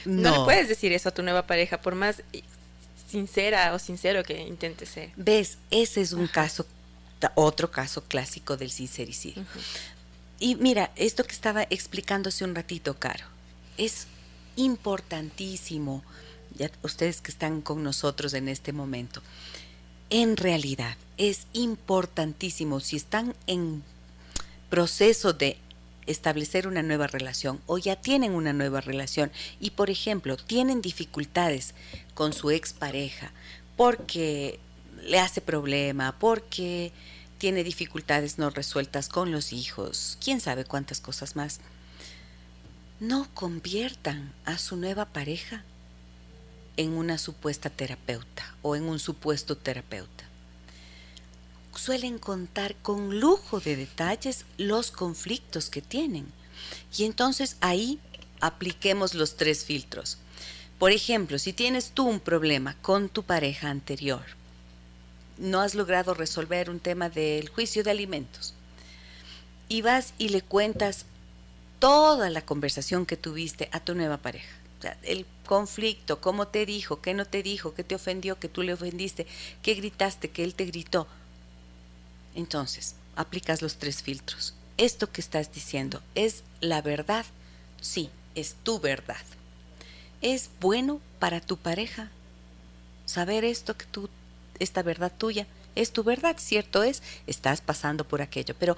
no. 0.05 0.39
le 0.39 0.45
puedes 0.45 0.67
decir 0.67 0.91
eso 0.93 1.09
a 1.09 1.11
tu 1.11 1.23
nueva 1.23 1.47
pareja, 1.47 1.81
por 1.81 1.95
más 1.95 2.23
sincera 3.09 3.73
o 3.73 3.79
sincero 3.79 4.23
que 4.23 4.39
intente 4.41 4.85
ser. 4.85 5.11
Ves, 5.15 5.57
ese 5.69 6.01
es 6.01 6.13
un 6.13 6.27
caso, 6.27 6.65
otro 7.35 7.69
caso 7.71 8.03
clásico 8.03 8.57
del 8.57 8.71
sincericidio. 8.71 9.45
Y 10.39 10.55
mira, 10.55 10.91
esto 10.95 11.23
que 11.23 11.33
estaba 11.33 11.63
explicándose 11.69 12.43
un 12.43 12.55
ratito, 12.55 12.97
Caro, 12.97 13.25
es 13.77 14.07
importantísimo 14.55 16.03
ustedes 16.83 17.21
que 17.21 17.31
están 17.31 17.61
con 17.61 17.83
nosotros 17.83 18.33
en 18.33 18.47
este 18.47 18.73
momento, 18.73 19.21
en 20.11 20.35
realidad 20.37 20.97
es 21.17 21.47
importantísimo 21.53 22.81
si 22.81 22.97
están 22.97 23.33
en 23.47 23.81
proceso 24.69 25.33
de 25.33 25.57
establecer 26.05 26.67
una 26.67 26.83
nueva 26.83 27.07
relación 27.07 27.61
o 27.65 27.77
ya 27.77 27.95
tienen 27.95 28.33
una 28.33 28.51
nueva 28.53 28.81
relación 28.81 29.31
y 29.59 29.71
por 29.71 29.89
ejemplo 29.89 30.35
tienen 30.35 30.81
dificultades 30.81 31.73
con 32.13 32.33
su 32.33 32.51
expareja 32.51 33.31
porque 33.77 34.59
le 35.03 35.19
hace 35.19 35.39
problema, 35.41 36.17
porque 36.19 36.91
tiene 37.37 37.63
dificultades 37.63 38.37
no 38.37 38.49
resueltas 38.49 39.07
con 39.07 39.31
los 39.31 39.53
hijos, 39.53 40.17
quién 40.23 40.41
sabe 40.41 40.65
cuántas 40.65 40.99
cosas 40.99 41.35
más. 41.35 41.59
No 42.99 43.27
conviertan 43.33 44.33
a 44.45 44.57
su 44.57 44.75
nueva 44.75 45.05
pareja 45.05 45.63
en 46.81 46.93
una 46.93 47.17
supuesta 47.17 47.69
terapeuta 47.69 48.55
o 48.61 48.75
en 48.75 48.83
un 48.83 48.99
supuesto 48.99 49.55
terapeuta. 49.55 50.25
Suelen 51.75 52.19
contar 52.19 52.75
con 52.75 53.19
lujo 53.19 53.59
de 53.59 53.75
detalles 53.75 54.45
los 54.57 54.91
conflictos 54.91 55.69
que 55.69 55.81
tienen. 55.81 56.27
Y 56.97 57.05
entonces 57.05 57.55
ahí 57.61 57.99
apliquemos 58.39 59.13
los 59.13 59.37
tres 59.37 59.63
filtros. 59.63 60.17
Por 60.79 60.91
ejemplo, 60.91 61.39
si 61.39 61.53
tienes 61.53 61.91
tú 61.91 62.07
un 62.07 62.19
problema 62.19 62.75
con 62.81 63.07
tu 63.07 63.23
pareja 63.23 63.69
anterior, 63.69 64.23
no 65.37 65.61
has 65.61 65.75
logrado 65.75 66.13
resolver 66.13 66.69
un 66.69 66.79
tema 66.79 67.09
del 67.09 67.49
juicio 67.49 67.83
de 67.83 67.91
alimentos, 67.91 68.53
y 69.69 69.81
vas 69.81 70.13
y 70.17 70.29
le 70.29 70.41
cuentas 70.41 71.05
toda 71.79 72.29
la 72.29 72.41
conversación 72.41 73.05
que 73.05 73.17
tuviste 73.17 73.69
a 73.71 73.79
tu 73.79 73.95
nueva 73.95 74.17
pareja. 74.17 74.60
El 75.03 75.25
conflicto, 75.45 76.21
cómo 76.21 76.47
te 76.47 76.65
dijo, 76.65 77.01
qué 77.01 77.13
no 77.13 77.25
te 77.25 77.43
dijo, 77.43 77.73
qué 77.73 77.83
te 77.83 77.95
ofendió, 77.95 78.39
que 78.39 78.49
tú 78.49 78.63
le 78.63 78.73
ofendiste, 78.73 79.27
qué 79.61 79.73
gritaste, 79.75 80.29
que 80.29 80.43
él 80.43 80.55
te 80.55 80.65
gritó. 80.65 81.07
Entonces, 82.35 82.95
aplicas 83.15 83.61
los 83.61 83.77
tres 83.77 84.01
filtros. 84.01 84.53
Esto 84.77 85.11
que 85.11 85.21
estás 85.21 85.53
diciendo 85.53 86.01
es 86.15 86.43
la 86.59 86.81
verdad. 86.81 87.25
Sí, 87.81 88.09
es 88.35 88.55
tu 88.63 88.79
verdad. 88.79 89.23
Es 90.21 90.49
bueno 90.59 91.01
para 91.19 91.41
tu 91.41 91.57
pareja 91.57 92.09
saber 93.05 93.43
esto 93.43 93.75
que 93.77 93.85
tú, 93.85 94.09
esta 94.59 94.83
verdad 94.83 95.11
tuya, 95.17 95.47
es 95.75 95.91
tu 95.91 96.03
verdad, 96.03 96.35
cierto 96.37 96.83
es, 96.83 97.01
estás 97.27 97.61
pasando 97.61 98.05
por 98.05 98.21
aquello, 98.21 98.55
pero 98.57 98.77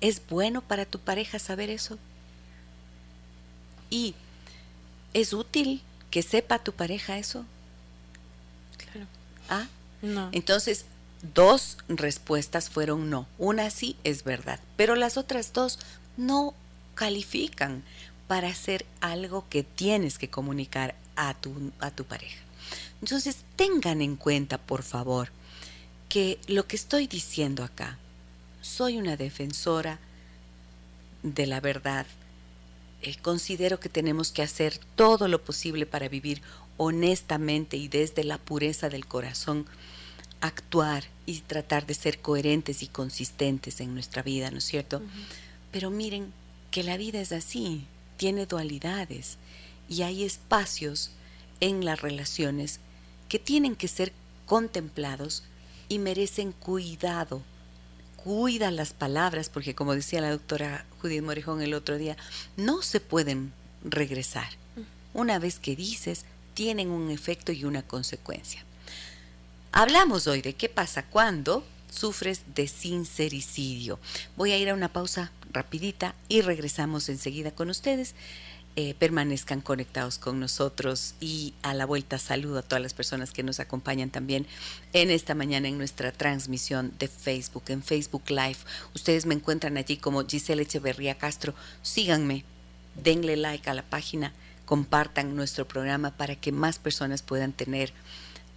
¿Es 0.00 0.22
bueno 0.28 0.62
para 0.62 0.84
tu 0.84 1.00
pareja 1.00 1.38
saber 1.38 1.70
eso? 1.70 1.98
¿Y 3.90 4.14
es 5.14 5.32
útil 5.32 5.82
que 6.10 6.22
sepa 6.22 6.58
tu 6.58 6.72
pareja 6.72 7.18
eso? 7.18 7.44
Claro. 8.76 9.06
¿Ah? 9.48 9.66
No. 10.02 10.28
Entonces, 10.32 10.84
dos 11.34 11.78
respuestas 11.88 12.70
fueron 12.70 13.10
no. 13.10 13.26
Una 13.38 13.70
sí 13.70 13.96
es 14.04 14.24
verdad, 14.24 14.60
pero 14.76 14.94
las 14.94 15.16
otras 15.16 15.52
dos 15.52 15.78
no 16.16 16.54
califican 16.94 17.82
para 18.26 18.48
hacer 18.48 18.84
algo 19.00 19.44
que 19.48 19.62
tienes 19.62 20.18
que 20.18 20.28
comunicar 20.28 20.94
a 21.16 21.34
tu, 21.34 21.72
a 21.80 21.90
tu 21.90 22.04
pareja. 22.04 22.40
Entonces, 23.00 23.38
tengan 23.56 24.02
en 24.02 24.16
cuenta, 24.16 24.58
por 24.58 24.82
favor, 24.82 25.30
que 26.08 26.38
lo 26.46 26.66
que 26.66 26.76
estoy 26.76 27.06
diciendo 27.06 27.64
acá 27.64 27.98
soy 28.60 28.98
una 28.98 29.16
defensora 29.16 29.98
de 31.22 31.46
la 31.46 31.60
verdad. 31.60 32.06
Eh, 33.02 33.16
considero 33.22 33.78
que 33.78 33.88
tenemos 33.88 34.32
que 34.32 34.42
hacer 34.42 34.78
todo 34.96 35.28
lo 35.28 35.42
posible 35.44 35.86
para 35.86 36.08
vivir 36.08 36.42
honestamente 36.76 37.76
y 37.76 37.88
desde 37.88 38.24
la 38.24 38.38
pureza 38.38 38.88
del 38.88 39.06
corazón, 39.06 39.66
actuar 40.40 41.04
y 41.26 41.40
tratar 41.40 41.86
de 41.86 41.94
ser 41.94 42.20
coherentes 42.20 42.82
y 42.82 42.86
consistentes 42.86 43.80
en 43.80 43.94
nuestra 43.94 44.22
vida, 44.22 44.50
¿no 44.50 44.58
es 44.58 44.64
cierto? 44.64 45.02
Pero 45.72 45.90
miren 45.90 46.32
que 46.70 46.82
la 46.82 46.96
vida 46.96 47.20
es 47.20 47.32
así, 47.32 47.86
tiene 48.16 48.46
dualidades 48.46 49.38
y 49.88 50.02
hay 50.02 50.24
espacios 50.24 51.10
en 51.60 51.84
las 51.84 52.00
relaciones 52.00 52.80
que 53.28 53.38
tienen 53.38 53.74
que 53.74 53.88
ser 53.88 54.12
contemplados 54.46 55.42
y 55.88 55.98
merecen 55.98 56.52
cuidado 56.52 57.42
cuida 58.28 58.70
las 58.70 58.92
palabras, 58.92 59.48
porque 59.48 59.74
como 59.74 59.94
decía 59.94 60.20
la 60.20 60.30
doctora 60.30 60.84
Judith 61.00 61.22
Morejón 61.22 61.62
el 61.62 61.72
otro 61.72 61.96
día, 61.96 62.14
no 62.58 62.82
se 62.82 63.00
pueden 63.00 63.54
regresar. 63.82 64.50
Una 65.14 65.38
vez 65.38 65.58
que 65.58 65.74
dices, 65.74 66.26
tienen 66.52 66.90
un 66.90 67.10
efecto 67.10 67.52
y 67.52 67.64
una 67.64 67.80
consecuencia. 67.80 68.62
Hablamos 69.72 70.26
hoy 70.26 70.42
de 70.42 70.52
qué 70.52 70.68
pasa 70.68 71.06
cuando 71.06 71.64
sufres 71.90 72.42
de 72.54 72.68
sincericidio. 72.68 73.98
Voy 74.36 74.52
a 74.52 74.58
ir 74.58 74.68
a 74.68 74.74
una 74.74 74.92
pausa 74.92 75.32
rapidita 75.50 76.14
y 76.28 76.42
regresamos 76.42 77.08
enseguida 77.08 77.52
con 77.52 77.70
ustedes. 77.70 78.14
Eh, 78.80 78.94
permanezcan 78.96 79.60
conectados 79.60 80.18
con 80.18 80.38
nosotros 80.38 81.16
y 81.18 81.52
a 81.62 81.74
la 81.74 81.84
vuelta 81.84 82.16
saludo 82.16 82.60
a 82.60 82.62
todas 82.62 82.80
las 82.80 82.94
personas 82.94 83.32
que 83.32 83.42
nos 83.42 83.58
acompañan 83.58 84.08
también 84.08 84.46
en 84.92 85.10
esta 85.10 85.34
mañana 85.34 85.66
en 85.66 85.78
nuestra 85.78 86.12
transmisión 86.12 86.92
de 86.96 87.08
Facebook, 87.08 87.64
en 87.70 87.82
Facebook 87.82 88.22
Live. 88.28 88.58
Ustedes 88.94 89.26
me 89.26 89.34
encuentran 89.34 89.78
allí 89.78 89.96
como 89.96 90.24
Giselle 90.24 90.62
Echeverría 90.62 91.16
Castro. 91.16 91.54
Síganme, 91.82 92.44
denle 93.02 93.36
like 93.36 93.68
a 93.68 93.74
la 93.74 93.82
página, 93.82 94.32
compartan 94.64 95.34
nuestro 95.34 95.66
programa 95.66 96.12
para 96.12 96.36
que 96.36 96.52
más 96.52 96.78
personas 96.78 97.22
puedan 97.22 97.52
tener 97.52 97.92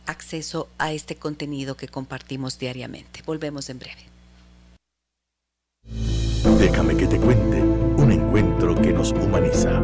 acceso 0.06 0.70
a 0.78 0.94
este 0.94 1.16
contenido 1.16 1.76
que 1.76 1.88
compartimos 1.88 2.60
diariamente. 2.60 3.24
Volvemos 3.26 3.72
en 3.72 3.80
breve. 3.80 4.06
Déjame 6.60 6.96
que 6.96 7.08
te 7.08 7.18
cuente 7.18 7.81
encuentro 8.32 8.76
que 8.76 8.94
nos 8.94 9.12
humaniza. 9.12 9.82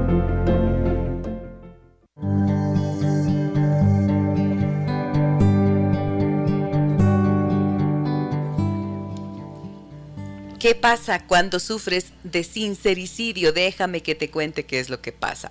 ¿Qué 10.67 10.75
pasa 10.75 11.25
cuando 11.25 11.61
sufres 11.61 12.07
de 12.25 12.43
sincericidio? 12.43 13.53
Déjame 13.53 14.03
que 14.03 14.15
te 14.15 14.29
cuente 14.29 14.65
qué 14.65 14.81
es 14.81 14.89
lo 14.89 14.99
que 14.99 15.13
pasa. 15.13 15.49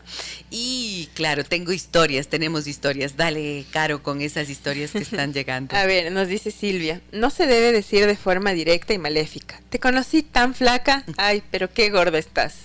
Y 0.50 1.08
claro, 1.14 1.42
tengo 1.42 1.72
historias, 1.72 2.28
tenemos 2.28 2.66
historias. 2.66 3.16
Dale, 3.16 3.64
Caro, 3.70 4.02
con 4.02 4.20
esas 4.20 4.50
historias 4.50 4.90
que 4.90 4.98
están 4.98 5.32
llegando. 5.32 5.74
A 5.74 5.86
ver, 5.86 6.12
nos 6.12 6.28
dice 6.28 6.50
Silvia, 6.50 7.00
no 7.12 7.30
se 7.30 7.46
debe 7.46 7.72
decir 7.72 8.04
de 8.04 8.14
forma 8.14 8.52
directa 8.52 8.92
y 8.92 8.98
maléfica. 8.98 9.58
Te 9.70 9.78
conocí 9.78 10.22
tan 10.22 10.54
flaca, 10.54 11.02
ay, 11.16 11.42
pero 11.50 11.72
qué 11.72 11.88
gorda 11.88 12.18
estás. 12.18 12.56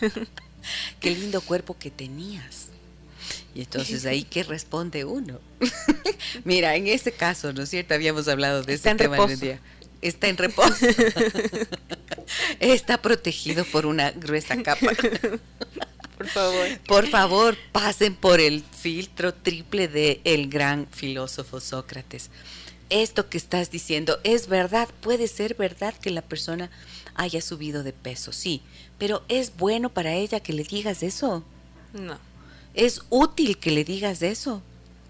qué 1.00 1.10
lindo 1.10 1.42
cuerpo 1.42 1.76
que 1.78 1.90
tenías. 1.90 2.68
Y 3.54 3.60
entonces 3.60 4.06
ahí 4.06 4.24
qué 4.24 4.42
responde 4.42 5.04
uno. 5.04 5.38
Mira, 6.44 6.76
en 6.76 6.86
ese 6.86 7.12
caso, 7.12 7.52
¿no 7.52 7.64
es 7.64 7.68
cierto? 7.68 7.92
Habíamos 7.92 8.26
hablado 8.26 8.62
de 8.62 8.72
ese 8.72 8.94
tema 8.94 9.18
el 9.18 9.38
día 9.38 9.60
está 10.02 10.28
en 10.28 10.36
reposo. 10.36 10.86
está 12.60 13.00
protegido 13.00 13.64
por 13.64 13.86
una 13.86 14.10
gruesa 14.10 14.62
capa. 14.62 14.92
Por 16.16 16.28
favor. 16.28 16.66
Por 16.86 17.06
favor, 17.08 17.56
pasen 17.72 18.14
por 18.14 18.40
el 18.40 18.62
filtro 18.62 19.32
triple 19.32 19.88
de 19.88 20.20
el 20.24 20.48
gran 20.48 20.86
filósofo 20.90 21.60
Sócrates. 21.60 22.30
Esto 22.90 23.30
que 23.30 23.38
estás 23.38 23.70
diciendo 23.70 24.18
es 24.24 24.48
verdad, 24.48 24.88
puede 25.00 25.28
ser 25.28 25.54
verdad 25.54 25.94
que 25.94 26.10
la 26.10 26.22
persona 26.22 26.70
haya 27.14 27.40
subido 27.40 27.82
de 27.82 27.92
peso, 27.92 28.32
sí, 28.32 28.62
pero 28.98 29.22
¿es 29.28 29.56
bueno 29.56 29.90
para 29.90 30.14
ella 30.14 30.40
que 30.40 30.52
le 30.52 30.64
digas 30.64 31.02
eso? 31.02 31.44
No. 31.92 32.18
¿Es 32.74 33.02
útil 33.08 33.58
que 33.58 33.70
le 33.70 33.84
digas 33.84 34.22
eso? 34.22 34.62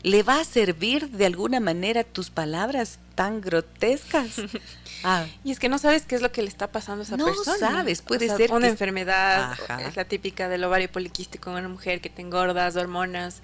¿Le 0.03 0.23
va 0.23 0.41
a 0.41 0.45
servir 0.45 1.11
de 1.11 1.27
alguna 1.27 1.61
manera 1.61 2.05
tus 2.05 2.31
palabras 2.31 2.99
tan 3.15 3.41
grotescas? 3.41 4.31
Ah. 5.03 5.27
Y 5.45 5.51
es 5.51 5.59
que 5.59 5.69
no 5.69 5.79
sabes 5.79 6.03
qué 6.03 6.15
es 6.15 6.23
lo 6.23 6.33
que 6.33 6.43
le 6.43 6.49
está 6.49 6.71
pasando 6.71 7.03
a 7.03 7.05
esa 7.05 7.17
persona. 7.17 7.71
No 7.71 7.77
sabes, 7.77 8.03
puede 8.03 8.29
ser 8.35 8.53
una 8.53 8.69
enfermedad, 8.69 9.57
es 9.87 9.97
la 9.97 10.05
típica 10.05 10.49
del 10.49 10.65
ovario 10.65 10.91
poliquístico 10.91 11.51
en 11.51 11.57
una 11.57 11.69
mujer 11.69 12.01
que 12.01 12.11
te 12.11 12.23
engordas, 12.23 12.77
hormonas, 12.77 13.41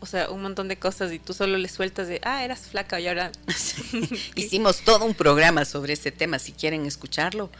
o 0.00 0.06
sea, 0.06 0.30
un 0.30 0.42
montón 0.42 0.68
de 0.68 0.76
cosas 0.76 1.12
y 1.12 1.18
tú 1.18 1.32
solo 1.32 1.56
le 1.58 1.68
sueltas 1.68 2.08
de, 2.08 2.20
ah, 2.24 2.44
eras 2.44 2.60
flaca 2.60 3.00
y 3.00 3.08
ahora... 3.08 3.32
Hicimos 4.34 4.80
todo 4.82 5.04
un 5.04 5.14
programa 5.14 5.64
sobre 5.64 5.94
ese 5.94 6.12
tema, 6.12 6.38
si 6.38 6.52
quieren 6.52 6.86
escucharlo. 6.86 7.50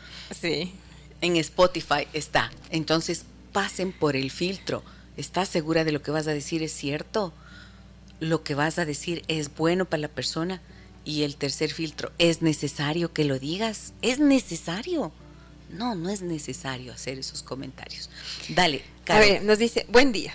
Sí. 0.41 0.75
En 1.21 1.37
Spotify 1.37 2.07
está. 2.13 2.53
Entonces, 2.71 3.25
pasen 3.53 3.93
por 3.93 4.15
el 4.15 4.31
filtro. 4.31 4.85
¿Estás 5.17 5.49
segura 5.49 5.85
de 5.85 5.91
lo 5.91 6.01
que 6.01 6.13
vas 6.13 6.29
a 6.29 6.33
decir 6.33 6.63
es 6.63 6.73
cierto? 6.73 7.33
lo 8.21 8.43
que 8.43 8.55
vas 8.55 8.79
a 8.79 8.85
decir 8.85 9.23
es 9.29 9.55
bueno 9.55 9.85
para 9.85 10.03
la 10.03 10.09
persona. 10.09 10.61
Y 11.05 11.23
el 11.23 11.37
tercer 11.37 11.73
filtro, 11.73 12.13
¿es 12.19 12.43
necesario 12.43 13.13
que 13.13 13.25
lo 13.25 13.39
digas? 13.39 13.93
¿Es 14.03 14.19
necesario? 14.19 15.13
No, 15.71 15.95
no 15.95 16.11
es 16.11 16.23
necesario 16.23 16.93
hacer 16.93 17.19
esos 17.19 17.43
comentarios. 17.43 18.11
Dale, 18.49 18.83
A 19.09 19.19
ver, 19.19 19.43
nos 19.43 19.59
dice, 19.59 19.87
buen 19.89 20.13
día. 20.13 20.35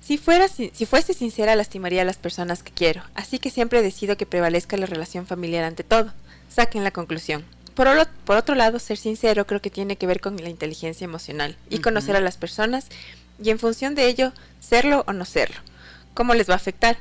Si, 0.00 0.18
fuera, 0.18 0.48
si 0.48 0.86
fuese 0.86 1.14
sincera, 1.14 1.56
lastimaría 1.56 2.02
a 2.02 2.04
las 2.04 2.18
personas 2.18 2.62
que 2.62 2.72
quiero. 2.72 3.02
Así 3.14 3.38
que 3.38 3.50
siempre 3.50 3.82
decido 3.82 4.16
que 4.16 4.26
prevalezca 4.26 4.76
la 4.76 4.86
relación 4.86 5.26
familiar 5.26 5.64
ante 5.64 5.84
todo. 5.84 6.12
Saquen 6.48 6.84
la 6.84 6.90
conclusión. 6.90 7.44
Por, 7.74 7.88
por 8.24 8.36
otro 8.36 8.54
lado, 8.54 8.78
ser 8.78 8.98
sincero 8.98 9.46
creo 9.46 9.60
que 9.60 9.70
tiene 9.70 9.96
que 9.96 10.06
ver 10.06 10.20
con 10.20 10.36
la 10.36 10.50
inteligencia 10.50 11.04
emocional 11.04 11.56
y 11.70 11.78
conocer 11.78 12.16
a 12.16 12.20
las 12.20 12.36
personas 12.36 12.86
y 13.42 13.50
en 13.50 13.58
función 13.58 13.94
de 13.94 14.06
ello, 14.06 14.32
serlo 14.60 15.04
o 15.08 15.12
no 15.12 15.24
serlo. 15.24 15.56
¿Cómo 16.12 16.34
les 16.34 16.48
va 16.48 16.54
a 16.54 16.58
afectar? 16.58 16.96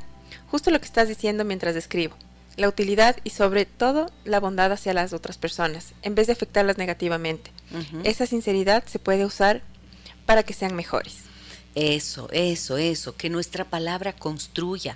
Justo 0.49 0.72
lo 0.72 0.80
que 0.80 0.88
estás 0.88 1.07
diciendo 1.07 1.45
mientras 1.45 1.76
describo. 1.76 2.16
La 2.55 2.67
utilidad 2.67 3.17
y 3.23 3.31
sobre 3.31 3.65
todo 3.65 4.11
la 4.25 4.39
bondad 4.39 4.71
hacia 4.71 4.93
las 4.93 5.13
otras 5.13 5.37
personas, 5.37 5.93
en 6.01 6.15
vez 6.15 6.27
de 6.27 6.33
afectarlas 6.33 6.77
negativamente. 6.77 7.51
Esa 8.03 8.27
sinceridad 8.27 8.83
se 8.85 8.99
puede 8.99 9.25
usar 9.25 9.63
para 10.25 10.43
que 10.43 10.53
sean 10.53 10.75
mejores. 10.75 11.17
Eso, 11.75 12.29
eso, 12.31 12.77
eso, 12.77 13.15
que 13.15 13.31
nuestra 13.31 13.65
palabra 13.65 14.13
construya 14.13 14.95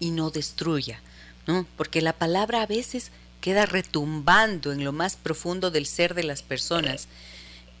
y 0.00 0.10
no 0.10 0.30
destruya, 0.30 1.00
¿no? 1.46 1.66
Porque 1.76 2.00
la 2.00 2.12
palabra 2.12 2.62
a 2.62 2.66
veces 2.66 3.12
queda 3.40 3.64
retumbando 3.64 4.72
en 4.72 4.82
lo 4.82 4.92
más 4.92 5.14
profundo 5.14 5.70
del 5.70 5.86
ser 5.86 6.14
de 6.14 6.24
las 6.24 6.42
personas 6.42 7.06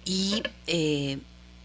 y 0.04 0.44
eh, 0.68 1.18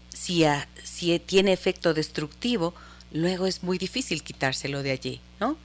si, 0.08 0.44
si 0.82 1.18
tiene 1.20 1.52
efecto 1.52 1.94
destructivo, 1.94 2.74
luego 3.12 3.46
es 3.46 3.62
muy 3.62 3.78
difícil 3.78 4.22
quitárselo 4.22 4.82
de 4.82 4.90
allí, 4.90 5.20
¿no? 5.40 5.56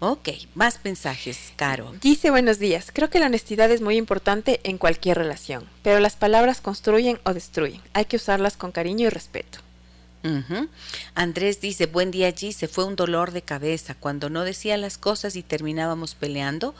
Ok, 0.00 0.28
más 0.54 0.80
mensajes, 0.84 1.52
Caro. 1.56 1.92
Dice 2.00 2.30
buenos 2.30 2.58
días, 2.58 2.90
creo 2.92 3.10
que 3.10 3.18
la 3.18 3.26
honestidad 3.26 3.70
es 3.70 3.80
muy 3.80 3.96
importante 3.96 4.60
en 4.64 4.78
cualquier 4.78 5.18
relación, 5.18 5.64
pero 5.82 6.00
las 6.00 6.16
palabras 6.16 6.60
construyen 6.60 7.18
o 7.24 7.34
destruyen, 7.34 7.80
hay 7.92 8.04
que 8.04 8.16
usarlas 8.16 8.56
con 8.56 8.72
cariño 8.72 9.06
y 9.06 9.10
respeto. 9.10 9.58
Andrés 11.14 11.60
dice, 11.60 11.86
buen 11.86 12.10
día 12.10 12.28
allí, 12.28 12.52
se 12.52 12.68
fue 12.68 12.84
un 12.84 12.94
dolor 12.94 13.32
de 13.32 13.42
cabeza 13.42 13.96
cuando 13.98 14.30
no 14.30 14.44
decía 14.44 14.76
las 14.76 14.96
cosas 14.96 15.34
y 15.34 15.42
terminábamos 15.42 16.14
peleando. 16.14 16.74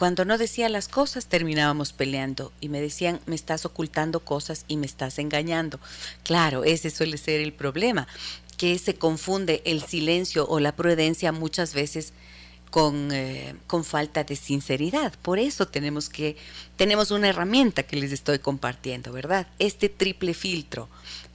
Cuando 0.00 0.24
no 0.24 0.38
decía 0.38 0.70
las 0.70 0.88
cosas 0.88 1.26
terminábamos 1.26 1.92
peleando 1.92 2.52
y 2.58 2.70
me 2.70 2.80
decían, 2.80 3.20
me 3.26 3.34
estás 3.34 3.66
ocultando 3.66 4.20
cosas 4.20 4.64
y 4.66 4.78
me 4.78 4.86
estás 4.86 5.18
engañando. 5.18 5.78
Claro, 6.22 6.64
ese 6.64 6.88
suele 6.88 7.18
ser 7.18 7.42
el 7.42 7.52
problema, 7.52 8.08
que 8.56 8.78
se 8.78 8.94
confunde 8.94 9.60
el 9.66 9.82
silencio 9.82 10.48
o 10.48 10.58
la 10.58 10.72
prudencia 10.72 11.32
muchas 11.32 11.74
veces 11.74 12.14
con, 12.70 13.12
eh, 13.12 13.54
con, 13.66 13.84
falta 13.84 14.24
de 14.24 14.36
sinceridad. 14.36 15.12
Por 15.20 15.38
eso 15.38 15.68
tenemos 15.68 16.08
que, 16.08 16.38
tenemos 16.76 17.10
una 17.10 17.28
herramienta 17.28 17.82
que 17.82 17.96
les 17.96 18.10
estoy 18.10 18.38
compartiendo, 18.38 19.12
¿verdad? 19.12 19.48
Este 19.58 19.90
triple 19.90 20.32
filtro 20.32 20.88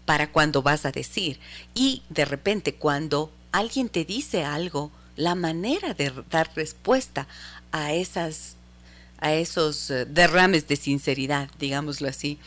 para 0.05 0.31
cuando 0.31 0.63
vas 0.63 0.87
a 0.87 0.91
decir. 0.91 1.39
Y 1.75 2.01
de 2.09 2.25
repente 2.25 2.73
cuando 2.73 3.31
alguien 3.51 3.89
te 3.89 4.05
dice 4.05 4.43
algo, 4.43 4.91
la 5.17 5.35
manera 5.35 5.93
de 5.93 6.11
dar 6.29 6.49
respuesta 6.55 7.27
a 7.75 7.93
esas 7.93 8.55
a 9.19 9.33
esos 9.33 9.89
eh, 9.91 10.05
derrames 10.05 10.67
de 10.67 10.75
sinceridad, 10.75 11.49
digámoslo 11.59 12.07
así, 12.07 12.37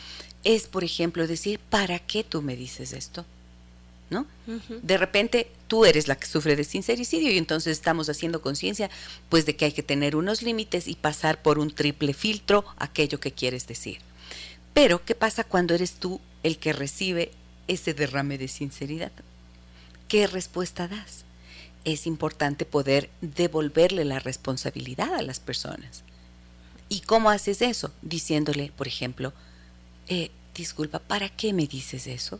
es 0.43 0.67
por 0.67 0.83
ejemplo 0.83 1.27
decir, 1.27 1.59
¿para 1.69 1.99
qué 1.99 2.23
tú 2.23 2.41
me 2.41 2.55
dices 2.55 2.93
esto? 2.93 3.25
¿No? 4.09 4.25
De 4.81 4.97
repente 4.97 5.51
tú 5.67 5.85
eres 5.85 6.07
la 6.07 6.15
que 6.15 6.25
sufre 6.25 6.55
de 6.55 6.63
sincericidio 6.63 7.31
y 7.31 7.37
entonces 7.37 7.77
estamos 7.77 8.09
haciendo 8.09 8.41
conciencia 8.41 8.89
pues 9.29 9.45
de 9.45 9.55
que 9.55 9.65
hay 9.65 9.71
que 9.71 9.83
tener 9.83 10.15
unos 10.15 10.41
límites 10.41 10.87
y 10.87 10.95
pasar 10.95 11.43
por 11.43 11.59
un 11.59 11.69
triple 11.69 12.15
filtro 12.15 12.65
aquello 12.77 13.19
que 13.19 13.33
quieres 13.33 13.67
decir. 13.67 13.99
Pero 14.73 15.05
¿qué 15.05 15.13
pasa 15.13 15.43
cuando 15.43 15.75
eres 15.75 15.93
tú 15.93 16.19
el 16.41 16.57
que 16.57 16.73
recibe 16.73 17.31
ese 17.67 17.93
derrame 17.93 18.39
de 18.39 18.47
sinceridad? 18.47 19.11
¿Qué 20.07 20.25
respuesta 20.25 20.87
das? 20.87 21.23
Es 21.85 22.05
importante 22.07 22.65
poder 22.65 23.09
devolverle 23.21 24.05
la 24.05 24.19
responsabilidad 24.19 25.13
a 25.13 25.21
las 25.21 25.39
personas. 25.39 26.03
¿Y 26.89 27.01
cómo 27.01 27.29
haces 27.29 27.61
eso? 27.61 27.91
Diciéndole, 28.01 28.71
por 28.75 28.87
ejemplo, 28.87 29.33
eh, 30.07 30.31
disculpa, 30.55 30.99
¿para 30.99 31.29
qué 31.29 31.53
me 31.53 31.67
dices 31.67 32.07
eso? 32.07 32.39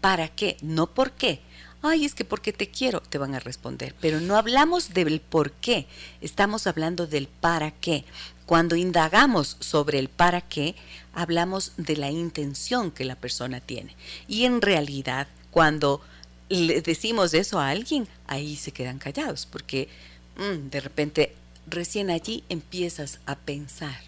¿Para 0.00 0.28
qué? 0.28 0.56
No 0.62 0.86
por 0.86 1.12
qué. 1.12 1.40
Ay, 1.82 2.04
es 2.04 2.14
que 2.14 2.24
porque 2.24 2.52
te 2.52 2.68
quiero, 2.68 3.00
te 3.00 3.18
van 3.18 3.34
a 3.34 3.40
responder. 3.40 3.94
Pero 4.00 4.20
no 4.20 4.36
hablamos 4.36 4.94
del 4.94 5.20
por 5.20 5.52
qué, 5.52 5.86
estamos 6.20 6.66
hablando 6.66 7.06
del 7.06 7.28
para 7.28 7.70
qué. 7.70 8.04
Cuando 8.46 8.76
indagamos 8.76 9.56
sobre 9.60 9.98
el 9.98 10.08
para 10.08 10.40
qué, 10.40 10.74
hablamos 11.12 11.72
de 11.76 11.96
la 11.96 12.10
intención 12.10 12.90
que 12.90 13.04
la 13.04 13.16
persona 13.16 13.60
tiene. 13.60 13.94
Y 14.26 14.44
en 14.44 14.62
realidad, 14.62 15.28
cuando 15.50 16.00
le 16.48 16.80
decimos 16.80 17.34
eso 17.34 17.58
a 17.58 17.68
alguien, 17.68 18.08
ahí 18.26 18.56
se 18.56 18.72
quedan 18.72 18.98
callados, 18.98 19.46
porque 19.46 19.88
mm, 20.36 20.70
de 20.70 20.80
repente 20.80 21.34
recién 21.66 22.10
allí 22.10 22.44
empiezas 22.48 23.20
a 23.26 23.36
pensar 23.36 24.00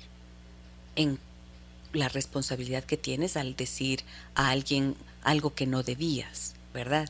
en 0.97 1.18
la 1.93 2.09
responsabilidad 2.09 2.84
que 2.84 2.97
tienes 2.97 3.36
al 3.36 3.57
decir 3.57 4.01
a 4.34 4.51
alguien 4.51 4.95
algo 5.22 5.55
que 5.55 5.66
no 5.66 5.82
debías, 5.82 6.55
¿verdad? 6.72 7.09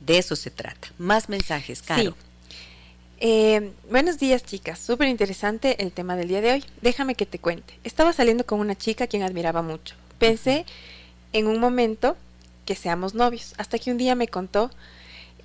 De 0.00 0.18
eso 0.18 0.36
se 0.36 0.50
trata. 0.50 0.88
Más 0.98 1.28
mensajes, 1.28 1.82
Caro. 1.82 2.14
Eh, 3.20 3.72
buenos 3.90 4.18
días, 4.18 4.44
chicas. 4.44 4.78
Súper 4.78 5.08
interesante 5.08 5.82
el 5.82 5.90
tema 5.90 6.14
del 6.14 6.28
día 6.28 6.40
de 6.40 6.52
hoy. 6.52 6.64
Déjame 6.82 7.16
que 7.16 7.26
te 7.26 7.40
cuente. 7.40 7.74
Estaba 7.82 8.12
saliendo 8.12 8.46
con 8.46 8.60
una 8.60 8.76
chica 8.76 9.04
a 9.04 9.06
quien 9.08 9.22
admiraba 9.22 9.62
mucho. 9.62 9.96
Pensé 10.18 10.66
en 11.32 11.48
un 11.48 11.58
momento 11.58 12.16
que 12.68 12.74
seamos 12.74 13.14
novios, 13.14 13.54
hasta 13.56 13.78
que 13.78 13.90
un 13.90 13.96
día 13.96 14.14
me 14.14 14.28
contó 14.28 14.70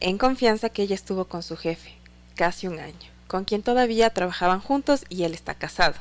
en 0.01 0.17
confianza 0.17 0.67
que 0.67 0.81
ella 0.81 0.95
estuvo 0.95 1.23
con 1.23 1.41
su 1.41 1.55
jefe 1.55 1.93
casi 2.35 2.67
un 2.67 2.79
año, 2.79 3.09
con 3.29 3.45
quien 3.45 3.63
todavía 3.63 4.09
trabajaban 4.09 4.59
juntos 4.59 5.05
y 5.07 5.23
él 5.23 5.33
está 5.33 5.55
casado. 5.55 5.95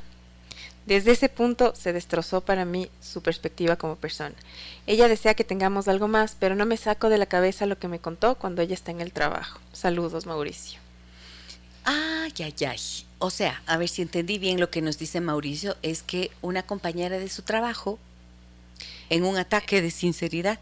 Desde 0.84 1.12
ese 1.12 1.28
punto 1.28 1.76
se 1.76 1.92
destrozó 1.92 2.40
para 2.40 2.64
mí 2.64 2.90
su 3.00 3.22
perspectiva 3.22 3.76
como 3.76 3.94
persona. 3.94 4.34
Ella 4.88 5.06
desea 5.06 5.34
que 5.34 5.44
tengamos 5.44 5.86
algo 5.86 6.08
más, 6.08 6.36
pero 6.36 6.56
no 6.56 6.66
me 6.66 6.76
saco 6.76 7.08
de 7.08 7.18
la 7.18 7.26
cabeza 7.26 7.66
lo 7.66 7.78
que 7.78 7.86
me 7.86 8.00
contó 8.00 8.34
cuando 8.34 8.60
ella 8.60 8.74
está 8.74 8.90
en 8.90 9.00
el 9.00 9.12
trabajo. 9.12 9.60
Saludos, 9.72 10.26
Mauricio. 10.26 10.80
Ay, 11.84 12.32
ay, 12.40 12.54
ay. 12.66 12.80
O 13.20 13.30
sea, 13.30 13.62
a 13.66 13.76
ver 13.76 13.88
si 13.88 14.02
entendí 14.02 14.38
bien 14.38 14.58
lo 14.58 14.70
que 14.70 14.82
nos 14.82 14.98
dice 14.98 15.20
Mauricio, 15.20 15.76
es 15.82 16.02
que 16.02 16.32
una 16.40 16.64
compañera 16.64 17.20
de 17.20 17.28
su 17.28 17.42
trabajo, 17.42 18.00
en 19.08 19.22
un 19.22 19.36
ataque 19.36 19.80
de 19.80 19.92
sinceridad, 19.92 20.58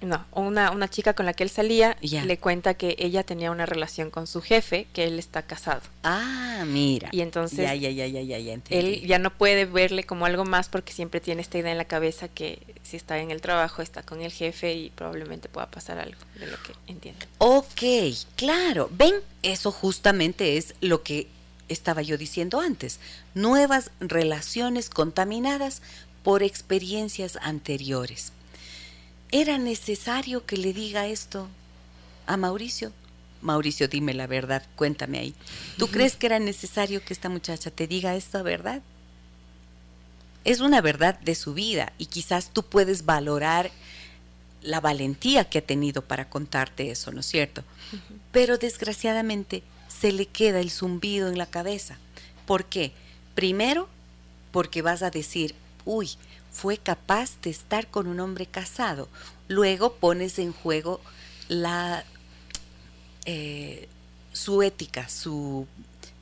no, 0.00 0.24
una, 0.32 0.70
una 0.70 0.88
chica 0.88 1.14
con 1.14 1.26
la 1.26 1.32
que 1.32 1.44
él 1.44 1.50
salía 1.50 1.96
le 2.00 2.38
cuenta 2.38 2.74
que 2.74 2.96
ella 2.98 3.22
tenía 3.22 3.50
una 3.50 3.66
relación 3.66 4.10
con 4.10 4.26
su 4.26 4.42
jefe, 4.42 4.86
que 4.92 5.04
él 5.04 5.18
está 5.18 5.42
casado. 5.42 5.80
Ah, 6.02 6.64
mira. 6.66 7.08
Y 7.12 7.20
entonces 7.20 7.58
ya, 7.58 7.74
ya, 7.74 7.90
ya, 7.90 8.06
ya, 8.06 8.58
él 8.70 9.00
ya 9.06 9.18
no 9.18 9.30
puede 9.30 9.64
verle 9.64 10.04
como 10.04 10.26
algo 10.26 10.44
más 10.44 10.68
porque 10.68 10.92
siempre 10.92 11.20
tiene 11.20 11.42
esta 11.42 11.58
idea 11.58 11.72
en 11.72 11.78
la 11.78 11.86
cabeza 11.86 12.28
que 12.28 12.58
si 12.82 12.96
está 12.96 13.18
en 13.18 13.30
el 13.30 13.40
trabajo 13.40 13.82
está 13.82 14.02
con 14.02 14.20
el 14.20 14.32
jefe 14.32 14.74
y 14.74 14.90
probablemente 14.90 15.48
pueda 15.48 15.70
pasar 15.70 15.98
algo 15.98 16.20
de 16.38 16.46
lo 16.46 16.56
que 16.62 16.72
entiende. 16.86 17.26
Ok, 17.38 17.82
claro. 18.36 18.88
Ven, 18.92 19.14
eso 19.42 19.72
justamente 19.72 20.56
es 20.56 20.74
lo 20.80 21.02
que 21.02 21.28
estaba 21.68 22.02
yo 22.02 22.18
diciendo 22.18 22.60
antes. 22.60 23.00
Nuevas 23.34 23.90
relaciones 24.00 24.90
contaminadas 24.90 25.82
por 26.22 26.42
experiencias 26.42 27.38
anteriores. 27.40 28.32
¿Era 29.34 29.58
necesario 29.58 30.46
que 30.46 30.56
le 30.56 30.72
diga 30.72 31.08
esto 31.08 31.48
a 32.24 32.36
Mauricio? 32.36 32.92
Mauricio, 33.42 33.88
dime 33.88 34.14
la 34.14 34.28
verdad, 34.28 34.62
cuéntame 34.76 35.18
ahí. 35.18 35.34
¿Tú 35.76 35.88
crees 35.88 36.14
que 36.14 36.26
era 36.26 36.38
necesario 36.38 37.04
que 37.04 37.12
esta 37.12 37.28
muchacha 37.28 37.72
te 37.72 37.88
diga 37.88 38.14
esta 38.14 38.42
verdad? 38.42 38.80
Es 40.44 40.60
una 40.60 40.80
verdad 40.80 41.18
de 41.18 41.34
su 41.34 41.52
vida 41.52 41.92
y 41.98 42.06
quizás 42.06 42.50
tú 42.50 42.62
puedes 42.62 43.06
valorar 43.06 43.72
la 44.62 44.80
valentía 44.80 45.50
que 45.50 45.58
ha 45.58 45.66
tenido 45.66 46.02
para 46.02 46.30
contarte 46.30 46.92
eso, 46.92 47.10
¿no 47.10 47.18
es 47.18 47.26
cierto? 47.26 47.64
Pero 48.30 48.56
desgraciadamente 48.56 49.64
se 49.88 50.12
le 50.12 50.26
queda 50.26 50.60
el 50.60 50.70
zumbido 50.70 51.26
en 51.26 51.38
la 51.38 51.46
cabeza. 51.46 51.98
¿Por 52.46 52.66
qué? 52.66 52.92
Primero, 53.34 53.88
porque 54.52 54.80
vas 54.80 55.02
a 55.02 55.10
decir, 55.10 55.56
uy, 55.84 56.10
fue 56.54 56.78
capaz 56.78 57.32
de 57.42 57.50
estar 57.50 57.88
con 57.88 58.06
un 58.06 58.20
hombre 58.20 58.46
casado. 58.46 59.08
Luego 59.48 59.94
pones 59.94 60.38
en 60.38 60.52
juego 60.52 61.00
la 61.48 62.04
eh, 63.26 63.88
su 64.32 64.62
ética, 64.62 65.08
su 65.08 65.66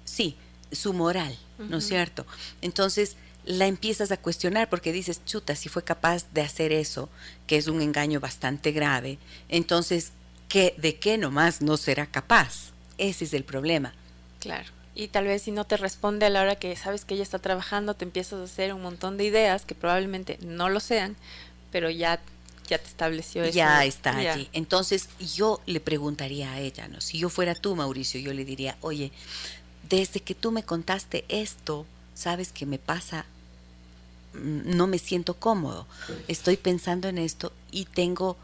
sí, 0.04 0.36
su 0.72 0.94
moral, 0.94 1.38
¿no 1.58 1.76
es 1.78 1.86
cierto? 1.86 2.26
Entonces 2.62 3.16
la 3.44 3.66
empiezas 3.66 4.10
a 4.10 4.16
cuestionar 4.16 4.70
porque 4.70 4.90
dices, 4.92 5.22
chuta, 5.24 5.54
si 5.54 5.68
fue 5.68 5.84
capaz 5.84 6.26
de 6.32 6.40
hacer 6.40 6.72
eso, 6.72 7.10
que 7.46 7.58
es 7.58 7.68
un 7.68 7.82
engaño 7.82 8.18
bastante 8.18 8.72
grave, 8.72 9.18
entonces, 9.48 10.12
¿qué, 10.48 10.74
¿de 10.78 10.96
qué 10.98 11.18
nomás 11.18 11.60
no 11.60 11.76
será 11.76 12.06
capaz? 12.06 12.72
Ese 12.96 13.24
es 13.24 13.34
el 13.34 13.44
problema. 13.44 13.92
Claro 14.40 14.81
y 14.94 15.08
tal 15.08 15.24
vez 15.24 15.42
si 15.42 15.52
no 15.52 15.64
te 15.64 15.76
responde 15.76 16.26
a 16.26 16.30
la 16.30 16.42
hora 16.42 16.56
que 16.56 16.74
sabes 16.76 17.04
que 17.04 17.14
ella 17.14 17.22
está 17.22 17.38
trabajando, 17.38 17.94
te 17.94 18.04
empiezas 18.04 18.40
a 18.40 18.44
hacer 18.44 18.74
un 18.74 18.82
montón 18.82 19.16
de 19.16 19.24
ideas 19.24 19.64
que 19.64 19.74
probablemente 19.74 20.38
no 20.42 20.68
lo 20.68 20.80
sean, 20.80 21.16
pero 21.70 21.90
ya 21.90 22.20
ya 22.68 22.78
te 22.78 22.88
estableció 22.88 23.42
eso. 23.42 23.56
Ya 23.56 23.84
está 23.84 24.16
allí. 24.16 24.48
Entonces 24.52 25.08
yo 25.34 25.60
le 25.66 25.80
preguntaría 25.80 26.52
a 26.52 26.60
ella, 26.60 26.88
¿no? 26.88 27.00
Si 27.00 27.18
yo 27.18 27.28
fuera 27.28 27.54
tú, 27.54 27.74
Mauricio, 27.74 28.20
yo 28.20 28.32
le 28.32 28.44
diría, 28.44 28.76
oye, 28.80 29.12
desde 29.88 30.20
que 30.20 30.34
tú 30.34 30.52
me 30.52 30.62
contaste 30.62 31.24
esto, 31.28 31.86
sabes 32.14 32.52
que 32.52 32.66
me 32.66 32.78
pasa, 32.78 33.26
mm, 34.34 34.76
no 34.76 34.86
me 34.86 34.98
siento 34.98 35.34
cómodo, 35.34 35.86
estoy 36.28 36.56
pensando 36.56 37.08
en 37.08 37.18
esto 37.18 37.52
y 37.70 37.84
tengo 37.86 38.36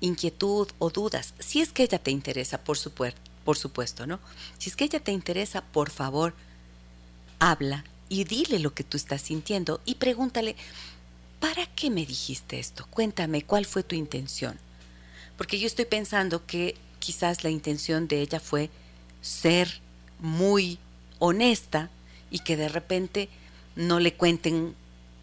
inquietud 0.00 0.68
o 0.78 0.90
dudas. 0.90 1.34
Si 1.38 1.60
es 1.60 1.72
que 1.72 1.82
ella 1.82 1.98
te 1.98 2.10
interesa, 2.10 2.58
por 2.58 2.78
supuesto, 2.78 3.20
por 3.48 3.56
supuesto, 3.56 4.06
¿no? 4.06 4.20
Si 4.58 4.68
es 4.68 4.76
que 4.76 4.84
ella 4.84 5.00
te 5.00 5.10
interesa, 5.10 5.62
por 5.62 5.88
favor, 5.88 6.34
habla 7.38 7.82
y 8.10 8.24
dile 8.24 8.58
lo 8.58 8.74
que 8.74 8.84
tú 8.84 8.98
estás 8.98 9.22
sintiendo 9.22 9.80
y 9.86 9.94
pregúntale, 9.94 10.54
¿para 11.40 11.64
qué 11.64 11.88
me 11.88 12.04
dijiste 12.04 12.58
esto? 12.58 12.86
Cuéntame, 12.90 13.40
¿cuál 13.40 13.64
fue 13.64 13.82
tu 13.82 13.94
intención? 13.94 14.58
Porque 15.38 15.58
yo 15.58 15.66
estoy 15.66 15.86
pensando 15.86 16.44
que 16.44 16.76
quizás 16.98 17.42
la 17.42 17.48
intención 17.48 18.06
de 18.06 18.20
ella 18.20 18.38
fue 18.38 18.68
ser 19.22 19.80
muy 20.18 20.78
honesta 21.18 21.88
y 22.30 22.40
que 22.40 22.58
de 22.58 22.68
repente 22.68 23.30
no 23.76 23.98
le 23.98 24.12
cuenten 24.12 24.74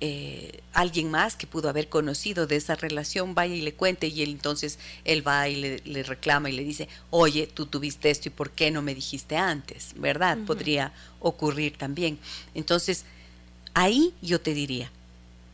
eh, 0.02 0.60
alguien 0.74 1.10
más 1.10 1.38
que 1.38 1.48
pudo 1.48 1.70
haber 1.70 1.88
conocido 1.88 2.48
de 2.48 2.58
esa 2.58 2.76
relación 2.76 3.34
vaya 3.34 3.56
y 3.56 3.62
le 3.62 3.74
cuente 3.74 4.08
y 4.08 4.24
él 4.24 4.32
entonces 4.32 4.78
él 5.06 5.26
va 5.26 5.48
y 5.48 5.80
le, 5.86 6.04
reclama 6.04 6.50
y 6.50 6.54
le 6.54 6.64
dice, 6.64 6.90
oye, 7.12 7.48
tú 7.48 7.66
tuviste 7.66 8.10
esto 8.10 8.28
y 8.28 8.32
por 8.32 8.52
qué 8.52 8.72
no 8.72 8.82
me 8.82 8.94
dijiste 8.94 9.38
antes, 9.38 9.94
¿verdad? 9.96 10.38
Podría 10.46 10.92
ocurrir 11.22 11.78
también. 11.78 12.20
Entonces, 12.54 13.06
ahí 13.74 14.14
yo 14.22 14.42
te 14.42 14.54
diría, 14.54 14.92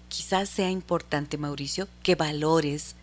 quizás 0.09 0.49
sea 0.49 0.71
importante, 0.71 1.37
Mauricio, 1.37 1.87
que 2.01 2.15
valores 2.15 2.95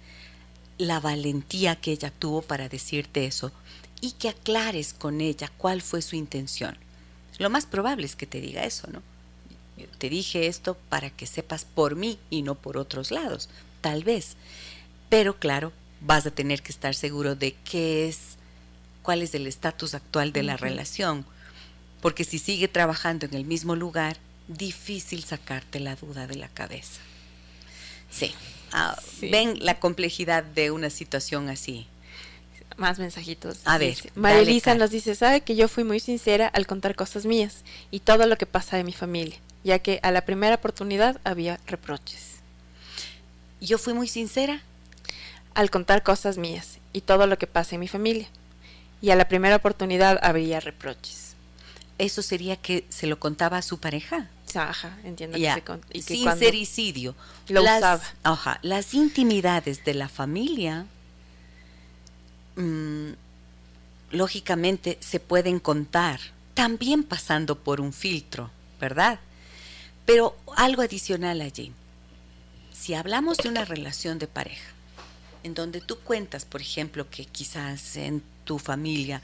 la 0.77 0.99
valentía 0.99 1.77
que 1.77 1.93
ella 1.93 2.13
tuvo 2.19 2.43
para 2.43 2.69
decirte 2.69 3.27
eso 3.27 3.53
y 4.01 4.13
que 4.13 4.29
aclares 4.29 4.93
con 4.93 5.21
ella 5.21 5.53
cuál 5.57 5.83
fue 5.83 6.03
su 6.03 6.17
intención. 6.17 6.77
Lo 7.39 7.49
más 7.49 7.67
probable 7.67 8.07
es 8.07 8.17
que 8.17 8.27
te 8.27 8.41
diga 8.41 8.65
eso, 8.65 8.89
¿no? 8.91 9.03
Te 9.87 10.09
dije 10.09 10.47
esto 10.47 10.77
para 10.89 11.11
que 11.11 11.27
sepas 11.27 11.65
por 11.65 11.97
mí 11.97 12.19
y 12.31 12.43
no 12.43 12.55
por 12.55 12.77
otros 12.77 13.11
lados, 13.11 13.49
tal 13.81 14.05
vez. 14.05 14.37
Pero 15.09 15.39
claro, 15.39 15.73
vas 16.01 16.27
a 16.27 16.31
tener 16.31 16.63
que 16.63 16.73
estar 16.73 16.95
seguro 16.95 17.35
de 17.35 17.55
qué 17.65 18.09
es, 18.09 18.37
cuál 19.03 19.23
es 19.23 19.35
el 19.35 19.47
estatus 19.47 19.95
actual 19.95 20.33
de 20.33 20.43
la 20.43 20.57
relación, 20.57 21.25
porque 22.01 22.25
si 22.25 22.39
sigue 22.39 22.69
trabajando 22.69 23.27
en 23.27 23.35
el 23.35 23.45
mismo 23.45 23.77
lugar, 23.77 24.17
difícil 24.47 25.25
sacarte 25.25 25.81
la 25.81 25.97
duda 25.97 26.27
de 26.27 26.37
la 26.37 26.49
cabeza. 26.49 27.01
Sí. 28.11 28.35
Ah, 28.73 29.01
ven 29.21 29.59
la 29.61 29.81
complejidad 29.81 30.45
de 30.45 30.71
una 30.71 30.91
situación 30.91 31.49
así. 31.49 31.87
Más 32.77 32.99
mensajitos. 32.99 33.59
A 33.65 33.77
ver. 33.79 33.97
María 34.15 34.41
Elisa 34.41 34.75
nos 34.75 34.91
dice, 34.91 35.15
sabe 35.15 35.41
que 35.41 35.57
yo 35.57 35.69
fui 35.69 35.85
muy 35.85 36.01
sincera 36.01 36.47
al 36.47 36.67
contar 36.67 36.95
cosas 36.95 37.27
mías 37.27 37.65
y 37.91 38.01
todo 38.01 38.27
lo 38.27 38.37
que 38.37 38.47
pasa 38.47 38.77
de 38.77 38.85
mi 38.85 38.93
familia 38.93 39.39
ya 39.69 39.81
que 39.81 40.01
a 40.03 40.11
la 40.11 40.23
primera 40.23 40.55
oportunidad 40.55 41.21
había 41.25 41.61
reproches. 41.67 42.37
Yo 43.61 43.77
fui 43.77 43.93
muy 43.93 44.09
sincera 44.09 44.63
al 45.53 45.71
contar 45.71 46.03
cosas 46.03 46.39
mías 46.39 46.79
y 46.95 47.03
todo 47.03 47.27
lo 47.27 47.37
que 47.37 47.47
pasa 47.47 47.75
en 47.75 47.81
mi 47.81 47.89
familia, 47.89 48.29
y 49.03 49.11
a 49.11 49.17
la 49.17 49.29
primera 49.29 49.57
oportunidad 49.57 50.19
había 50.23 50.61
reproches. 50.61 51.35
¿Eso 51.99 52.23
sería 52.23 52.57
que 52.57 52.87
se 52.89 53.07
lo 53.07 53.19
contaba 53.19 53.59
a 53.59 53.63
su 53.63 53.79
pareja? 53.79 54.31
Ajá, 54.55 54.97
entiendo 55.05 55.37
que 55.37 56.01
Sincericidio. 56.01 57.15
Lo 57.49 57.61
las, 57.61 57.79
usaba. 57.79 58.03
Ajá, 58.23 58.61
las 58.63 58.95
intimidades 58.95 59.85
de 59.85 59.93
la 59.93 60.09
familia, 60.09 60.87
mm, 62.57 63.11
lógicamente, 64.13 64.97
se 65.01 65.21
pueden 65.21 65.61
contar, 65.61 66.21
también 66.55 67.03
pasando 67.03 67.59
por 67.59 67.83
un 67.83 67.93
filtro, 67.93 68.51
¿verdad? 68.81 69.21
Pero 70.09 70.35
algo 70.57 70.81
adicional 70.81 71.43
allí. 71.43 71.71
Si 72.73 72.95
hablamos 72.95 73.37
de 73.37 73.51
una 73.51 73.67
relación 73.67 74.19
de 74.19 74.27
pareja, 74.27 74.71
en 75.43 75.53
donde 75.53 75.83
tú 75.83 75.99
cuentas, 75.99 76.47
por 76.47 76.63
ejemplo, 76.63 77.11
que 77.11 77.27
quizás 77.27 77.95
en 77.99 78.23
tu 78.47 78.59
familia, 78.59 79.21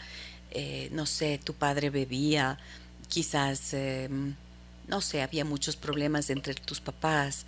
eh, 0.50 0.90
no 0.92 1.06
sé, 1.06 1.40
tu 1.42 1.54
padre 1.54 1.88
bebía, 1.88 2.58
quizás, 3.08 3.72
em, 3.72 4.34
no 4.86 5.00
sé, 5.00 5.22
había 5.22 5.46
muchos 5.46 5.74
problemas 5.74 6.28
entre 6.28 6.52
tus 6.52 6.82
papás, 6.82 7.46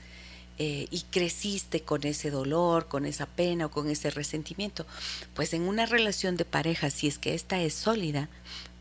eh, 0.57 0.87
y 0.91 1.03
creciste 1.03 1.83
con 1.83 2.05
ese 2.07 2.31
dolor, 2.31 2.89
con 2.89 3.05
esa 3.05 3.27
pena 3.27 3.67
o 3.67 3.71
con 3.71 3.91
ese 3.91 4.09
resentimiento, 4.09 4.87
pues 5.35 5.53
en 5.53 5.69
una 5.69 5.85
relación 5.85 6.39
de 6.39 6.47
pareja, 6.47 6.89
si 6.89 7.07
es 7.07 7.19
que 7.19 7.35
esta 7.35 7.61
es 7.61 7.75
sólida, 7.75 8.31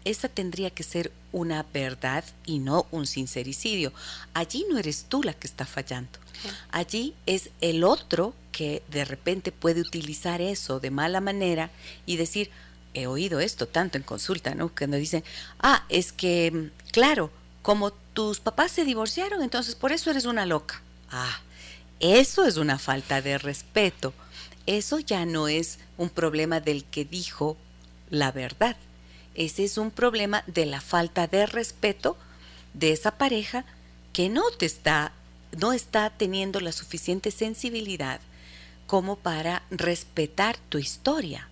esa 0.06 0.30
tendría 0.30 0.70
que 0.70 0.84
ser 0.84 1.12
una 1.32 1.66
verdad 1.74 2.24
y 2.46 2.60
no 2.60 2.88
un 2.92 3.08
sincericidio. 3.08 3.92
Allí 4.34 4.66
no 4.70 4.78
eres 4.78 5.06
tú 5.10 5.24
la 5.24 5.34
que 5.34 5.48
está 5.48 5.66
fallando. 5.66 6.20
Allí 6.72 7.14
es 7.26 7.50
el 7.60 7.84
otro 7.84 8.34
que 8.52 8.84
de 8.88 9.04
repente 9.04 9.52
puede 9.52 9.82
utilizar 9.82 10.42
eso 10.42 10.80
de 10.80 10.92
mala 10.92 11.20
manera 11.20 11.72
y 12.06 12.18
decir, 12.18 12.52
he 12.94 13.08
oído 13.08 13.40
esto 13.40 13.68
tanto 13.68 13.98
en 13.98 14.04
consulta, 14.04 14.56
¿no? 14.56 14.70
Cuando 14.70 14.98
dicen, 14.98 15.24
ah, 15.60 15.84
es 15.90 16.12
que, 16.12 16.72
claro, 16.92 17.32
como 17.62 17.92
tus 17.92 18.40
papás 18.40 18.72
se 18.72 18.86
divorciaron, 18.86 19.42
entonces 19.42 19.76
por 19.76 19.92
eso 19.92 20.10
eres 20.12 20.26
una 20.26 20.46
loca. 20.46 20.82
Ah, 21.10 21.42
eso 22.00 22.46
es 22.46 22.58
una 22.58 22.78
falta 22.78 23.22
de 23.22 23.38
respeto. 23.38 24.14
Eso 24.66 25.00
ya 25.00 25.26
no 25.26 25.48
es 25.48 25.80
un 25.98 26.10
problema 26.10 26.60
del 26.60 26.86
que 26.86 27.06
dijo 27.06 27.58
la 28.10 28.32
verdad. 28.32 28.78
Ese 29.36 29.66
es 29.66 29.78
un 29.78 29.92
problema 29.92 30.44
de 30.48 30.66
la 30.66 30.82
falta 30.82 31.28
de 31.28 31.46
respeto 31.46 32.18
de 32.74 32.92
esa 32.92 33.18
pareja 33.18 33.66
que 34.14 34.30
no 34.30 34.50
te 34.52 34.66
está, 34.66 35.12
no 35.58 35.74
está 35.74 36.10
teniendo 36.10 36.62
la 36.62 36.72
suficiente 36.72 37.32
sensibilidad 37.32 38.22
como 38.88 39.18
para 39.18 39.64
respetar 39.72 40.58
tu 40.70 40.78
historia. 40.78 41.50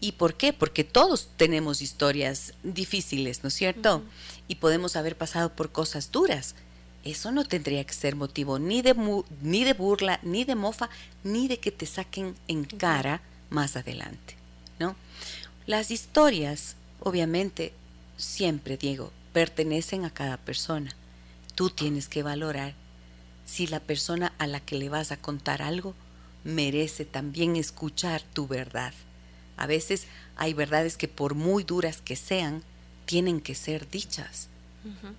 ¿Y 0.00 0.12
por 0.12 0.34
qué? 0.34 0.52
Porque 0.52 0.84
todos 0.84 1.28
tenemos 1.36 1.82
historias 1.82 2.54
difíciles, 2.62 3.42
¿no 3.42 3.48
es 3.48 3.54
cierto? 3.54 4.02
Y 4.48 4.56
podemos 4.56 4.96
haber 4.96 5.16
pasado 5.16 5.54
por 5.54 5.70
cosas 5.70 6.10
duras. 6.10 6.54
Eso 7.04 7.30
no 7.30 7.44
tendría 7.44 7.84
que 7.84 7.94
ser 7.94 8.16
motivo 8.16 8.58
ni 8.58 8.80
de, 8.80 8.94
ni 9.42 9.64
de 9.64 9.74
burla, 9.74 10.18
ni 10.22 10.44
de 10.44 10.54
mofa, 10.54 10.88
ni 11.24 11.46
de 11.46 11.58
que 11.58 11.70
te 11.70 11.86
saquen 11.86 12.34
en 12.48 12.64
cara 12.64 13.20
más 13.50 13.76
adelante, 13.76 14.36
¿no? 14.78 14.96
Las 15.66 15.90
historias 15.90 16.76
Obviamente, 17.04 17.72
siempre, 18.16 18.76
Diego, 18.76 19.12
pertenecen 19.32 20.04
a 20.04 20.10
cada 20.10 20.36
persona. 20.36 20.94
Tú 21.54 21.70
tienes 21.70 22.08
que 22.08 22.22
valorar 22.22 22.74
si 23.44 23.66
la 23.66 23.80
persona 23.80 24.32
a 24.38 24.46
la 24.46 24.60
que 24.60 24.76
le 24.76 24.88
vas 24.88 25.10
a 25.10 25.16
contar 25.16 25.62
algo 25.62 25.94
merece 26.44 27.04
también 27.04 27.56
escuchar 27.56 28.22
tu 28.22 28.46
verdad. 28.46 28.94
A 29.56 29.66
veces 29.66 30.06
hay 30.36 30.54
verdades 30.54 30.96
que 30.96 31.08
por 31.08 31.34
muy 31.34 31.64
duras 31.64 32.00
que 32.00 32.16
sean, 32.16 32.62
tienen 33.04 33.40
que 33.40 33.54
ser 33.54 33.90
dichas, 33.90 34.48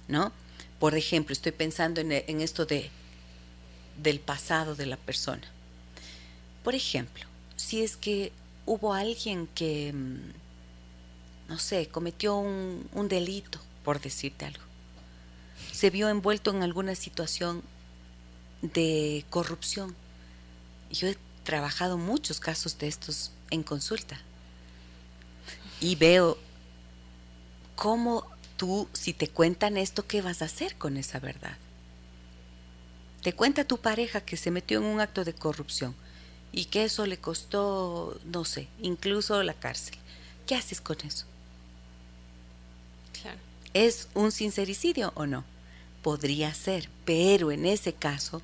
¿no? 0.08 0.32
Por 0.80 0.96
ejemplo, 0.96 1.34
estoy 1.34 1.52
pensando 1.52 2.02
en, 2.02 2.12
en 2.12 2.42
esto 2.42 2.66
de 2.66 2.90
del 4.02 4.20
pasado 4.20 4.76
de 4.76 4.86
la 4.86 4.98
persona. 4.98 5.44
Por 6.64 6.76
ejemplo, 6.76 7.26
si 7.56 7.84
es 7.84 7.96
que 7.96 8.32
hubo 8.66 8.94
alguien 8.94 9.48
que 9.54 9.94
mm, 9.94 10.43
no 11.48 11.60
sé, 11.60 11.88
cometió 11.88 12.36
un, 12.38 13.08
delito, 13.10 13.60
por 13.84 14.02
decirte 14.02 14.46
algo. 14.46 14.64
Se 15.72 15.90
vio 15.90 16.10
envuelto 16.10 16.52
en 16.52 16.64
alguna 16.64 16.96
situación 16.96 17.64
de 18.62 19.26
corrupción. 19.30 19.96
Yo 20.92 21.08
he 21.08 21.18
trabajado 21.44 21.98
muchos 21.98 22.40
casos 22.40 22.78
de 22.78 22.88
estos 22.88 23.32
en 23.50 23.64
consulta 23.64 24.20
y 25.80 25.96
veo 25.96 26.38
cómo 27.76 28.26
tú, 28.56 28.88
si 28.94 29.14
te 29.14 29.28
cuentan 29.28 29.78
esto, 29.78 30.08
¿qué 30.08 30.22
vas 30.22 30.42
a 30.42 30.46
hacer 30.46 30.76
con 30.78 30.98
esa 30.98 31.20
verdad? 31.20 31.58
Te 33.22 33.34
cuenta 33.34 33.66
tu 33.66 33.78
pareja 33.78 34.22
que 34.22 34.38
se 34.38 34.52
metió 34.52 34.80
en 34.80 34.86
un 34.86 35.02
acto 35.02 35.24
de 35.24 35.34
corrupción 35.34 35.96
y 36.52 36.66
que 36.66 36.84
eso 36.84 37.06
le 37.06 37.18
costó, 37.18 38.20
no 38.26 38.46
sé, 38.46 38.68
incluso 38.82 39.42
la 39.44 39.54
cárcel. 39.54 39.96
¿Qué 40.46 40.56
haces 40.56 40.82
con 40.82 41.00
eso? 41.02 41.26
¿Es 43.74 44.08
un 44.14 44.32
sincericidio 44.32 45.12
o 45.16 45.26
no? 45.26 45.44
Podría 46.02 46.54
ser, 46.54 46.90
pero 47.06 47.52
en 47.52 47.66
ese 47.66 47.94
caso, 47.94 48.42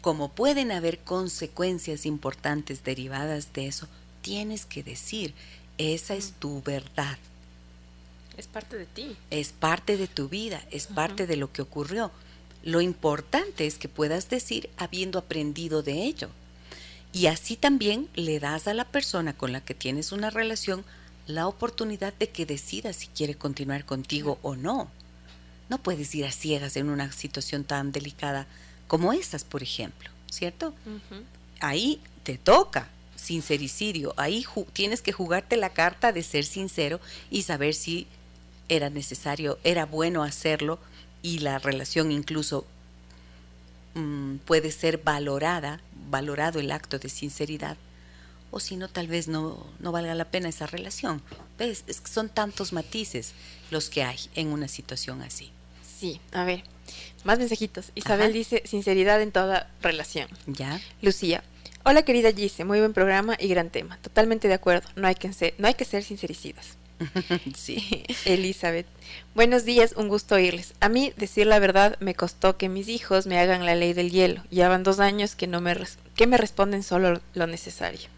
como 0.00 0.30
pueden 0.30 0.72
haber 0.72 0.98
consecuencias 0.98 2.06
importantes 2.06 2.84
derivadas 2.84 3.52
de 3.52 3.66
eso, 3.66 3.88
tienes 4.22 4.64
que 4.64 4.82
decir, 4.82 5.34
esa 5.78 6.14
es 6.14 6.32
tu 6.38 6.62
verdad. 6.62 7.18
Es 8.36 8.46
parte 8.46 8.76
de 8.76 8.86
ti. 8.86 9.16
Es 9.30 9.52
parte 9.52 9.96
de 9.96 10.06
tu 10.06 10.28
vida, 10.28 10.62
es 10.70 10.86
parte 10.86 11.26
de 11.26 11.36
lo 11.36 11.52
que 11.52 11.62
ocurrió. 11.62 12.10
Lo 12.62 12.80
importante 12.80 13.66
es 13.66 13.78
que 13.78 13.88
puedas 13.88 14.28
decir 14.28 14.70
habiendo 14.76 15.18
aprendido 15.18 15.82
de 15.82 16.04
ello. 16.04 16.30
Y 17.12 17.26
así 17.26 17.56
también 17.56 18.08
le 18.14 18.40
das 18.40 18.68
a 18.68 18.74
la 18.74 18.84
persona 18.84 19.36
con 19.36 19.52
la 19.52 19.60
que 19.60 19.74
tienes 19.74 20.12
una 20.12 20.30
relación 20.30 20.84
la 21.26 21.48
oportunidad 21.48 22.14
de 22.14 22.28
que 22.28 22.46
decida 22.46 22.92
si 22.92 23.08
quiere 23.08 23.34
continuar 23.34 23.84
contigo 23.84 24.38
o 24.42 24.56
no. 24.56 24.88
No 25.68 25.78
puedes 25.78 26.14
ir 26.14 26.24
a 26.24 26.32
ciegas 26.32 26.76
en 26.76 26.88
una 26.88 27.10
situación 27.12 27.64
tan 27.64 27.92
delicada 27.92 28.46
como 28.86 29.12
estas, 29.12 29.44
por 29.44 29.62
ejemplo, 29.62 30.10
¿cierto? 30.30 30.72
Ahí 31.60 32.00
te 32.22 32.38
toca 32.38 32.88
sincericidio, 33.16 34.14
ahí 34.16 34.44
tienes 34.72 35.02
que 35.02 35.12
jugarte 35.12 35.56
la 35.56 35.70
carta 35.70 36.12
de 36.12 36.22
ser 36.22 36.44
sincero 36.44 37.00
y 37.30 37.42
saber 37.42 37.74
si 37.74 38.06
era 38.68 38.90
necesario, 38.90 39.58
era 39.64 39.86
bueno 39.86 40.22
hacerlo 40.22 40.78
y 41.22 41.40
la 41.40 41.58
relación 41.58 42.12
incluso 42.12 42.64
mm, 43.94 44.36
puede 44.38 44.70
ser 44.70 44.98
valorada, 44.98 45.80
valorado 46.08 46.60
el 46.60 46.70
acto 46.70 47.00
de 47.00 47.08
sinceridad 47.08 47.76
o 48.56 48.60
si 48.60 48.76
no, 48.76 48.88
tal 48.88 49.06
vez 49.06 49.28
no, 49.28 49.66
no 49.80 49.92
valga 49.92 50.14
la 50.14 50.24
pena 50.24 50.48
esa 50.48 50.66
relación. 50.66 51.20
¿Ves? 51.58 51.84
Es 51.86 52.00
que 52.00 52.10
son 52.10 52.28
tantos 52.30 52.72
matices 52.72 53.34
los 53.70 53.90
que 53.90 54.02
hay 54.02 54.18
en 54.34 54.48
una 54.48 54.66
situación 54.68 55.20
así. 55.22 55.50
Sí, 55.98 56.20
a 56.32 56.44
ver, 56.44 56.64
Más 57.24 57.38
mensajitos. 57.38 57.90
Isabel 57.94 58.28
Ajá. 58.28 58.32
dice, 58.32 58.62
sinceridad 58.64 59.20
en 59.20 59.32
toda 59.32 59.68
relación. 59.82 60.28
¿Ya? 60.46 60.80
Lucía, 61.02 61.42
hola 61.84 62.02
querida 62.02 62.32
Gise, 62.32 62.64
muy 62.64 62.78
buen 62.78 62.92
programa 62.94 63.36
y 63.38 63.48
gran 63.48 63.68
tema. 63.70 63.98
Totalmente 64.02 64.48
de 64.48 64.54
acuerdo, 64.54 64.88
no 64.96 65.06
hay 65.08 65.14
que 65.16 65.32
ser, 65.32 65.54
no 65.58 65.66
hay 65.68 65.74
que 65.74 65.84
ser 65.84 66.02
sincericidas. 66.04 66.76
sí. 67.56 68.04
Elizabeth, 68.24 68.86
buenos 69.34 69.64
días, 69.64 69.92
un 69.96 70.08
gusto 70.08 70.34
oírles. 70.36 70.72
A 70.80 70.88
mí, 70.88 71.12
decir 71.16 71.46
la 71.46 71.58
verdad, 71.58 71.96
me 72.00 72.14
costó 72.14 72.56
que 72.56 72.68
mis 72.68 72.88
hijos 72.88 73.26
me 73.26 73.38
hagan 73.38 73.66
la 73.66 73.74
ley 73.74 73.92
del 73.92 74.10
hielo. 74.10 74.42
Ya 74.50 74.68
van 74.68 74.82
dos 74.82 74.98
años 75.00 75.34
que, 75.36 75.46
no 75.46 75.60
me, 75.60 75.74
res- 75.74 75.98
que 76.14 76.26
me 76.26 76.36
responden 76.38 76.82
solo 76.82 77.20
lo 77.34 77.46
necesario. 77.46 78.08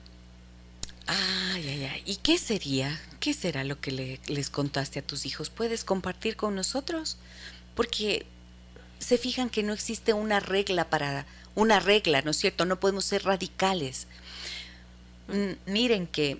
Ay, 1.09 1.67
ay, 1.69 1.85
ay. 1.87 2.03
¿Y 2.05 2.17
qué 2.17 2.37
sería? 2.39 3.01
¿Qué 3.19 3.33
será 3.33 3.65
lo 3.65 3.81
que 3.81 3.91
le- 3.93 4.21
les 4.27 4.51
contaste 4.51 4.99
a 4.99 5.07
tus 5.07 5.25
hijos? 5.27 5.49
¿Puedes 5.51 5.83
compartir 5.85 6.37
con 6.37 6.55
nosotros? 6.55 7.17
Porque 7.75 8.27
se 8.99 9.17
fijan 9.17 9.49
que 9.49 9.63
no 9.63 9.73
existe 9.73 10.13
una 10.13 10.39
regla 10.41 10.91
para 10.91 11.27
una 11.55 11.81
regla, 11.81 12.23
¿no 12.23 12.31
es 12.33 12.37
cierto? 12.37 12.65
No 12.67 12.79
podemos 12.79 13.05
ser 13.07 13.25
radicales. 13.25 14.07
Mm, 15.29 15.71
miren 15.73 16.07
que 16.07 16.39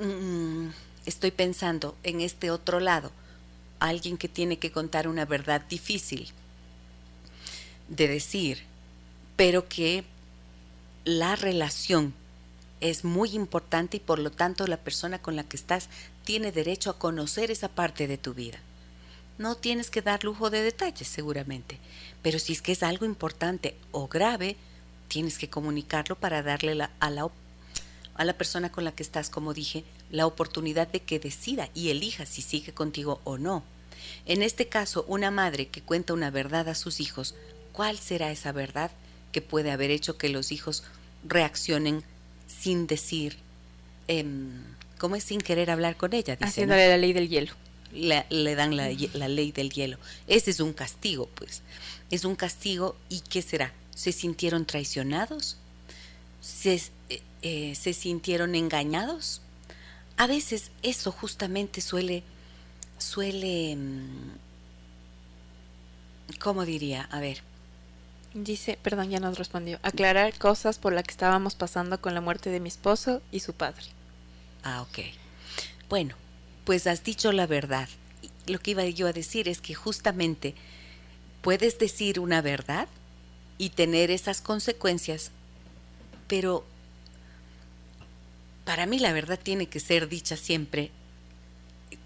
mm, 0.00 0.68
estoy 1.06 1.30
pensando 1.30 1.96
en 2.02 2.20
este 2.22 2.50
otro 2.50 2.80
lado, 2.80 3.12
alguien 3.80 4.16
que 4.18 4.28
tiene 4.28 4.58
que 4.58 4.72
contar 4.72 5.08
una 5.08 5.26
verdad 5.26 5.60
difícil 5.68 6.28
de 7.88 8.08
decir, 8.08 8.62
pero 9.36 9.68
que 9.68 10.04
la 11.04 11.36
relación 11.36 12.14
es 12.80 13.04
muy 13.04 13.30
importante 13.30 13.98
y 13.98 14.00
por 14.00 14.18
lo 14.18 14.30
tanto 14.30 14.66
la 14.66 14.78
persona 14.78 15.20
con 15.20 15.36
la 15.36 15.44
que 15.44 15.56
estás 15.56 15.88
tiene 16.24 16.52
derecho 16.52 16.90
a 16.90 16.98
conocer 16.98 17.50
esa 17.50 17.68
parte 17.68 18.06
de 18.06 18.18
tu 18.18 18.34
vida. 18.34 18.58
No 19.38 19.54
tienes 19.56 19.90
que 19.90 20.02
dar 20.02 20.24
lujo 20.24 20.50
de 20.50 20.62
detalles 20.62 21.08
seguramente, 21.08 21.78
pero 22.22 22.38
si 22.38 22.52
es 22.52 22.62
que 22.62 22.72
es 22.72 22.82
algo 22.82 23.06
importante 23.06 23.76
o 23.92 24.08
grave, 24.08 24.56
tienes 25.08 25.38
que 25.38 25.50
comunicarlo 25.50 26.16
para 26.16 26.42
darle 26.42 26.72
a, 26.72 26.74
la, 27.10 27.30
a 28.14 28.24
la 28.24 28.32
persona 28.34 28.70
con 28.70 28.84
la 28.84 28.92
que 28.92 29.02
estás, 29.02 29.30
como 29.30 29.54
dije, 29.54 29.84
la 30.10 30.26
oportunidad 30.26 30.88
de 30.88 31.00
que 31.00 31.18
decida 31.18 31.68
y 31.74 31.90
elija 31.90 32.26
si 32.26 32.42
sigue 32.42 32.72
contigo 32.72 33.20
o 33.24 33.38
no. 33.38 33.62
En 34.26 34.42
este 34.42 34.68
caso, 34.68 35.04
una 35.08 35.30
madre 35.30 35.68
que 35.68 35.82
cuenta 35.82 36.12
una 36.12 36.30
verdad 36.30 36.68
a 36.68 36.74
sus 36.74 37.00
hijos, 37.00 37.34
¿cuál 37.72 37.98
será 37.98 38.30
esa 38.30 38.52
verdad 38.52 38.90
que 39.32 39.42
puede 39.42 39.70
haber 39.70 39.90
hecho 39.90 40.18
que 40.18 40.28
los 40.28 40.52
hijos 40.52 40.84
reaccionen 41.24 42.04
sin 42.60 42.86
decir, 42.86 43.36
em, 44.08 44.62
¿cómo 44.98 45.16
es 45.16 45.24
sin 45.24 45.40
querer 45.40 45.70
hablar 45.70 45.96
con 45.96 46.12
ella? 46.12 46.34
Dice, 46.36 46.44
¿no? 46.44 46.48
Haciéndole 46.48 46.88
la 46.88 46.96
ley 46.96 47.12
del 47.12 47.28
hielo. 47.28 47.52
la- 47.92 48.24
le 48.30 48.54
dan 48.54 48.76
la, 48.76 48.88
ley 49.28 49.50
del 49.52 49.70
hielo. 49.70 49.98
Ese 50.28 50.50
es 50.52 50.60
un 50.60 50.72
castigo, 50.72 51.28
pues. 51.34 51.62
Es 52.10 52.24
un 52.24 52.36
castigo 52.36 52.96
y 53.08 53.20
¿qué 53.20 53.42
será? 53.42 53.72
¿Se 53.94 54.12
sintieron 54.12 54.64
traicionados? 54.64 55.56
¿Se, 56.40 56.74
eh, 57.08 57.22
eh, 57.42 57.74
¿se 57.74 57.92
sintieron 57.92 58.54
engañados? 58.54 59.42
A 60.16 60.26
veces 60.28 60.70
eso 60.82 61.10
justamente 61.12 61.80
suele, 61.80 62.22
suele, 62.98 63.74
mm, 63.76 64.30
¿cómo 66.40 66.64
diría? 66.64 67.08
A 67.10 67.20
ver, 67.20 67.42
Dice, 68.34 68.78
perdón, 68.80 69.10
ya 69.10 69.18
nos 69.18 69.38
respondió. 69.38 69.80
Aclarar 69.82 70.38
cosas 70.38 70.78
por 70.78 70.92
las 70.92 71.04
que 71.04 71.10
estábamos 71.10 71.54
pasando 71.54 72.00
con 72.00 72.14
la 72.14 72.20
muerte 72.20 72.50
de 72.50 72.60
mi 72.60 72.68
esposo 72.68 73.22
y 73.32 73.40
su 73.40 73.54
padre. 73.54 73.86
Ah, 74.62 74.82
ok. 74.82 74.98
Bueno, 75.88 76.14
pues 76.64 76.86
has 76.86 77.02
dicho 77.02 77.32
la 77.32 77.46
verdad. 77.46 77.88
Lo 78.46 78.60
que 78.60 78.72
iba 78.72 78.84
yo 78.84 79.08
a 79.08 79.12
decir 79.12 79.48
es 79.48 79.60
que 79.60 79.74
justamente 79.74 80.54
puedes 81.42 81.78
decir 81.78 82.20
una 82.20 82.40
verdad 82.40 82.88
y 83.58 83.70
tener 83.70 84.10
esas 84.10 84.40
consecuencias, 84.40 85.32
pero 86.28 86.64
para 88.64 88.86
mí 88.86 88.98
la 88.98 89.12
verdad 89.12 89.38
tiene 89.42 89.66
que 89.66 89.80
ser 89.80 90.08
dicha 90.08 90.36
siempre 90.36 90.90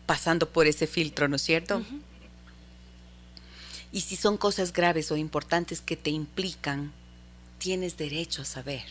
pasando 0.06 0.48
por 0.50 0.66
ese 0.66 0.86
filtro, 0.86 1.28
¿no 1.28 1.36
es 1.36 1.42
cierto? 1.42 1.82
Y 3.94 4.00
si 4.00 4.16
son 4.16 4.38
cosas 4.38 4.72
graves 4.72 5.12
o 5.12 5.16
importantes 5.16 5.80
que 5.80 5.96
te 5.96 6.10
implican, 6.10 6.92
tienes 7.58 7.96
derecho 7.96 8.42
a 8.42 8.44
saber. 8.44 8.82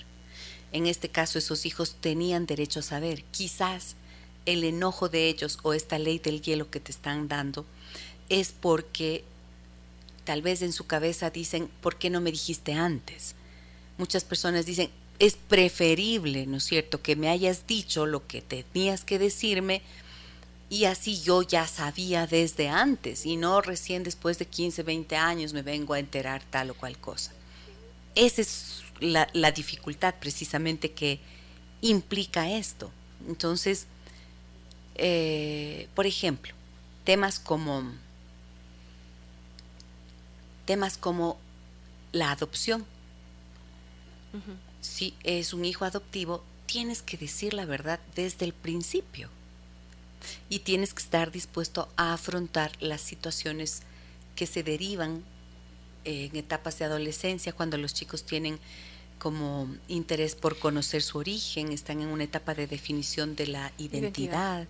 En 0.72 0.88
este 0.88 1.10
caso, 1.10 1.38
esos 1.38 1.66
hijos 1.66 1.98
tenían 2.00 2.46
derecho 2.46 2.80
a 2.80 2.84
saber. 2.84 3.26
Quizás 3.26 3.98
el 4.46 4.64
enojo 4.64 5.10
de 5.10 5.28
ellos 5.28 5.60
o 5.64 5.74
esta 5.74 6.00
ley 6.00 6.20
del 6.20 6.42
hielo 6.42 6.72
que 6.72 6.80
te 6.80 6.94
están 6.94 7.28
dando 7.28 7.66
es 8.30 8.54
porque 8.54 9.26
tal 10.24 10.42
vez 10.42 10.62
en 10.62 10.72
su 10.72 10.88
cabeza 10.88 11.30
dicen, 11.30 11.70
¿por 11.82 11.98
qué 11.98 12.10
no 12.10 12.22
me 12.22 12.32
dijiste 12.32 12.72
antes? 12.72 13.36
Muchas 13.98 14.24
personas 14.24 14.66
dicen, 14.66 14.90
es 15.20 15.36
preferible, 15.36 16.48
¿no 16.48 16.58
es 16.58 16.64
cierto?, 16.64 17.02
que 17.02 17.18
me 17.18 17.28
hayas 17.28 17.68
dicho 17.68 18.06
lo 18.06 18.26
que 18.26 18.42
tenías 18.42 19.04
que 19.04 19.20
decirme 19.20 19.82
y 20.74 20.86
así 20.86 21.22
yo 21.22 21.44
ya 21.44 21.68
sabía 21.68 22.26
desde 22.26 22.68
antes 22.68 23.28
y 23.28 23.38
no 23.38 23.62
recién 23.62 24.02
después 24.02 24.40
de 24.40 24.48
15, 24.48 24.82
20 24.82 25.16
años 25.16 25.54
me 25.54 25.62
vengo 25.62 25.94
a 25.94 26.00
enterar 26.00 26.42
tal 26.50 26.72
o 26.72 26.74
cual 26.74 26.98
cosa. 26.98 27.32
Esa 28.16 28.42
es 28.42 28.82
la, 29.00 29.30
la 29.34 29.52
dificultad 29.52 30.16
precisamente 30.20 30.90
que 30.90 31.20
implica 31.82 32.50
esto. 32.50 32.90
Entonces, 33.28 33.86
eh, 34.96 35.90
por 35.94 36.08
ejemplo, 36.08 36.56
temas 37.04 37.38
como 37.38 37.84
temas 40.66 40.98
como 40.98 41.38
la 42.14 42.32
adopción. 42.32 42.84
Si 44.82 45.14
es 45.22 45.54
un 45.54 45.66
hijo 45.66 45.86
adoptivo, 45.86 46.44
tienes 46.66 47.04
que 47.04 47.16
decir 47.16 47.54
la 47.54 47.66
verdad 47.66 48.00
desde 48.16 48.46
el 48.46 48.54
principio 48.54 49.30
y 50.50 50.60
tienes 50.60 50.94
que 50.94 51.02
estar 51.04 51.32
dispuesto 51.32 51.90
a 51.98 52.14
afrontar 52.14 52.72
las 52.82 53.02
situaciones 53.02 53.82
que 54.36 54.48
se 54.48 54.64
derivan 54.64 55.24
eh, 56.06 56.30
en 56.32 56.36
etapas 56.38 56.80
de 56.80 56.86
adolescencia, 56.86 57.54
cuando 57.54 57.78
los 57.78 57.94
chicos 57.94 58.24
tienen 58.24 58.60
como 59.20 59.74
interés 59.88 60.36
por 60.36 60.60
conocer 60.60 61.02
su 61.02 61.18
origen, 61.20 61.72
están 61.72 62.02
en 62.02 62.08
una 62.10 62.26
etapa 62.26 62.54
de 62.56 62.68
definición 62.68 63.36
de 63.36 63.48
la 63.48 63.72
identidad, 63.78 64.58
Identidad. 64.62 64.68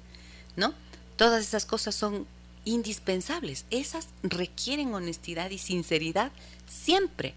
¿no? 0.56 0.74
Todas 1.18 1.44
esas 1.44 1.66
cosas 1.66 1.96
son 1.96 2.28
indispensables. 2.66 3.66
Esas 3.72 4.08
requieren 4.22 4.94
honestidad 4.94 5.50
y 5.50 5.58
sinceridad 5.58 6.32
siempre, 6.68 7.34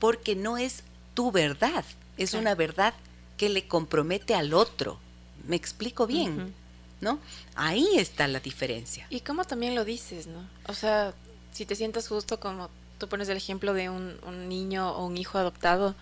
porque 0.00 0.34
no 0.34 0.58
es 0.58 0.82
tu 1.14 1.30
verdad, 1.30 1.84
es 2.16 2.30
Claro. 2.30 2.42
una 2.42 2.54
verdad 2.54 2.94
que 3.36 3.48
le 3.48 3.68
compromete 3.68 4.34
al 4.34 4.52
otro. 4.52 4.98
¿Me 5.46 5.54
explico 5.56 6.06
bien? 6.06 6.52
¿No? 7.00 7.20
Ahí 7.54 7.98
está 7.98 8.26
la 8.26 8.40
diferencia. 8.40 9.06
Y 9.08 9.20
como 9.20 9.44
también 9.44 9.74
lo 9.74 9.84
dices, 9.84 10.26
¿no? 10.26 10.48
O 10.66 10.74
sea, 10.74 11.14
si 11.52 11.64
te 11.64 11.76
sientas 11.76 12.08
justo 12.08 12.40
como 12.40 12.70
tú 12.98 13.08
pones 13.08 13.28
el 13.28 13.36
ejemplo 13.36 13.72
de 13.72 13.88
un, 13.88 14.18
niño 14.48 14.90
o 14.90 15.06
un 15.06 15.16
hijo 15.16 15.38
adoptado, 15.38 15.94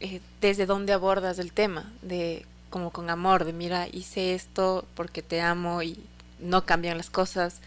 eh, 0.00 0.20
desde 0.40 0.66
dónde 0.66 0.92
abordas 0.92 1.38
el 1.38 1.52
tema, 1.52 1.90
de 2.02 2.44
como 2.70 2.90
con 2.90 3.08
amor, 3.08 3.44
de 3.44 3.52
mira, 3.52 3.88
hice 3.88 4.34
esto 4.34 4.86
porque 4.94 5.22
te 5.22 5.40
amo 5.40 5.82
y 5.82 5.98
no 6.38 6.66
cambian 6.66 6.98
las 6.98 7.08
cosas, 7.08 7.60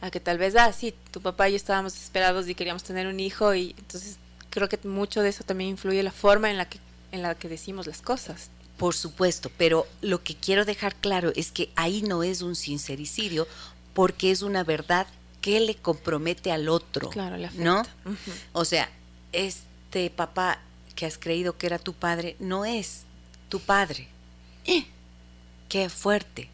a 0.00 0.10
que 0.10 0.20
tal 0.20 0.38
vez, 0.38 0.54
ah, 0.56 0.72
sí, 0.72 0.94
tu 1.10 1.20
papá 1.20 1.48
y 1.48 1.52
yo 1.52 1.56
estábamos 1.56 1.94
desesperados 1.94 2.48
y 2.48 2.54
queríamos 2.54 2.84
tener 2.84 3.06
un 3.06 3.18
hijo 3.18 3.54
y 3.54 3.74
entonces 3.78 4.18
creo 4.50 4.68
que 4.68 4.78
mucho 4.86 5.22
de 5.22 5.30
eso 5.30 5.44
también 5.44 5.70
influye 5.70 6.02
la 6.02 6.12
forma 6.12 6.50
en 6.50 6.58
la 6.58 6.68
que, 6.68 6.78
en 7.10 7.22
la 7.22 7.34
que 7.34 7.48
decimos 7.48 7.86
las 7.86 8.02
cosas. 8.02 8.50
Por 8.76 8.94
supuesto, 8.94 9.50
pero 9.56 9.86
lo 10.02 10.22
que 10.22 10.34
quiero 10.34 10.64
dejar 10.64 10.94
claro 10.96 11.32
es 11.36 11.52
que 11.52 11.70
ahí 11.76 12.02
no 12.02 12.22
es 12.22 12.42
un 12.42 12.56
sincericidio 12.56 13.46
porque 13.94 14.30
es 14.30 14.42
una 14.42 14.64
verdad 14.64 15.06
que 15.40 15.60
le 15.60 15.76
compromete 15.76 16.50
al 16.50 16.68
otro. 16.68 17.10
Claro, 17.10 17.36
le 17.36 17.50
¿No? 17.54 17.80
afecta. 17.80 18.10
Ujú. 18.10 18.38
O 18.52 18.64
sea, 18.64 18.90
este 19.32 20.10
papá 20.10 20.60
que 20.94 21.06
has 21.06 21.18
creído 21.18 21.56
que 21.56 21.66
era 21.66 21.78
tu 21.78 21.92
padre 21.92 22.36
no 22.38 22.64
es 22.64 23.02
tu 23.48 23.60
padre. 23.60 24.08
¡Eh! 24.64 24.86
Qué 25.68 25.88
fuerte. 25.88 26.48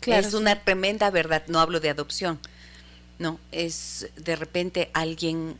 Claro, 0.00 0.26
es 0.26 0.32
sí. 0.32 0.36
una 0.36 0.62
tremenda 0.62 1.10
verdad. 1.10 1.44
No 1.48 1.60
hablo 1.60 1.80
de 1.80 1.90
adopción. 1.90 2.38
No, 3.18 3.38
es 3.52 4.08
de 4.16 4.36
repente 4.36 4.90
alguien 4.94 5.56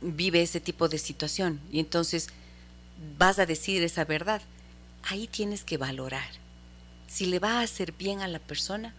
vive 0.00 0.42
ese 0.42 0.60
tipo 0.60 0.88
de 0.88 0.98
situación 0.98 1.60
y 1.72 1.80
entonces 1.80 2.28
vas 3.18 3.38
a 3.38 3.46
decir 3.46 3.82
esa 3.82 4.04
verdad. 4.04 4.40
Ahí 5.08 5.26
tienes 5.26 5.64
que 5.64 5.76
valorar 5.76 6.28
si 7.06 7.26
le 7.26 7.38
va 7.38 7.60
a 7.60 7.62
hacer 7.62 7.92
bien 7.92 8.20
a 8.20 8.28
la 8.28 8.40
persona, 8.40 8.94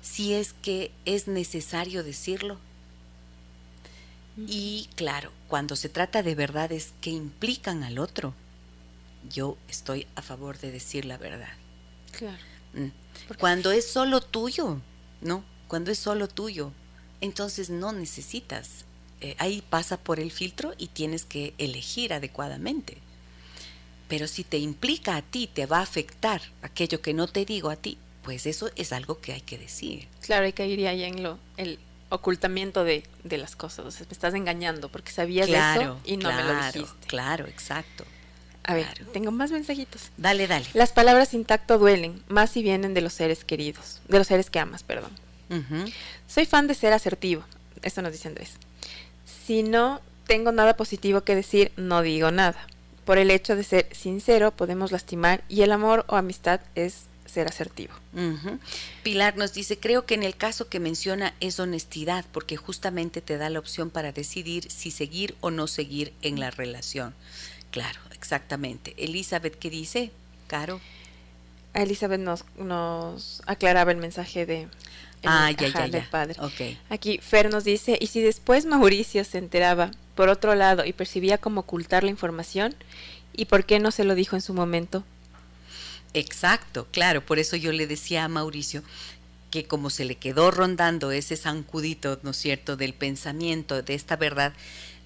si 0.00 0.32
es 0.34 0.52
que 0.52 0.90
es 1.04 1.28
necesario 1.28 2.02
decirlo. 2.02 2.58
Y 4.46 4.88
claro, 4.94 5.32
cuando 5.48 5.74
se 5.74 5.88
trata 5.88 6.22
de 6.22 6.34
verdades 6.34 6.92
que 7.00 7.10
implican 7.10 7.82
al 7.82 7.98
otro, 7.98 8.34
yo 9.30 9.56
estoy 9.68 10.06
a 10.14 10.22
favor 10.22 10.58
de 10.58 10.70
decir 10.70 11.04
la 11.04 11.18
verdad. 11.18 11.52
Claro. 12.12 12.38
Mm. 12.72 12.88
Cuando 13.38 13.72
es 13.72 13.90
solo 13.90 14.20
tuyo, 14.20 14.80
¿no? 15.20 15.44
Cuando 15.66 15.90
es 15.90 15.98
solo 15.98 16.28
tuyo, 16.28 16.72
entonces 17.20 17.68
no 17.68 17.92
necesitas. 17.92 18.84
Eh, 19.20 19.34
ahí 19.38 19.62
pasa 19.68 19.96
por 19.96 20.20
el 20.20 20.30
filtro 20.30 20.72
y 20.78 20.86
tienes 20.86 21.24
que 21.24 21.52
elegir 21.58 22.12
adecuadamente. 22.12 22.98
Pero 24.08 24.26
si 24.26 24.42
te 24.42 24.58
implica 24.58 25.16
a 25.16 25.22
ti, 25.22 25.48
te 25.52 25.66
va 25.66 25.78
a 25.78 25.82
afectar 25.82 26.40
aquello 26.62 27.00
que 27.00 27.14
no 27.14 27.28
te 27.28 27.44
digo 27.44 27.70
a 27.70 27.76
ti, 27.76 27.98
pues 28.22 28.46
eso 28.46 28.70
es 28.76 28.92
algo 28.92 29.20
que 29.20 29.32
hay 29.32 29.40
que 29.42 29.58
decir. 29.58 30.08
Claro, 30.22 30.46
hay 30.46 30.52
que 30.52 30.66
ir 30.66 30.86
ahí 30.88 31.04
en 31.04 31.22
lo, 31.22 31.38
el 31.56 31.78
ocultamiento 32.08 32.84
de, 32.84 33.04
las 33.24 33.56
cosas. 33.56 33.86
O 33.86 33.90
sea, 33.90 34.06
me 34.06 34.12
estás 34.12 34.34
engañando 34.34 34.88
porque 34.88 35.12
sabías 35.12 35.48
eso 35.48 36.00
y 36.04 36.16
no 36.16 36.32
me 36.32 36.44
lo 36.44 36.54
dijiste. 36.54 37.06
Claro, 37.06 37.46
exacto. 37.46 38.04
A 38.64 38.74
ver, 38.74 38.86
tengo 39.14 39.30
más 39.30 39.50
mensajitos. 39.50 40.10
Dale, 40.18 40.46
dale. 40.46 40.66
Las 40.74 40.92
palabras 40.92 41.28
sin 41.28 41.46
tacto 41.46 41.78
duelen, 41.78 42.22
más 42.28 42.50
si 42.50 42.62
vienen 42.62 42.92
de 42.92 43.00
los 43.00 43.14
seres 43.14 43.44
queridos, 43.44 44.02
de 44.08 44.18
los 44.18 44.26
seres 44.26 44.50
que 44.50 44.58
amas, 44.58 44.82
perdón. 44.82 45.10
Soy 46.26 46.44
fan 46.44 46.66
de 46.66 46.74
ser 46.74 46.92
asertivo, 46.92 47.42
eso 47.80 48.02
nos 48.02 48.12
dice 48.12 48.28
Andrés. 48.28 48.52
Si 49.46 49.62
no 49.62 50.02
tengo 50.26 50.52
nada 50.52 50.76
positivo 50.76 51.22
que 51.22 51.34
decir, 51.34 51.72
no 51.76 52.02
digo 52.02 52.30
nada. 52.30 52.66
Por 53.08 53.16
el 53.16 53.30
hecho 53.30 53.56
de 53.56 53.64
ser 53.64 53.88
sincero 53.90 54.50
podemos 54.50 54.92
lastimar 54.92 55.42
y 55.48 55.62
el 55.62 55.72
amor 55.72 56.04
o 56.08 56.16
amistad 56.16 56.60
es 56.74 57.04
ser 57.24 57.48
asertivo. 57.48 57.94
Pilar 59.02 59.38
nos 59.38 59.54
dice, 59.54 59.78
creo 59.78 60.04
que 60.04 60.12
en 60.12 60.22
el 60.22 60.36
caso 60.36 60.68
que 60.68 60.78
menciona 60.78 61.32
es 61.40 61.58
honestidad, 61.58 62.26
porque 62.32 62.58
justamente 62.58 63.22
te 63.22 63.38
da 63.38 63.48
la 63.48 63.60
opción 63.60 63.88
para 63.88 64.12
decidir 64.12 64.70
si 64.70 64.90
seguir 64.90 65.36
o 65.40 65.50
no 65.50 65.68
seguir 65.68 66.12
en 66.20 66.38
la 66.38 66.50
relación. 66.50 67.14
Claro, 67.70 67.98
exactamente. 68.12 68.92
Elizabeth, 68.98 69.58
¿qué 69.58 69.70
dice? 69.70 70.10
Caro. 70.46 70.78
Elizabeth 71.72 72.20
nos, 72.20 72.44
nos 72.58 73.40
aclaraba 73.46 73.90
el 73.90 73.96
mensaje 73.96 74.44
de, 74.44 74.68
ah, 75.24 75.50
ya, 75.52 75.68
ya, 75.68 75.88
del 75.88 76.06
padre. 76.08 76.34
Okay. 76.38 76.78
Aquí 76.90 77.20
Fer 77.22 77.50
nos 77.50 77.64
dice, 77.64 77.96
y 77.98 78.08
si 78.08 78.20
después 78.20 78.66
Mauricio 78.66 79.24
se 79.24 79.38
enteraba 79.38 79.92
por 80.18 80.30
otro 80.30 80.56
lado 80.56 80.84
y 80.84 80.92
percibía 80.92 81.38
como 81.38 81.60
ocultar 81.60 82.02
la 82.02 82.10
información, 82.10 82.74
¿y 83.32 83.44
por 83.44 83.64
qué 83.64 83.78
no 83.78 83.92
se 83.92 84.02
lo 84.02 84.16
dijo 84.16 84.34
en 84.34 84.42
su 84.42 84.52
momento? 84.52 85.04
Exacto, 86.12 86.88
claro, 86.90 87.24
por 87.24 87.38
eso 87.38 87.54
yo 87.54 87.70
le 87.70 87.86
decía 87.86 88.24
a 88.24 88.28
Mauricio 88.28 88.82
que 89.52 89.66
como 89.66 89.90
se 89.90 90.04
le 90.04 90.16
quedó 90.16 90.50
rondando 90.50 91.12
ese 91.12 91.36
zancudito, 91.36 92.18
¿no 92.24 92.32
es 92.32 92.36
cierto?, 92.36 92.76
del 92.76 92.94
pensamiento, 92.94 93.80
de 93.80 93.94
esta 93.94 94.16
verdad, 94.16 94.54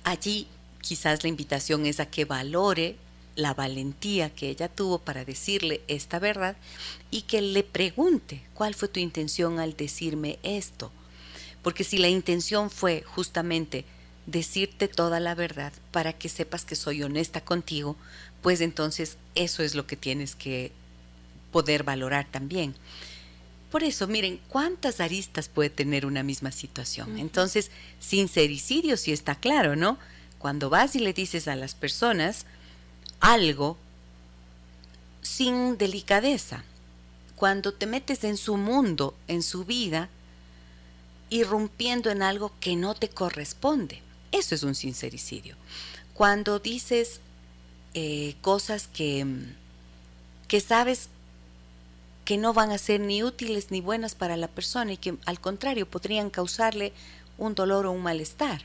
allí 0.03 0.49
quizás 0.81 1.23
la 1.25 1.29
invitación 1.29 1.85
es 1.85 2.01
a 2.01 2.07
que 2.07 2.25
valore 2.25 2.97
la 3.37 3.53
valentía 3.53 4.31
que 4.31 4.49
ella 4.49 4.71
tuvo 4.71 4.99
para 4.99 5.27
decirle 5.27 5.83
esta 5.89 6.21
verdad 6.21 6.57
y 7.11 7.23
que 7.23 7.43
le 7.43 7.65
pregunte 7.65 8.41
cuál 8.55 8.75
fue 8.75 8.89
tu 8.89 8.99
intención 8.99 9.61
al 9.61 9.77
decirme 9.77 10.39
esto. 10.43 10.91
Porque 11.61 11.85
si 11.85 11.99
la 11.99 12.09
intención 12.09 12.71
fue 12.71 13.03
justamente 13.03 13.85
decirte 14.27 14.89
toda 14.89 15.21
la 15.21 15.35
verdad 15.35 15.73
para 15.91 16.13
que 16.13 16.29
sepas 16.29 16.65
que 16.65 16.77
soy 16.77 17.03
honesta 17.03 17.41
contigo, 17.41 17.97
pues 18.41 18.61
entonces 18.61 19.17
eso 19.35 19.63
es 19.63 19.75
lo 19.75 19.87
que 19.87 19.97
tienes 19.97 20.35
que 20.35 20.73
poder 21.51 21.83
valorar 21.85 22.27
también. 22.31 22.75
Por 23.71 23.85
eso, 23.85 24.07
miren, 24.07 24.39
cuántas 24.49 25.01
aristas 25.01 25.49
puede 25.49 25.71
tener 25.71 26.05
una 26.05 26.23
misma 26.23 26.53
situación. 26.53 27.19
Entonces, 27.19 27.71
sincericidio 28.01 28.99
sí 28.99 29.13
está 29.13 29.35
claro, 29.35 29.77
¿no? 29.77 29.99
Cuando 30.39 30.69
vas 30.69 30.95
y 30.95 30.99
le 30.99 31.15
dices 31.15 31.49
a 31.49 31.57
las 31.57 31.75
personas 31.75 32.45
algo 33.21 33.79
sin 35.23 35.79
delicadeza, 35.79 36.65
cuando 37.37 37.73
te 37.73 37.87
metes 37.87 38.25
en 38.25 38.37
su 38.37 38.57
mundo, 38.57 39.15
en 39.27 39.43
su 39.43 39.65
vida, 39.65 40.11
irrumpiendo 41.31 42.11
en 42.11 42.23
algo 42.23 42.53
que 42.61 42.77
no 42.77 42.95
te 42.95 43.09
corresponde. 43.09 44.03
Eso 44.33 44.55
es 44.55 44.63
un 44.63 44.75
sincericidio. 44.75 45.57
Cuando 46.15 46.59
dices 46.59 47.21
eh, 47.95 48.35
cosas 48.41 48.89
que, 48.89 49.27
que 50.49 50.61
sabes 50.61 51.09
que 52.25 52.37
no 52.39 52.53
van 52.53 52.71
a 52.71 52.79
ser 52.79 53.01
ni 53.01 53.23
útiles 53.23 53.71
ni 53.71 53.81
buenas 53.81 54.15
para 54.15 54.37
la 54.37 54.49
persona 54.49 54.93
y 54.93 54.97
que 54.97 55.17
al 55.27 55.41
contrario 55.41 55.87
podrían 55.87 56.31
causarle 56.31 56.93
un 57.39 57.55
dolor 57.55 57.87
o 57.87 57.93
un 57.93 58.03
malestar. 58.03 58.63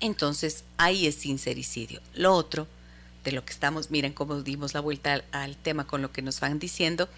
Entonces 0.00 0.64
ahí 0.76 1.06
es 1.06 1.16
sincericidio. 1.16 2.00
Lo 2.14 2.34
otro, 2.34 2.66
de 3.24 3.32
lo 3.32 3.44
que 3.44 3.52
estamos, 3.52 3.90
miren 3.90 4.12
cómo 4.12 4.42
dimos 4.42 4.74
la 4.74 4.80
vuelta 4.80 5.24
al, 5.32 5.56
tema 5.56 5.86
con 5.86 6.02
lo 6.02 6.12
que 6.12 6.22
nos 6.22 6.38
van 6.40 6.58
diciendo, 6.58 7.08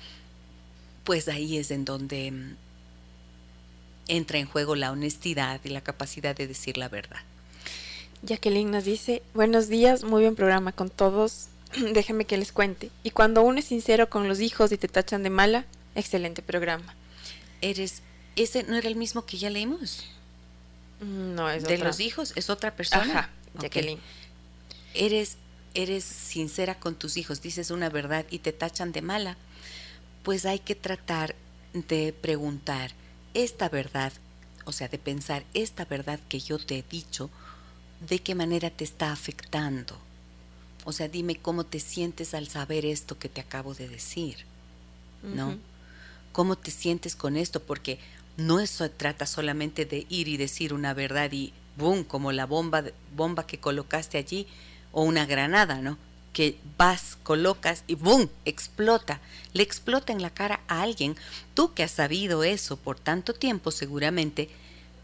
pues 1.05 1.29
ahí 1.29 1.59
es 1.59 1.71
en 1.71 1.85
donde 1.85 2.31
mm, 2.31 2.57
entra 4.09 4.39
en 4.39 4.47
juego 4.47 4.75
la 4.75 4.93
honestidad 4.93 5.61
y 5.65 5.69
la 5.69 5.83
capacidad 5.83 6.37
de 6.37 6.47
decir 6.47 6.79
la 6.79 6.89
verdad. 6.89 7.21
Jacqueline 8.23 8.71
nos 8.71 8.85
dice, 8.85 9.23
buenos 9.35 9.69
días, 9.69 10.03
muy 10.03 10.23
buen 10.23 10.35
programa 10.35 10.73
con 10.73 10.91
todos. 10.91 11.49
Déjenme 11.93 12.25
que 12.25 12.37
les 12.37 12.53
cuente. 12.53 12.91
Y 13.03 13.11
cuando 13.11 13.43
uno 13.43 13.59
es 13.59 13.67
sincero 13.67 14.11
con 14.11 14.29
los 14.29 14.41
hijos 14.41 14.73
y 14.73 14.79
te 14.79 14.89
tachan 14.89 15.23
de 15.23 15.31
mala, 15.31 15.67
excelente 15.95 16.43
programa. 16.43 16.95
Eres, 17.61 18.03
ese 18.37 18.65
no 18.65 18.77
era 18.77 18.89
el 18.89 18.97
mismo 18.97 19.25
que 19.25 19.39
ya 19.39 19.51
leímos. 19.51 20.05
Mm, 21.01 21.35
no, 21.35 21.51
es 21.51 21.65
de 21.65 21.79
los 21.79 22.01
hijos, 22.01 22.33
es 22.35 22.51
otra 22.51 22.75
persona. 22.75 23.05
Ajá, 23.05 23.31
Jacqueline. 23.61 24.01
Eres, 24.95 25.37
eres 25.75 26.05
sincera 26.05 26.79
con 26.79 26.97
tus 26.97 27.17
hijos, 27.17 27.41
dices 27.41 27.71
una 27.71 27.89
verdad 27.89 28.27
y 28.31 28.41
te 28.41 28.53
tachan 28.53 28.93
de 28.93 29.03
mala. 29.03 29.37
Pues 30.25 30.45
hay 30.45 30.59
que 30.59 30.75
tratar 30.75 31.37
de 31.73 32.13
preguntar 32.13 32.93
esta 33.35 33.69
verdad, 33.69 34.13
o 34.65 34.73
sea, 34.73 34.89
de 34.89 34.99
pensar 34.99 35.45
esta 35.55 35.85
verdad 35.85 36.19
que 36.29 36.41
yo 36.41 36.59
te 36.59 36.79
he 36.79 36.85
dicho, 36.89 37.31
de 38.01 38.19
qué 38.21 38.35
manera 38.35 38.71
te 38.71 38.85
está 38.85 39.13
afectando 39.13 39.97
o 40.89 40.93
sea, 40.93 41.07
dime 41.07 41.37
cómo 41.37 41.65
te 41.65 41.81
sientes 41.81 42.33
al 42.33 42.49
saber 42.49 42.87
esto 42.87 43.19
que 43.19 43.29
te 43.29 43.43
acabo 43.43 43.75
de 43.75 43.89
decir, 43.89 44.39
¿no? 45.23 45.59
¿Cómo 46.33 46.57
te 46.57 46.71
sientes 46.71 47.15
con 47.15 47.37
esto? 47.37 47.63
Porque 47.63 47.99
no 48.39 48.59
eso 48.59 48.91
trata 48.91 49.27
solamente 49.27 49.85
de 49.85 50.07
ir 50.09 50.29
y 50.29 50.39
decir 50.39 50.73
una 50.73 50.95
verdad 50.95 51.31
y 51.31 51.53
boom, 51.77 52.05
como 52.05 52.33
la 52.33 52.47
bomba, 52.47 52.85
bomba 53.15 53.47
que 53.47 53.59
colocaste 53.59 54.17
allí 54.17 54.47
o 54.91 55.03
una 55.03 55.27
granada, 55.27 55.83
¿no? 55.83 55.99
Que 56.33 56.57
vas, 56.79 57.19
colocas 57.23 57.85
y 57.87 57.95
boom, 57.95 58.31
explota. 58.47 59.21
Le 59.53 59.63
explota 59.63 60.15
en 60.15 60.23
la 60.23 60.31
cara 60.31 60.61
a 60.69 60.81
alguien. 60.81 61.17
Tú 61.53 61.75
que 61.75 61.83
has 61.83 61.91
sabido 61.91 62.45
eso 62.45 62.79
por 62.79 62.99
tanto 62.99 63.35
tiempo 63.35 63.71
seguramente, 63.73 64.49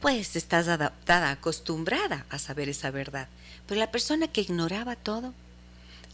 pues 0.04 0.36
estás 0.36 0.68
adaptada, 0.68 1.30
acostumbrada 1.30 2.26
a 2.28 2.38
saber 2.38 2.68
esa 2.68 2.90
verdad. 2.90 3.26
Pero 3.66 3.80
la 3.80 3.90
persona 3.90 4.28
que 4.28 4.42
ignoraba 4.42 4.96
todo, 4.96 5.32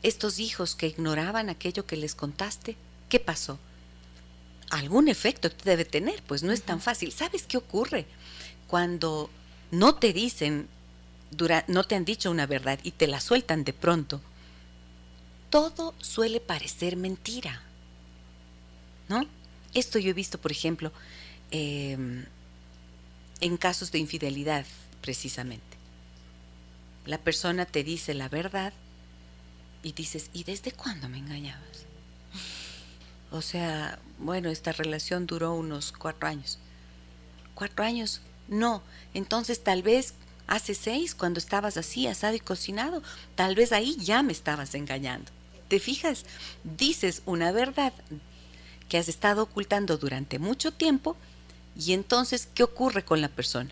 estos 0.05 0.39
hijos 0.39 0.77
que 0.77 0.87
ignoraban 0.87 1.51
aquello 1.51 1.85
que 1.87 1.97
les 1.97 2.15
contaste, 2.15 2.77
¿qué 3.09 3.19
pasó? 3.19 3.59
Algún 4.71 5.09
efecto 5.09 5.51
debe 5.65 5.85
tener, 5.85 6.23
pues 6.23 6.45
no 6.45 6.53
es 6.53 6.63
tan 6.63 6.81
fácil. 6.81 7.11
¿Sabes 7.11 7.47
qué 7.49 7.57
ocurre? 7.57 8.07
Cuando 8.69 9.29
no 9.73 9.97
te 9.97 10.13
dicen, 10.13 10.69
no 11.67 11.83
te 11.83 11.97
han 11.97 12.05
dicho 12.05 12.31
una 12.31 12.47
verdad 12.47 12.79
y 12.85 12.93
te 12.93 13.09
la 13.09 13.21
sueltan 13.21 13.65
de 13.65 13.73
pronto, 13.73 14.21
todo 15.51 15.97
suele 15.99 16.39
parecer 16.39 16.97
mentira. 16.97 17.61
¿No? 19.09 19.27
Esto 19.75 19.99
yo 19.99 20.11
he 20.11 20.15
visto, 20.15 20.41
por 20.41 20.53
ejemplo, 20.53 20.93
em, 21.51 22.25
en 23.41 23.57
casos 23.57 23.93
de 23.93 23.99
infidelidad, 23.99 24.67
precisamente. 25.01 25.77
La 27.07 27.19
persona 27.19 27.67
te 27.67 27.83
dice 27.83 28.15
la 28.15 28.29
verdad 28.29 28.73
y 29.83 29.93
dices, 29.93 30.31
¿y 30.33 30.45
desde 30.45 30.73
cuándo 30.73 31.09
me 31.09 31.19
engañabas? 31.19 31.87
O 33.31 33.43
sea, 33.43 33.99
bueno, 34.19 34.51
esta 34.51 34.73
relación 34.73 35.27
duró 35.27 35.55
unos 35.55 35.93
cuatro 35.93 36.29
años. 36.29 36.59
¿Cuatro 37.55 37.85
años? 37.85 38.21
No. 38.49 38.83
Entonces 39.15 39.63
tal 39.63 39.83
vez 39.83 40.15
hace 40.47 40.75
seis, 40.75 41.15
cuando 41.15 41.39
estabas 41.39 41.77
así, 41.77 42.07
asado 42.07 42.35
y 42.35 42.41
cocinado, 42.41 43.03
tal 43.37 43.55
vez 43.55 43.73
ahí 43.73 43.97
ya 43.97 44.23
me 44.23 44.33
estabas 44.33 44.75
engañando. 44.75 45.31
¿Te 45.69 45.79
fijas? 45.79 46.25
Dices 46.65 47.23
una 47.25 47.53
verdad 47.53 47.93
que 48.89 48.99
has 48.99 49.09
estado 49.09 49.45
ocultando 49.45 49.97
durante 49.97 50.41
mucho 50.41 50.73
tiempo 50.73 51.17
y 51.77 51.93
entonces, 51.93 52.49
¿qué 52.55 52.63
ocurre 52.63 53.05
con 53.05 53.21
la 53.21 53.29
persona? 53.29 53.71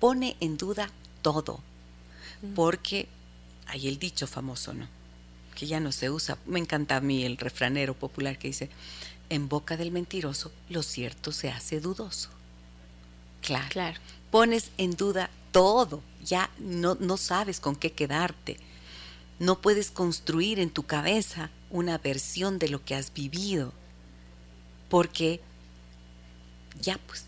Pone 0.00 0.36
en 0.40 0.56
duda 0.56 0.90
todo, 1.22 1.60
porque 2.54 3.08
hay 3.66 3.88
el 3.88 3.98
dicho 3.98 4.26
famoso, 4.26 4.74
¿no? 4.74 4.86
Que 5.54 5.66
ya 5.66 5.80
no 5.80 5.92
se 5.92 6.10
usa. 6.10 6.36
Me 6.46 6.58
encanta 6.58 6.96
a 6.96 7.00
mí 7.00 7.24
el 7.24 7.38
refranero 7.38 7.94
popular 7.94 8.38
que 8.38 8.48
dice, 8.48 8.70
en 9.30 9.48
boca 9.48 9.76
del 9.76 9.90
mentiroso 9.90 10.52
lo 10.68 10.82
cierto 10.82 11.32
se 11.32 11.50
hace 11.50 11.80
dudoso. 11.80 12.28
Claro. 13.40 13.68
claro. 13.70 14.00
Pones 14.30 14.70
en 14.78 14.96
duda 14.96 15.30
todo, 15.52 16.02
ya 16.24 16.50
no, 16.58 16.96
no 16.96 17.16
sabes 17.16 17.60
con 17.60 17.76
qué 17.76 17.92
quedarte. 17.92 18.58
No 19.38 19.60
puedes 19.60 19.90
construir 19.90 20.58
en 20.58 20.70
tu 20.70 20.84
cabeza 20.84 21.50
una 21.70 21.98
versión 21.98 22.58
de 22.58 22.68
lo 22.68 22.84
que 22.84 22.94
has 22.94 23.12
vivido, 23.12 23.72
porque 24.88 25.40
ya 26.80 26.98
pues 27.06 27.24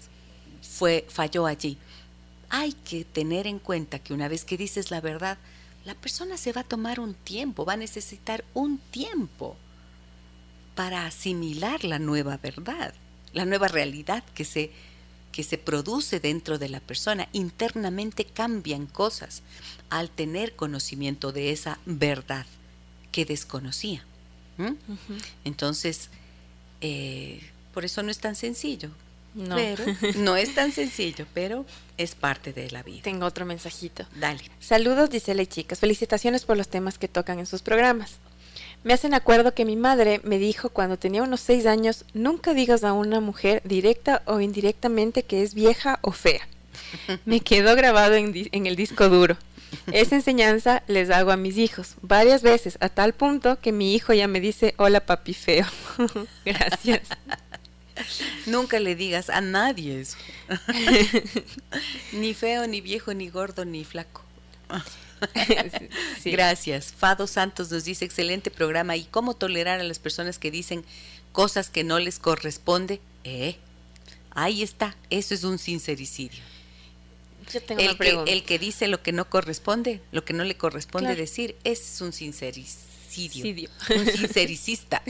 fue, 0.63 1.07
falló 1.09 1.47
allí. 1.47 1.79
hay 2.49 2.73
que 2.73 3.05
tener 3.05 3.47
en 3.47 3.59
cuenta 3.59 3.99
que 3.99 4.15
una 4.15 4.29
vez 4.29 4.45
que 4.45 4.57
dices 4.57 4.91
la 4.91 5.01
verdad, 5.01 5.39
la 5.85 5.95
persona 5.95 6.37
se 6.37 6.53
va 6.53 6.63
a 6.63 6.65
tomar 6.65 7.01
un 7.01 7.15
tiempo, 7.15 7.65
va 7.65 7.75
a 7.75 7.77
necesitar 7.77 8.45
un 8.55 8.79
tiempo 8.79 9.57
para 10.75 11.07
asimilar 11.07 11.85
la 11.85 11.99
nueva 11.99 12.37
verdad, 12.37 12.93
la 13.33 13.45
nueva 13.45 13.69
realidad 13.69 14.23
que 14.35 14.45
se, 14.45 14.71
que 15.33 15.43
se 15.43 15.59
produce 15.59 16.21
dentro 16.21 16.59
de 16.59 16.69
la 16.69 16.81
persona. 16.81 17.29
Internamente 17.33 18.25
cambian 18.25 18.87
cosas 18.87 19.43
al 19.89 20.11
tener 20.11 20.55
conocimiento 20.57 21.33
de 21.33 21.53
esa 21.53 21.79
verdad 21.87 22.47
que 23.13 23.25
desconocía. 23.25 24.05
Entonces, 25.45 26.11
eh, 26.81 27.41
por 27.73 27.85
eso 27.85 28.03
no 28.03 28.11
es 28.11 28.19
tan 28.19 28.35
sencillo. 28.35 28.91
No. 29.37 29.55
Pero, 29.55 29.85
no 30.17 30.37
es 30.37 30.55
tan 30.55 30.73
sencillo, 30.73 31.27
pero 31.35 31.65
es 31.99 32.15
parte 32.15 32.53
de 32.53 32.71
la 32.71 32.83
vida. 32.83 33.03
Tengo 33.03 33.27
otro 33.27 33.45
mensajito. 33.45 34.07
Dale. 34.19 34.41
Saludos, 34.59 35.11
dice 35.11 35.35
y 35.41 35.47
chicas. 35.47 35.79
Felicitaciones 35.79 36.45
por 36.45 36.57
los 36.57 36.69
temas 36.69 36.99
que 36.99 37.07
tocan 37.07 37.39
en 37.39 37.47
sus 37.47 37.63
programas. 37.63 38.17
Me 38.83 38.95
hacen 38.95 39.15
acuerdo 39.15 39.53
que 39.53 39.65
mi 39.65 39.77
madre 39.77 40.21
me 40.25 40.39
dijo 40.39 40.71
cuando 40.71 40.99
tenía 40.99 41.23
unos 41.23 41.41
seis 41.41 41.67
años, 41.67 42.05
nunca 42.15 42.55
digas 42.55 42.83
a 42.85 42.93
una 42.93 43.21
mujer 43.21 43.61
directa 43.65 44.23
o 44.27 44.41
indirectamente 44.41 45.25
que 45.25 45.43
es 45.43 45.55
vieja 45.55 45.99
o 46.03 46.13
fea. 46.13 46.49
Me 47.25 47.41
quedó 47.41 47.75
grabado 47.75 48.15
en, 48.15 48.33
en 48.53 48.67
el 48.67 48.77
disco 48.77 49.09
duro. 49.09 49.37
Esa 49.93 50.15
enseñanza 50.15 50.83
les 50.87 51.11
hago 51.11 51.33
a 51.33 51.37
mis 51.37 51.59
hijos 51.59 51.97
varias 52.01 52.43
veces, 52.43 52.79
a 52.81 52.89
tal 52.89 53.13
punto 53.13 53.61
que 53.61 53.73
mi 53.73 53.95
hijo 53.95 54.13
ya 54.13 54.29
me 54.29 54.41
dice, 54.41 54.75
hola 54.79 55.01
papi 55.01 55.35
feo. 55.35 55.67
Gracias. 56.45 57.09
Nunca 58.47 58.79
le 58.81 58.95
digas 58.95 59.31
a 59.31 59.41
nadie 59.41 60.01
eso. 60.01 60.17
ni 62.13 62.35
feo, 62.35 62.67
ni 62.67 62.81
viejo, 62.81 63.15
ni 63.15 63.29
gordo, 63.29 63.65
ni 63.65 63.85
flaco. 63.85 64.23
Gracias. 66.25 66.93
Fado 66.93 67.27
Santos 67.27 67.71
nos 67.71 67.85
dice, 67.85 68.05
excelente 68.05 68.51
programa. 68.51 68.97
¿Y 68.97 69.05
cómo 69.05 69.35
tolerar 69.35 69.81
a 69.81 69.85
las 69.85 69.99
personas 69.99 70.39
que 70.39 70.51
dicen 70.51 70.85
cosas 71.33 71.71
que 71.71 71.85
no 71.85 71.99
les 71.99 72.19
corresponde? 72.19 73.01
Eh, 73.25 73.57
ahí 74.31 74.63
está. 74.63 74.97
Eso 75.11 75.35
es 75.35 75.45
un 75.45 75.59
sincericidio. 75.59 76.43
Yo 77.53 77.63
tengo 77.63 77.81
el, 77.81 77.89
una 77.89 77.99
pregunta. 77.99 78.25
Que, 78.25 78.33
el 78.33 78.45
que 78.45 78.59
dice 78.59 78.89
lo 78.89 79.03
que 79.03 79.13
no 79.13 79.29
corresponde, 79.31 80.01
lo 80.11 80.25
que 80.25 80.33
no 80.33 80.45
le 80.45 80.57
corresponde 80.57 81.15
decir, 81.15 81.57
es 81.65 82.01
un 82.01 82.13
sincericidio. 82.13 83.71
Un 83.95 84.07
sincericista. 84.07 85.03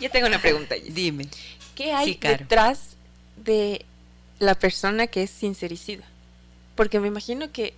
Yo 0.00 0.10
tengo 0.10 0.26
una 0.26 0.40
pregunta. 0.40 0.76
Dime. 0.88 1.28
¿Qué 1.78 1.92
hay 1.92 2.16
detrás 2.16 2.96
de 3.36 3.86
la 4.40 4.56
persona 4.56 5.06
que 5.06 5.22
es 5.22 5.30
sincericida? 5.30 6.02
Porque 6.74 6.98
me 6.98 7.06
imagino 7.06 7.52
que, 7.52 7.72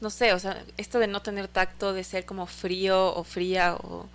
no 0.00 0.10
sé, 0.10 0.32
o 0.32 0.40
sea, 0.40 0.64
esto 0.76 0.98
de 0.98 1.06
no 1.06 1.22
tener 1.22 1.46
tacto, 1.46 1.92
de 1.92 2.02
ser 2.02 2.24
como 2.24 2.48
frío 2.48 3.14
o 3.14 3.22
fría 3.22 3.76
o... 3.76 4.08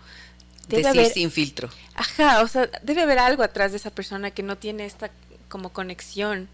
Debe 0.68 0.84
Decir 0.84 1.00
haber, 1.00 1.14
sin 1.14 1.32
filtro. 1.32 1.70
Ajá, 1.96 2.42
o 2.42 2.50
sea, 2.50 2.70
debe 2.84 3.04
haber 3.04 3.20
algo 3.20 3.44
atrás 3.44 3.72
de 3.72 3.78
esa 3.78 3.92
persona 3.92 4.32
que 4.32 4.44
no 4.44 4.58
tiene 4.58 4.86
esta 4.86 5.10
como 5.48 5.72
conexión. 5.72 6.50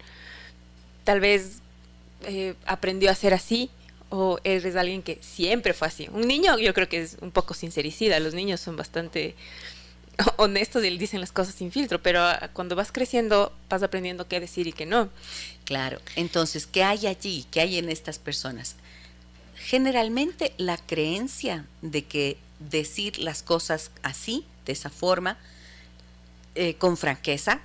Tal 1.02 1.18
vez 1.18 1.58
eh, 2.22 2.54
aprendió 2.66 3.10
a 3.10 3.16
ser 3.16 3.34
así 3.34 3.68
o 4.10 4.38
eres 4.44 4.76
alguien 4.76 5.02
que 5.02 5.18
siempre 5.22 5.74
fue 5.74 5.88
así. 5.88 6.08
Un 6.12 6.28
niño 6.28 6.56
yo 6.56 6.72
creo 6.72 6.88
que 6.88 7.00
es 7.02 7.16
un 7.20 7.32
poco 7.32 7.52
sincericida, 7.52 8.20
los 8.20 8.32
niños 8.32 8.60
son 8.60 8.76
bastante 8.76 9.34
honestos 10.36 10.84
y 10.84 10.98
dicen 10.98 11.20
las 11.20 11.32
cosas 11.32 11.54
sin 11.54 11.72
filtro, 11.72 12.02
pero 12.02 12.20
ah, 12.22 12.50
cuando 12.52 12.76
vas 12.76 12.92
creciendo 12.92 13.52
vas 13.68 13.82
aprendiendo 13.82 14.26
qué 14.28 14.40
decir 14.40 14.66
y 14.66 14.72
qué 14.72 14.86
no. 14.86 15.08
Claro, 15.64 16.00
entonces, 16.16 16.66
¿qué 16.66 16.82
hay 16.82 17.06
allí? 17.06 17.46
¿Qué 17.50 17.60
hay 17.60 17.78
en 17.78 17.88
estas 17.88 18.18
personas? 18.18 18.76
Generalmente 19.56 20.54
la 20.56 20.76
creencia 20.76 21.66
de 21.82 22.04
que 22.04 22.38
decir 22.58 23.18
las 23.18 23.42
cosas 23.42 23.90
así, 24.02 24.44
de 24.66 24.72
esa 24.72 24.90
forma, 24.90 25.38
eh, 26.54 26.74
con 26.74 26.96
franqueza, 26.96 27.60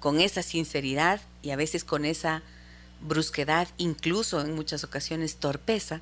con 0.00 0.20
esa 0.20 0.42
sinceridad 0.42 1.20
y 1.42 1.50
a 1.50 1.56
veces 1.56 1.84
con 1.84 2.04
esa 2.04 2.42
brusquedad, 3.00 3.68
incluso 3.78 4.40
en 4.40 4.54
muchas 4.54 4.84
ocasiones 4.84 5.36
torpeza, 5.36 6.00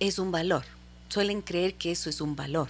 es 0.00 0.18
un 0.18 0.30
valor. 0.30 0.64
Suelen 1.08 1.40
creer 1.40 1.74
que 1.74 1.92
eso 1.92 2.10
es 2.10 2.20
un 2.20 2.36
valor. 2.36 2.68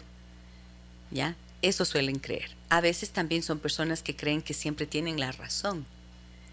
¿Ya? 1.10 1.36
Eso 1.62 1.84
suelen 1.84 2.18
creer. 2.18 2.50
A 2.68 2.80
veces 2.80 3.10
también 3.10 3.42
son 3.42 3.58
personas 3.58 4.02
que 4.02 4.16
creen 4.16 4.42
que 4.42 4.54
siempre 4.54 4.86
tienen 4.86 5.18
la 5.18 5.32
razón 5.32 5.86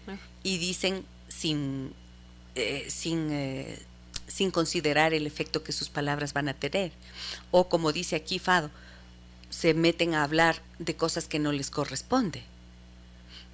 ah. 0.08 0.16
y 0.42 0.58
dicen 0.58 1.04
sin, 1.28 1.92
eh, 2.54 2.86
sin, 2.88 3.30
eh, 3.30 3.78
sin 4.26 4.50
considerar 4.50 5.12
el 5.14 5.26
efecto 5.26 5.62
que 5.62 5.72
sus 5.72 5.88
palabras 5.88 6.32
van 6.32 6.48
a 6.48 6.54
tener. 6.54 6.92
O 7.50 7.68
como 7.68 7.92
dice 7.92 8.16
aquí 8.16 8.38
Fado, 8.38 8.70
se 9.50 9.74
meten 9.74 10.14
a 10.14 10.24
hablar 10.24 10.62
de 10.78 10.96
cosas 10.96 11.28
que 11.28 11.38
no 11.38 11.52
les 11.52 11.70
corresponde. 11.70 12.42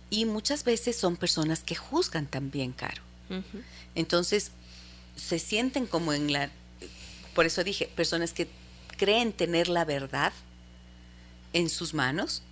Y 0.09 0.24
muchas 0.24 0.64
veces 0.64 0.96
son 0.96 1.16
personas 1.16 1.62
que 1.62 1.74
juzgan 1.74 2.26
también, 2.26 2.72
Caro. 2.72 3.03
Entonces, 3.94 4.51
se 5.14 5.38
sienten 5.38 5.86
como 5.86 6.12
en 6.12 6.32
la... 6.32 6.51
Por 7.34 7.46
eso 7.46 7.62
dije, 7.62 7.88
personas 7.94 8.32
que 8.32 8.48
creen 8.96 9.32
tener 9.32 9.68
la 9.68 9.84
verdad 9.84 10.32
en 11.53 11.68
sus 11.68 11.94
manos 11.94 12.42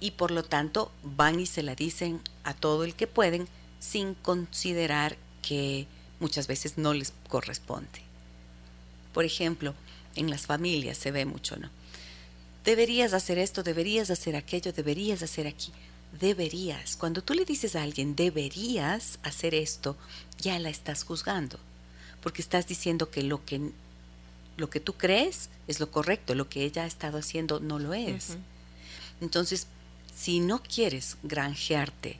y 0.00 0.12
por 0.12 0.30
lo 0.30 0.42
tanto 0.42 0.90
van 1.02 1.40
y 1.40 1.46
se 1.46 1.62
la 1.62 1.74
dicen 1.74 2.20
a 2.44 2.54
todo 2.54 2.84
el 2.84 2.94
que 2.94 3.06
pueden 3.06 3.48
sin 3.78 4.14
considerar 4.14 5.16
que 5.42 5.86
muchas 6.20 6.46
veces 6.46 6.78
no 6.78 6.94
les 6.94 7.12
corresponde. 7.28 8.02
Por 9.12 9.24
ejemplo, 9.24 9.74
en 10.16 10.30
las 10.30 10.46
familias 10.46 10.98
se 10.98 11.10
ve 11.10 11.24
mucho, 11.24 11.56
¿no? 11.56 11.70
Deberías 12.64 13.14
hacer 13.14 13.38
esto, 13.38 13.62
deberías 13.62 14.10
hacer 14.10 14.36
aquello, 14.36 14.72
deberías 14.72 15.22
hacer 15.22 15.46
aquí. 15.46 15.72
Deberías. 16.20 16.96
Cuando 16.96 17.22
tú 17.22 17.34
le 17.34 17.44
dices 17.44 17.74
a 17.74 17.82
alguien, 17.82 18.16
deberías 18.16 19.18
hacer 19.22 19.54
esto, 19.54 19.96
ya 20.38 20.58
la 20.58 20.68
estás 20.68 21.04
juzgando. 21.04 21.58
Porque 22.20 22.42
estás 22.42 22.66
diciendo 22.66 23.10
que 23.10 23.22
lo 23.22 23.44
que 23.44 23.72
lo 24.60 24.70
que 24.70 24.78
tú 24.78 24.92
crees 24.92 25.48
es 25.66 25.80
lo 25.80 25.90
correcto, 25.90 26.34
lo 26.34 26.48
que 26.48 26.64
ella 26.64 26.84
ha 26.84 26.86
estado 26.86 27.18
haciendo 27.18 27.58
no 27.58 27.78
lo 27.78 27.94
es. 27.94 28.36
Entonces, 29.20 29.66
si 30.14 30.38
no 30.38 30.62
quieres 30.62 31.16
granjearte 31.22 32.18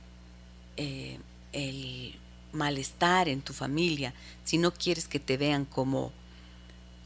eh, 0.76 1.18
el 1.53 2.18
malestar 2.53 3.28
en 3.28 3.43
tu 3.43 3.53
familia, 3.53 4.14
si 4.45 4.59
no 4.59 4.72
quieres 4.72 5.07
que 5.07 5.20
te 5.20 5.36
vean 5.36 5.64
como, 5.64 6.12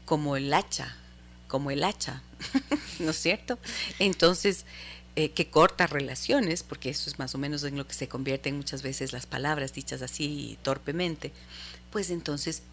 como 0.05 0.37
el 0.37 0.53
hacha, 0.53 0.95
como 1.47 1.69
el 1.69 1.83
hacha, 1.83 2.23
¿no 2.99 3.11
es 3.11 3.17
cierto? 3.17 3.59
Entonces, 3.99 4.65
eh, 5.17 5.31
que 5.31 5.49
corta 5.49 5.87
relaciones, 5.87 6.63
porque 6.63 6.89
eso 6.89 7.09
es 7.09 7.19
más 7.19 7.35
o 7.35 7.37
menos 7.37 7.63
en 7.63 7.77
lo 7.77 7.87
que 7.87 7.93
se 7.93 8.07
convierten 8.07 8.57
muchas 8.57 8.81
veces 8.81 9.13
las 9.13 9.25
palabras 9.25 9.73
dichas 9.73 10.01
así 10.01 10.57
torpemente, 10.61 11.31
pues 11.91 12.09
entonces 12.09 12.63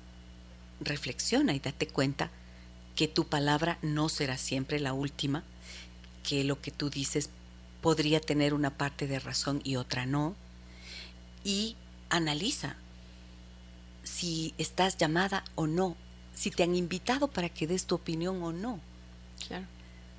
reflexiona 0.80 1.54
y 1.54 1.60
date 1.60 1.86
cuenta 1.86 2.30
que 2.94 3.08
tu 3.08 3.26
palabra 3.26 3.78
no 3.82 4.08
será 4.08 4.38
siempre 4.38 4.80
la 4.80 4.92
última, 4.92 5.44
que 6.22 6.44
lo 6.44 6.60
que 6.60 6.70
tú 6.70 6.90
dices 6.90 7.30
podría 7.80 8.20
tener 8.20 8.54
una 8.54 8.70
parte 8.70 9.06
de 9.06 9.18
razón 9.18 9.60
y 9.64 9.76
otra 9.76 10.06
no, 10.06 10.34
y 11.44 11.76
analiza 12.10 12.76
si 14.04 14.54
estás 14.58 14.96
llamada 14.96 15.44
o 15.54 15.66
no, 15.66 15.96
si 16.34 16.50
te 16.50 16.62
han 16.62 16.74
invitado 16.74 17.28
para 17.28 17.48
que 17.48 17.66
des 17.66 17.86
tu 17.86 17.94
opinión 17.94 18.42
o 18.42 18.52
no. 18.52 18.80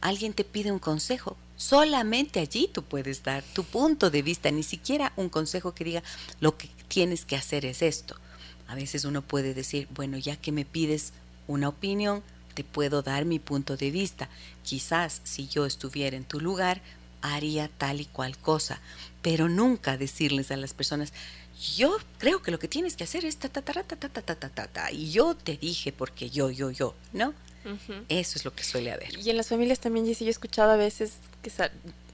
Alguien 0.01 0.33
te 0.33 0.43
pide 0.43 0.71
un 0.71 0.79
consejo, 0.79 1.37
solamente 1.55 2.41
allí 2.41 2.69
tú 2.71 2.83
puedes 2.83 3.23
dar 3.23 3.41
tu 3.41 3.63
punto 3.63 4.09
de 4.09 4.21
vista, 4.21 4.51
ni 4.51 4.63
siquiera 4.63 5.13
un 5.15 5.29
consejo 5.29 5.73
que 5.73 5.85
diga 5.85 6.03
lo 6.41 6.57
que 6.57 6.67
tienes 6.89 7.23
que 7.23 7.37
hacer 7.37 7.65
es 7.65 7.81
esto. 7.81 8.17
A 8.67 8.75
veces 8.75 9.05
uno 9.05 9.21
puede 9.21 9.53
decir, 9.53 9.87
bueno, 9.93 10.17
ya 10.17 10.35
que 10.35 10.51
me 10.51 10.65
pides 10.65 11.13
una 11.47 11.69
opinión, 11.69 12.23
te 12.53 12.63
puedo 12.63 13.01
dar 13.01 13.25
mi 13.25 13.39
punto 13.39 13.77
de 13.77 13.91
vista. 13.91 14.29
Quizás 14.63 15.21
si 15.23 15.47
yo 15.47 15.65
estuviera 15.65 16.15
en 16.15 16.23
tu 16.23 16.39
lugar, 16.39 16.81
haría 17.21 17.69
tal 17.69 18.01
y 18.01 18.05
cual 18.05 18.37
cosa, 18.37 18.79
pero 19.21 19.49
nunca 19.49 19.97
decirles 19.97 20.51
a 20.51 20.57
las 20.57 20.73
personas, 20.73 21.13
yo 21.75 21.97
creo 22.17 22.41
que 22.41 22.51
lo 22.51 22.59
que 22.59 22.67
tienes 22.67 22.95
que 22.95 23.05
hacer 23.05 23.25
es 23.25 23.37
ta 23.37 23.49
ta 23.49 23.61
ta 23.61 23.83
ta 23.83 23.95
ta 23.95 24.09
ta 24.09 24.21
ta 24.21 24.49
ta 24.49 24.67
ta, 24.67 24.91
y 24.91 25.11
yo 25.11 25.35
te 25.35 25.55
dije 25.55 25.91
porque 25.91 26.29
yo 26.29 26.49
yo 26.51 26.71
yo, 26.71 26.95
¿no? 27.13 27.33
Eso 28.09 28.37
es 28.37 28.43
lo 28.43 28.53
que 28.53 28.63
suele 28.63 28.91
haber. 28.91 29.17
Y 29.17 29.29
en 29.29 29.37
las 29.37 29.47
familias 29.47 29.79
también, 29.79 30.05
Jessy, 30.05 30.25
yo 30.25 30.29
he 30.29 30.31
escuchado 30.31 30.71
a 30.71 30.75
veces 30.75 31.13
que 31.41 31.49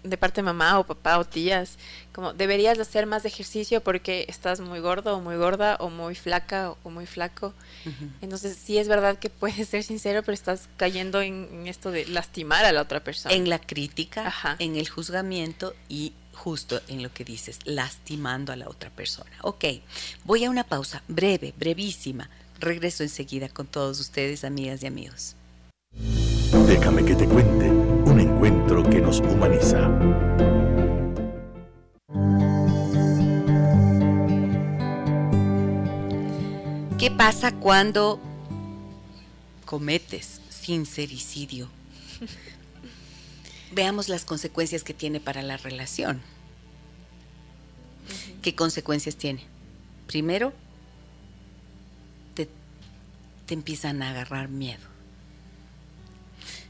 de 0.03 0.17
parte 0.17 0.41
de 0.41 0.45
mamá 0.45 0.79
o 0.79 0.83
papá 0.83 1.17
o 1.19 1.25
tías, 1.25 1.77
como 2.13 2.33
deberías 2.33 2.79
hacer 2.79 3.05
más 3.05 3.25
ejercicio 3.25 3.81
porque 3.81 4.25
estás 4.27 4.59
muy 4.59 4.79
gordo 4.79 5.17
o 5.17 5.21
muy 5.21 5.35
gorda 5.35 5.77
o 5.79 5.89
muy 5.89 6.15
flaca 6.15 6.75
o, 6.83 6.89
muy 6.89 7.05
flaco. 7.05 7.53
Entonces 8.21 8.57
sí 8.57 8.77
es 8.77 8.87
verdad 8.87 9.17
que 9.17 9.29
puedes 9.29 9.69
ser 9.69 9.83
sincero, 9.83 10.21
pero 10.23 10.33
estás 10.33 10.69
cayendo 10.77 11.21
en, 11.21 11.67
esto 11.67 11.91
de 11.91 12.05
lastimar 12.07 12.65
a 12.65 12.71
la 12.71 12.81
otra 12.81 13.03
persona. 13.03 13.35
En 13.35 13.49
la 13.49 13.59
crítica, 13.59 14.33
en 14.59 14.75
el 14.75 14.87
juzgamiento 14.87 15.75
y 15.87 16.13
justo 16.33 16.81
en 16.87 17.03
lo 17.03 17.11
que 17.11 17.25
dices, 17.25 17.59
lastimando 17.65 18.53
a 18.53 18.55
la 18.55 18.69
otra 18.69 18.89
persona. 18.89 19.31
Ok, 19.41 19.65
voy 20.23 20.45
a 20.45 20.49
una 20.49 20.63
pausa 20.63 21.03
breve, 21.07 21.53
brevísima. 21.57 22.29
Regreso 22.59 23.03
enseguida 23.03 23.49
con 23.49 23.67
todos 23.67 23.99
ustedes, 23.99 24.43
amigas 24.43 24.83
y 24.83 24.87
amigos. 24.87 25.35
Déjame 26.67 27.05
que 27.05 27.15
te 27.15 27.25
cuente 27.25 27.98
encuentro 28.39 28.89
que 28.89 29.01
nos 29.01 29.19
humaniza. 29.19 29.89
¿Qué 36.97 37.11
pasa 37.11 37.53
cuando 37.53 38.21
cometes 39.65 40.39
sincericidio? 40.49 41.67
Veamos 43.73 44.07
las 44.07 44.23
consecuencias 44.23 44.85
que 44.85 44.93
tiene 44.93 45.19
para 45.19 45.41
la 45.41 45.57
relación. 45.57 46.21
¿Qué 48.41 48.55
consecuencias 48.55 49.17
tiene? 49.17 49.43
Primero, 50.07 50.53
te, 52.35 52.47
te 53.45 53.53
empiezan 53.53 54.01
a 54.01 54.11
agarrar 54.11 54.47
miedo. 54.47 54.87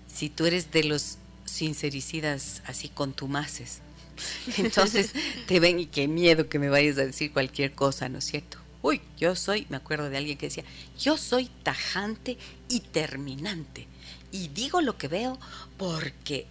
Si 0.08 0.30
tú 0.30 0.48
eres 0.48 0.72
de 0.72 0.84
los 0.84 1.20
sincericidas 1.50 2.62
así 2.66 2.90
contumaces, 2.90 3.80
entonces 4.58 5.12
te 5.48 5.60
ven 5.60 5.80
y 5.80 5.86
qué 5.86 6.08
miedo 6.08 6.50
que 6.50 6.60
me 6.60 6.70
vayas 6.70 6.98
a 6.98 7.06
decir 7.06 7.32
cualquier 7.32 7.74
cosa, 7.74 8.10
¿no 8.10 8.20
es 8.20 8.26
cierto? 8.26 8.58
Uy, 8.82 9.02
yo 9.18 9.36
soy, 9.36 9.66
me 9.70 9.78
acuerdo 9.78 10.10
de 10.10 10.18
alguien 10.18 10.38
que 10.38 10.48
decía, 10.48 10.64
yo 10.98 11.18
soy 11.18 11.50
tajante 11.64 12.38
y 12.70 12.80
terminante. 12.80 13.88
Y 14.32 14.50
digo 14.50 14.82
lo 14.82 14.98
que 14.98 15.08
veo 15.08 15.38
porque, 15.78 16.46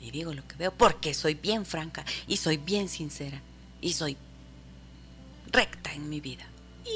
y 0.00 0.10
digo 0.10 0.32
lo 0.32 0.46
que 0.46 0.56
veo 0.56 0.72
porque 0.72 1.12
soy 1.12 1.34
bien 1.34 1.66
franca 1.66 2.04
y 2.26 2.38
soy 2.38 2.56
bien 2.56 2.88
sincera 2.88 3.42
y 3.80 3.92
soy 3.92 4.16
recta 5.50 5.92
en 5.92 6.08
mi 6.08 6.20
vida. 6.20 6.46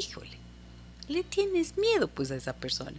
Híjole, 0.01 0.39
le 1.09 1.22
tienes 1.22 1.76
miedo 1.76 2.09
pues 2.09 2.30
a 2.30 2.37
esa 2.37 2.55
persona. 2.55 2.99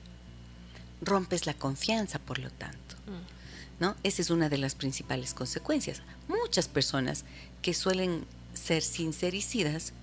Rompes 1.02 1.46
la 1.46 1.54
confianza, 1.54 2.20
por 2.20 2.40
lo 2.40 2.50
tanto. 2.52 2.96
Mm. 3.08 3.37
¿No? 3.80 3.96
Esa 4.04 4.22
es 4.22 4.30
una 4.30 4.50
de 4.50 4.58
las 4.58 4.74
principales 4.74 5.34
consecuencias. 5.34 6.02
Muchas 6.28 6.68
personas 6.68 7.26
que 7.62 7.74
suelen 7.74 8.26
ser 8.54 8.82
sincericidas 8.82 9.94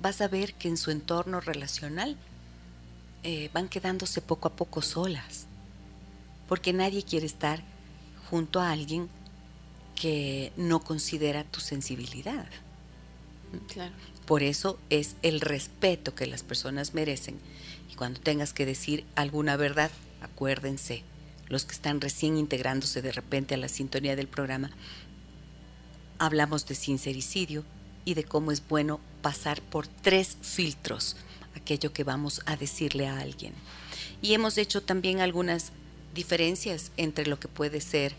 vas 0.00 0.20
a 0.20 0.28
ver 0.28 0.54
que 0.54 0.68
en 0.68 0.76
su 0.76 0.90
entorno 0.90 1.40
relacional 1.40 2.16
eh, 3.22 3.50
van 3.52 3.68
quedándose 3.68 4.22
poco 4.22 4.48
a 4.48 4.56
poco 4.56 4.80
solas, 4.80 5.46
porque 6.48 6.72
nadie 6.72 7.02
quiere 7.02 7.26
estar 7.26 7.62
junto 8.30 8.60
a 8.60 8.70
alguien 8.70 9.08
que 9.94 10.52
no 10.56 10.80
considera 10.80 11.44
tu 11.44 11.60
sensibilidad. 11.60 12.46
Por 14.24 14.42
eso 14.42 14.78
es 14.88 15.16
el 15.22 15.40
respeto 15.40 16.14
que 16.14 16.26
las 16.26 16.42
personas 16.42 16.94
merecen. 16.94 17.38
Y 17.90 17.96
cuando 17.96 18.20
tengas 18.20 18.52
que 18.52 18.64
decir 18.64 19.04
alguna 19.16 19.56
verdad, 19.56 19.90
acuérdense, 20.22 21.02
los 21.50 21.66
que 21.66 21.74
están 21.74 22.00
recién 22.00 22.38
integrándose 22.38 23.02
de 23.02 23.12
repente 23.12 23.54
a 23.54 23.58
la 23.58 23.68
sintonía 23.68 24.16
del 24.16 24.28
programa, 24.28 24.70
hablamos 26.18 26.66
de 26.66 26.74
sincericidio, 26.74 27.64
y 28.04 28.14
de 28.14 28.24
cómo 28.24 28.52
es 28.52 28.66
bueno 28.66 29.00
pasar 29.22 29.60
por 29.62 29.86
tres 29.86 30.36
filtros 30.42 31.16
aquello 31.54 31.92
que 31.92 32.04
vamos 32.04 32.42
a 32.46 32.56
decirle 32.56 33.06
a 33.06 33.18
alguien. 33.18 33.52
Y 34.22 34.34
hemos 34.34 34.58
hecho 34.58 34.82
también 34.82 35.20
algunas 35.20 35.72
diferencias 36.14 36.92
entre 36.96 37.26
lo 37.26 37.38
que 37.38 37.48
puede 37.48 37.80
ser 37.80 38.14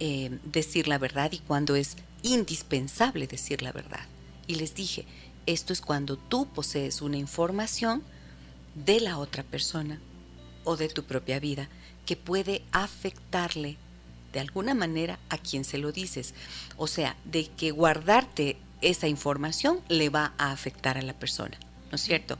eh, 0.00 0.38
decir 0.44 0.88
la 0.88 0.98
verdad 0.98 1.32
y 1.32 1.38
cuando 1.38 1.76
es 1.76 1.96
indispensable 2.22 3.26
decir 3.26 3.62
la 3.62 3.72
verdad. 3.72 4.06
Y 4.46 4.56
les 4.56 4.74
dije, 4.74 5.04
esto 5.46 5.72
es 5.72 5.80
cuando 5.80 6.16
tú 6.16 6.46
posees 6.46 7.02
una 7.02 7.16
información 7.16 8.02
de 8.74 9.00
la 9.00 9.18
otra 9.18 9.42
persona 9.42 10.00
o 10.64 10.76
de 10.76 10.88
tu 10.88 11.04
propia 11.04 11.40
vida 11.40 11.68
que 12.06 12.16
puede 12.16 12.62
afectarle 12.72 13.76
de 14.32 14.40
alguna 14.40 14.74
manera 14.74 15.18
a 15.28 15.38
quien 15.38 15.64
se 15.64 15.78
lo 15.78 15.92
dices. 15.92 16.34
O 16.76 16.86
sea, 16.86 17.16
de 17.24 17.46
que 17.46 17.70
guardarte 17.70 18.56
esa 18.80 19.08
información 19.08 19.80
le 19.88 20.08
va 20.08 20.32
a 20.38 20.50
afectar 20.50 20.98
a 20.98 21.02
la 21.02 21.12
persona, 21.12 21.56
¿no 21.90 21.96
es 21.96 22.02
cierto? 22.02 22.38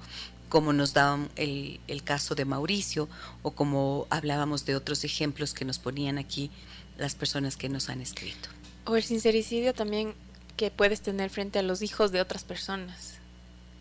Como 0.49 0.73
nos 0.73 0.93
daban 0.93 1.31
el, 1.37 1.81
caso 2.05 2.35
de 2.35 2.45
Mauricio 2.45 3.09
o 3.43 3.53
como 3.53 4.07
hablábamos 4.11 4.67
de 4.67 4.77
otros 4.77 5.05
ejemplos 5.05 5.55
que 5.55 5.65
nos 5.65 5.79
ponían 5.79 6.19
aquí 6.19 6.51
las 6.99 7.15
personas 7.15 7.57
que 7.57 7.69
nos 7.69 7.89
han 7.89 8.01
escrito. 8.01 8.49
O 8.85 8.97
el 8.97 9.03
sincericidio 9.03 9.73
también 9.73 10.15
que 10.57 10.71
puedes 10.71 11.01
tener 11.01 11.31
frente 11.31 11.59
a 11.59 11.63
los 11.63 11.81
hijos 11.81 12.13
de 12.13 12.21
otras 12.21 12.45
personas. 12.45 13.15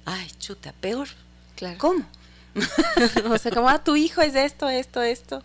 Ay, 0.06 0.30
chuta, 0.40 0.74
peor. 0.74 1.08
Claro. 1.56 1.78
¿Cómo? 1.80 2.06
o 3.30 3.38
sea, 3.38 3.52
como, 3.52 3.70
ah, 3.70 3.84
tu 3.84 3.96
hijo 3.96 4.22
es 4.22 4.36
esto, 4.36 4.70
esto, 4.70 5.02
esto. 5.02 5.44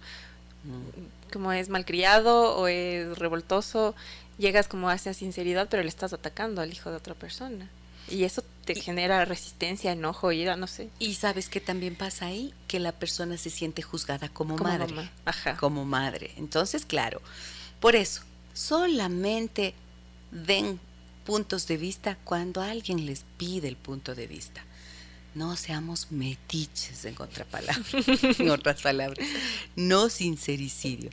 Como 1.32 1.52
es 1.52 1.68
malcriado 1.68 2.56
o 2.56 2.68
es 2.68 3.18
revoltoso 3.18 3.94
llegas 4.38 4.68
como 4.68 4.88
hacia 4.90 5.14
sinceridad, 5.14 5.68
pero 5.70 5.82
le 5.82 5.88
estás 5.88 6.12
atacando 6.12 6.60
al 6.60 6.72
hijo 6.72 6.90
de 6.90 6.96
otra 6.96 7.14
persona. 7.14 7.68
Y 8.08 8.22
eso 8.24 8.44
te 8.64 8.74
genera 8.76 9.24
resistencia, 9.24 9.92
enojo, 9.92 10.30
ira, 10.30 10.56
no 10.56 10.68
sé. 10.68 10.90
Y 10.98 11.14
sabes 11.14 11.48
qué 11.48 11.60
también 11.60 11.96
pasa 11.96 12.26
ahí, 12.26 12.54
que 12.68 12.78
la 12.78 12.92
persona 12.92 13.36
se 13.36 13.50
siente 13.50 13.82
juzgada 13.82 14.28
como, 14.28 14.56
madre. 14.56 15.10
Ajá. 15.24 15.56
Como 15.56 15.84
madre. 15.84 16.32
Entonces, 16.36 16.84
claro, 16.86 17.20
por 17.80 17.96
eso, 17.96 18.22
solamente 18.54 19.74
den 20.30 20.78
puntos 21.24 21.66
de 21.66 21.76
vista 21.76 22.16
cuando 22.22 22.60
alguien 22.60 23.06
les 23.06 23.24
pide 23.36 23.66
el 23.66 23.76
punto 23.76 24.14
de 24.14 24.28
vista. 24.28 24.64
No 25.36 25.54
seamos 25.54 26.10
metiches 26.10 27.04
en 27.04 27.14
en 28.38 28.50
otras 28.50 28.80
palabras. 28.80 29.28
No 29.76 30.08
sincericidio. 30.08 31.10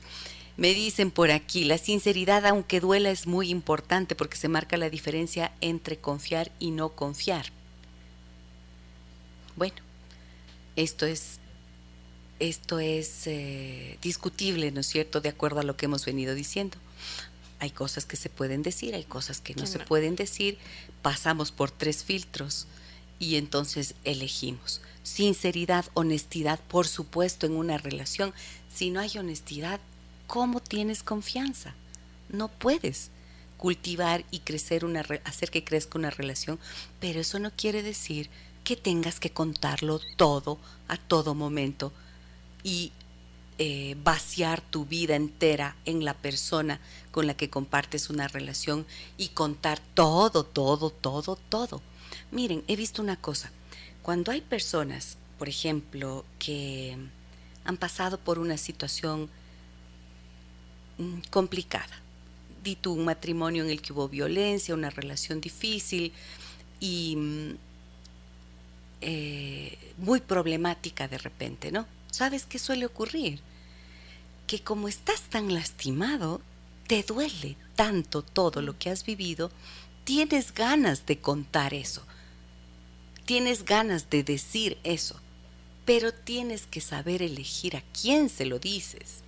Me 0.56 0.74
dicen 0.74 1.12
por 1.12 1.30
aquí, 1.30 1.66
la 1.66 1.78
sinceridad, 1.78 2.46
aunque 2.46 2.80
duela, 2.80 3.12
es 3.12 3.28
muy 3.28 3.50
importante 3.50 4.16
porque 4.16 4.38
se 4.38 4.48
marca 4.48 4.78
la 4.78 4.90
diferencia 4.90 5.52
entre 5.60 5.98
confiar 5.98 6.54
y 6.58 6.72
no 6.72 6.94
confiar. 6.96 7.48
Bueno, 9.58 9.76
esto 10.78 11.06
es, 11.06 11.40
esto 12.40 12.80
es 12.80 13.28
eh, 13.28 14.00
discutible, 14.02 14.72
¿no 14.72 14.80
es 14.80 14.88
cierto?, 14.88 15.20
de 15.20 15.30
acuerdo 15.30 15.60
a 15.60 15.64
lo 15.64 15.76
que 15.76 15.88
hemos 15.88 16.06
venido 16.06 16.34
diciendo. 16.34 16.78
Hay 17.60 17.72
cosas 17.72 18.06
que 18.06 18.16
se 18.16 18.30
pueden 18.30 18.64
decir, 18.64 18.96
hay 18.96 19.04
cosas 19.04 19.42
que 19.42 19.54
no 19.54 19.66
se 19.66 19.80
pueden 19.80 20.16
decir, 20.16 20.58
pasamos 21.02 21.52
por 21.52 21.72
tres 21.72 22.06
filtros 22.06 22.68
y 23.24 23.38
entonces 23.38 23.96
elegimos. 24.04 24.82
Sinceridad, 25.04 25.86
honestidad, 25.94 26.60
por 26.68 26.88
supuesto, 26.88 27.46
en 27.46 27.56
una 27.56 27.78
relación. 27.78 28.34
Si 28.74 28.90
no 28.90 29.00
hay 29.00 29.18
honestidad, 29.18 29.80
¿cómo 30.28 30.60
tienes 30.60 31.04
confianza? 31.04 31.74
No 32.30 32.50
puedes 32.50 33.12
cultivar 33.58 34.26
y 34.30 34.40
crecer 34.40 34.84
una 34.84 35.06
hacer 35.24 35.50
que 35.50 35.64
crezca 35.64 35.98
una 35.98 36.10
relación, 36.10 36.60
pero 37.00 37.22
eso 37.22 37.40
no 37.40 37.52
quiere 37.52 37.82
decir 37.82 38.30
que 38.66 38.76
tengas 38.76 39.22
que 39.22 39.30
contarlo 39.30 40.02
todo 40.18 40.60
a 40.90 40.98
todo 40.98 41.34
momento 41.34 41.94
y 42.62 42.92
eh, 43.58 43.96
vaciar 44.04 44.60
tu 44.60 44.86
vida 44.86 45.16
entera 45.16 45.78
en 45.86 46.04
la 46.04 46.14
persona 46.14 46.82
con 47.12 47.26
la 47.28 47.36
que 47.36 47.50
compartes 47.50 48.10
una 48.10 48.28
relación 48.28 48.86
y 49.16 49.30
contar 49.30 49.80
todo, 49.94 50.44
todo, 50.44 50.90
todo, 50.90 51.38
todo. 51.50 51.82
Miren, 52.34 52.64
he 52.68 52.76
visto 52.76 53.02
una 53.02 53.16
cosa. 53.16 53.52
Cuando 54.02 54.32
hay 54.32 54.42
personas, 54.42 55.18
por 55.40 55.48
ejemplo, 55.48 56.26
que 56.40 56.98
han 57.64 57.78
pasado 57.78 58.20
por 58.20 58.40
una 58.40 58.58
situación 58.58 59.30
Mm, 60.98 61.22
complicada. 61.32 62.02
Di 62.64 62.76
tú 62.76 62.94
un 62.94 63.06
matrimonio 63.06 63.64
en 63.64 63.70
el 63.70 63.82
que 63.82 63.94
hubo 63.94 64.08
violencia, 64.08 64.76
una 64.76 64.90
relación 64.90 65.42
difícil 65.42 66.14
y 66.80 67.16
mm, 67.18 67.50
eh, 69.02 69.78
muy 69.98 70.22
problemática 70.22 71.08
de 71.08 71.18
repente, 71.18 71.72
¿no? 71.72 71.88
¿Sabes 72.12 72.46
qué 72.46 72.60
suele 72.60 72.86
ocurrir? 72.86 73.40
Que 74.48 74.62
como 74.62 74.88
estás 74.88 75.22
tan 75.24 75.54
lastimado, 75.54 76.42
te 76.88 77.04
duele 77.04 77.58
tanto 77.76 78.22
todo 78.22 78.62
lo 78.62 78.78
que 78.78 78.90
has 78.92 79.04
vivido, 79.06 79.52
tienes 80.04 80.54
ganas 80.54 81.06
de 81.06 81.20
contar 81.20 81.74
eso, 81.74 82.06
tienes 83.26 83.66
ganas 83.66 84.10
de 84.10 84.24
decir 84.24 84.78
eso, 84.84 85.20
pero 85.86 86.14
tienes 86.14 86.66
que 86.66 86.82
saber 86.82 87.22
elegir 87.22 87.76
a 87.76 87.84
quién 88.00 88.30
se 88.30 88.46
lo 88.46 88.60
dices. 88.60 89.24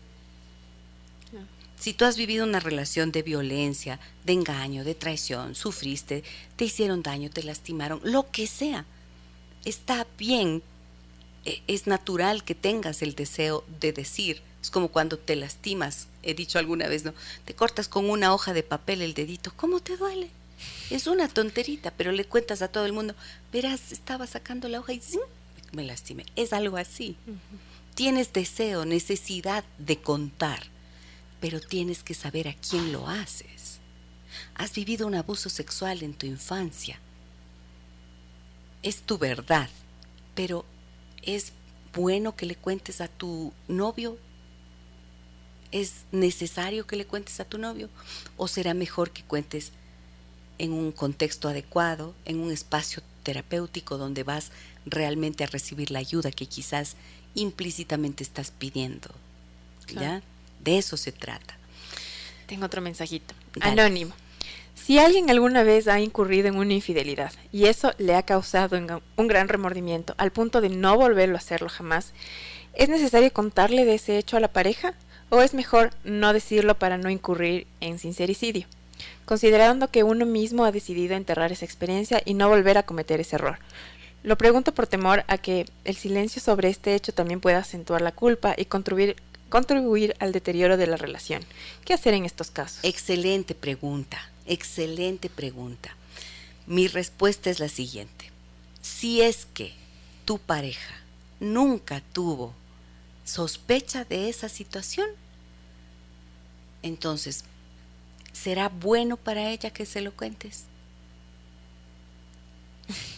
Si 1.80 1.94
tú 1.94 2.06
has 2.06 2.18
vivido 2.18 2.46
una 2.46 2.62
relación 2.62 3.12
de 3.12 3.22
violencia, 3.22 4.00
de 4.24 4.34
engaño, 4.34 4.84
de 4.84 4.96
traición, 4.96 5.56
sufriste, 5.56 6.24
te 6.56 6.66
hicieron 6.66 7.04
daño, 7.04 7.30
te 7.30 7.44
lastimaron, 7.44 8.00
lo 8.04 8.32
que 8.32 8.48
sea, 8.48 8.86
está 9.66 10.08
bien, 10.18 10.64
e, 11.44 11.62
es 11.68 11.86
natural 11.86 12.44
que 12.44 12.56
tengas 12.56 13.02
el 13.02 13.14
deseo 13.14 13.64
de 13.80 13.94
decir 13.94 14.42
Es 14.62 14.72
como 14.72 14.88
cuando 14.88 15.20
te 15.20 15.36
lastimas, 15.36 16.08
he 16.24 16.34
dicho 16.34 16.58
alguna 16.58 16.88
vez, 16.88 17.04
¿no? 17.04 17.14
Te 17.44 17.54
cortas 17.54 17.88
con 17.88 18.10
una 18.10 18.34
hoja 18.34 18.54
de 18.54 18.64
papel 18.64 19.04
el 19.04 19.14
dedito, 19.14 19.54
¿cómo 19.56 19.80
te 19.80 19.96
duele? 19.96 20.32
Es 20.90 21.08
una 21.08 21.28
tonterita, 21.28 21.92
pero 21.92 22.12
le 22.12 22.26
cuentas 22.26 22.62
a 22.62 22.68
todo 22.68 22.86
el 22.86 22.94
mundo, 22.94 23.16
verás, 23.52 23.92
estaba 23.92 24.28
sacando 24.28 24.68
la 24.70 24.80
hoja 24.80 24.94
y 24.94 25.02
me 25.72 25.84
lastimé. 25.84 26.26
Es 26.36 26.54
algo 26.54 26.78
así. 26.78 27.18
Tienes 27.96 28.34
deseo, 28.34 28.86
necesidad 28.86 29.64
de 29.78 29.98
contar, 29.98 30.64
pero 31.40 31.60
tienes 31.60 32.04
que 32.04 32.14
saber 32.14 32.48
a 32.48 32.54
quién 32.54 32.92
lo 32.92 33.08
haces. 33.08 33.80
Has 34.54 34.74
vivido 34.74 35.08
un 35.08 35.16
abuso 35.16 35.50
sexual 35.50 36.04
en 36.04 36.14
tu 36.14 36.26
infancia. 36.26 37.00
Es 38.84 39.02
tu 39.02 39.18
verdad, 39.18 39.70
pero 40.36 40.66
es 41.24 41.54
bueno 41.94 42.36
que 42.36 42.46
le 42.46 42.56
cuentes 42.56 43.02
a 43.02 43.08
tu 43.08 43.54
novio. 43.68 44.18
¿Es 45.72 46.06
necesario 46.12 46.86
que 46.86 46.96
le 46.96 47.08
cuentes 47.08 47.40
a 47.40 47.46
tu 47.46 47.58
novio? 47.58 47.90
¿O 48.38 48.48
será 48.48 48.74
mejor 48.74 49.12
que 49.12 49.24
cuentes 49.24 49.72
en 50.58 50.74
un 50.74 50.92
contexto 50.92 51.48
adecuado, 51.48 52.14
en 52.26 52.40
un 52.40 52.52
espacio 52.52 53.02
terapéutico 53.24 53.98
donde 53.98 54.24
vas 54.24 54.52
realmente 54.86 55.44
a 55.44 55.48
recibir 55.48 55.92
la 55.92 56.00
ayuda 56.00 56.32
que 56.32 56.46
quizás 56.46 56.96
implícitamente 57.34 58.24
estás 58.24 58.52
pidiendo. 58.52 59.10
¿Ya? 59.94 60.22
De 60.64 60.78
eso 60.78 60.98
se 60.98 61.12
trata. 61.12 61.58
Tengo 62.48 62.66
otro 62.66 62.82
mensajito. 62.82 63.36
Anónimo. 63.62 64.14
Si 64.74 65.00
alguien 65.00 65.30
alguna 65.30 65.64
vez 65.64 65.88
ha 65.88 66.00
incurrido 66.00 66.48
en 66.48 66.58
una 66.58 66.74
infidelidad 66.74 67.32
y 67.52 67.66
eso 67.66 67.94
le 67.98 68.16
ha 68.16 68.24
causado 68.24 68.78
un 69.16 69.28
gran 69.28 69.48
remordimiento 69.48 70.14
al 70.18 70.32
punto 70.32 70.62
de 70.62 70.70
no 70.70 70.96
volverlo 70.96 71.36
a 71.36 71.40
hacerlo 71.40 71.70
jamás, 71.70 72.14
¿es 72.74 72.90
necesario 72.90 73.32
contarle 73.32 73.86
de 73.86 73.96
ese 73.96 74.18
hecho 74.18 74.38
a 74.38 74.42
la 74.42 74.52
pareja 74.52 74.94
o 75.30 75.42
es 75.42 75.54
mejor 75.54 75.92
no 76.04 76.34
decirlo 76.34 76.78
para 76.78 76.98
no 76.98 77.10
incurrir 77.10 77.68
en 77.80 77.98
sincericidio? 77.98 78.68
Considerando 79.26 79.90
que 79.90 80.04
uno 80.04 80.26
mismo 80.26 80.66
ha 80.66 80.72
decidido 80.72 81.16
enterrar 81.16 81.52
esa 81.52 81.66
experiencia 81.66 82.22
y 82.26 82.34
no 82.34 82.50
volver 82.50 82.78
a 82.78 82.84
cometer 82.84 83.20
ese 83.20 83.36
error. 83.36 83.58
Lo 84.24 84.38
pregunto 84.38 84.74
por 84.74 84.88
temor 84.88 85.24
a 85.28 85.38
que 85.38 85.68
el 85.84 85.96
silencio 85.96 86.42
sobre 86.42 86.70
este 86.70 86.96
hecho 86.96 87.14
también 87.14 87.40
pueda 87.40 87.60
acentuar 87.60 88.02
la 88.02 88.12
culpa 88.12 88.56
y 88.58 88.66
contribuir, 88.66 89.16
contribuir 89.50 90.16
al 90.20 90.32
deterioro 90.32 90.78
de 90.78 90.88
la 90.88 90.98
relación. 90.98 91.44
¿Qué 91.84 91.94
hacer 91.94 92.14
en 92.14 92.26
estos 92.26 92.50
casos? 92.50 92.80
Excelente 92.84 93.54
pregunta, 93.54 94.18
excelente 94.46 95.30
pregunta. 95.30 95.96
Mi 96.66 96.88
respuesta 96.88 97.50
es 97.50 97.60
la 97.60 97.70
siguiente. 97.70 98.32
Si 98.82 99.22
es 99.22 99.46
que 99.54 99.74
tu 100.26 100.40
pareja 100.40 100.96
nunca 101.40 102.02
tuvo 102.14 102.54
sospecha 103.24 104.06
de 104.06 104.30
esa 104.30 104.50
situación, 104.50 105.08
entonces, 106.82 107.44
¿será 108.46 108.70
bueno 108.70 109.18
para 109.18 109.50
ella 109.50 109.72
que 109.72 109.88
se 109.88 110.02
lo 110.02 110.16
cuentes? 110.16 110.66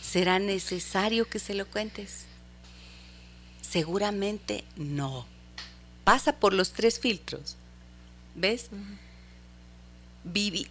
¿Será 0.01 0.39
necesario 0.39 1.27
que 1.27 1.37
se 1.37 1.53
lo 1.53 1.67
cuentes? 1.67 2.23
Seguramente 3.61 4.63
no. 4.77 5.25
Pasa 6.05 6.31
por 6.31 6.53
los 6.53 6.71
tres 6.71 7.01
filtros. 7.01 7.57
¿Ves? 8.35 8.69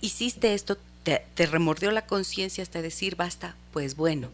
hiciste 0.01 0.55
esto, 0.55 0.79
te, 1.03 1.27
te 1.35 1.45
remordió 1.45 1.91
la 1.91 2.07
conciencia 2.07 2.63
hasta 2.63 2.81
decir 2.81 3.15
basta. 3.15 3.57
Pues 3.75 3.95
bueno, 3.95 4.31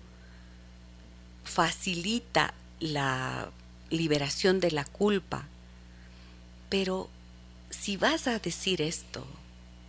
facilita 1.43 2.55
la 2.79 3.51
liberación 3.91 4.61
de 4.61 4.71
la 4.71 4.85
culpa. 4.85 5.49
Pero 6.69 7.11
si 7.71 7.97
vas 7.97 8.29
a 8.29 8.39
decir 8.39 8.81
esto, 8.83 9.27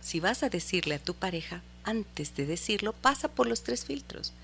si 0.04 0.20
vas 0.20 0.42
a 0.42 0.50
decirle 0.50 0.96
a 0.96 1.02
tu 1.02 1.14
pareja, 1.14 1.62
antes 1.82 2.36
de 2.36 2.44
decirlo, 2.44 2.92
pasa 2.92 3.28
por 3.28 3.46
los 3.46 3.62
tres 3.62 3.86
filtros. 3.86 4.34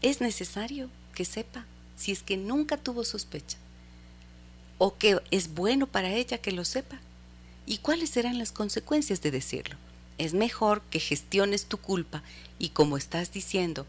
Es 0.00 0.20
necesario 0.20 0.88
que 1.12 1.24
sepa 1.24 1.66
si 1.96 2.12
es 2.12 2.22
que 2.22 2.36
nunca 2.36 2.76
tuvo 2.76 3.04
sospecha 3.04 3.58
o 4.78 4.96
que 4.98 5.20
es 5.32 5.54
bueno 5.54 5.88
para 5.88 6.12
ella 6.12 6.38
que 6.38 6.52
lo 6.52 6.64
sepa. 6.64 7.00
Y 7.66 7.78
cuáles 7.78 8.10
serán 8.10 8.38
las 8.38 8.52
consecuencias 8.52 9.20
de 9.22 9.32
decirlo. 9.32 9.76
Es 10.18 10.34
mejor 10.34 10.82
que 10.82 11.00
gestiones 11.00 11.66
tu 11.66 11.78
culpa 11.78 12.22
y 12.60 12.68
como 12.68 12.96
estás 12.96 13.32
diciendo, 13.32 13.86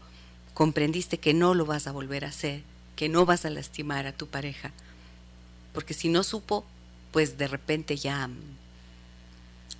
comprendiste 0.52 1.18
que 1.18 1.32
no 1.32 1.54
lo 1.54 1.64
vas 1.64 1.86
a 1.86 1.92
volver 1.92 2.24
a 2.24 2.28
hacer, 2.28 2.64
que 2.96 3.08
no 3.08 3.24
vas 3.24 3.44
a 3.44 3.50
lastimar 3.50 4.08
a 4.08 4.16
tu 4.16 4.26
pareja, 4.26 4.72
porque 5.72 5.94
si 5.94 6.08
no 6.08 6.24
supo, 6.24 6.64
pues 7.12 7.38
de 7.38 7.46
repente 7.46 7.96
ya 7.96 8.28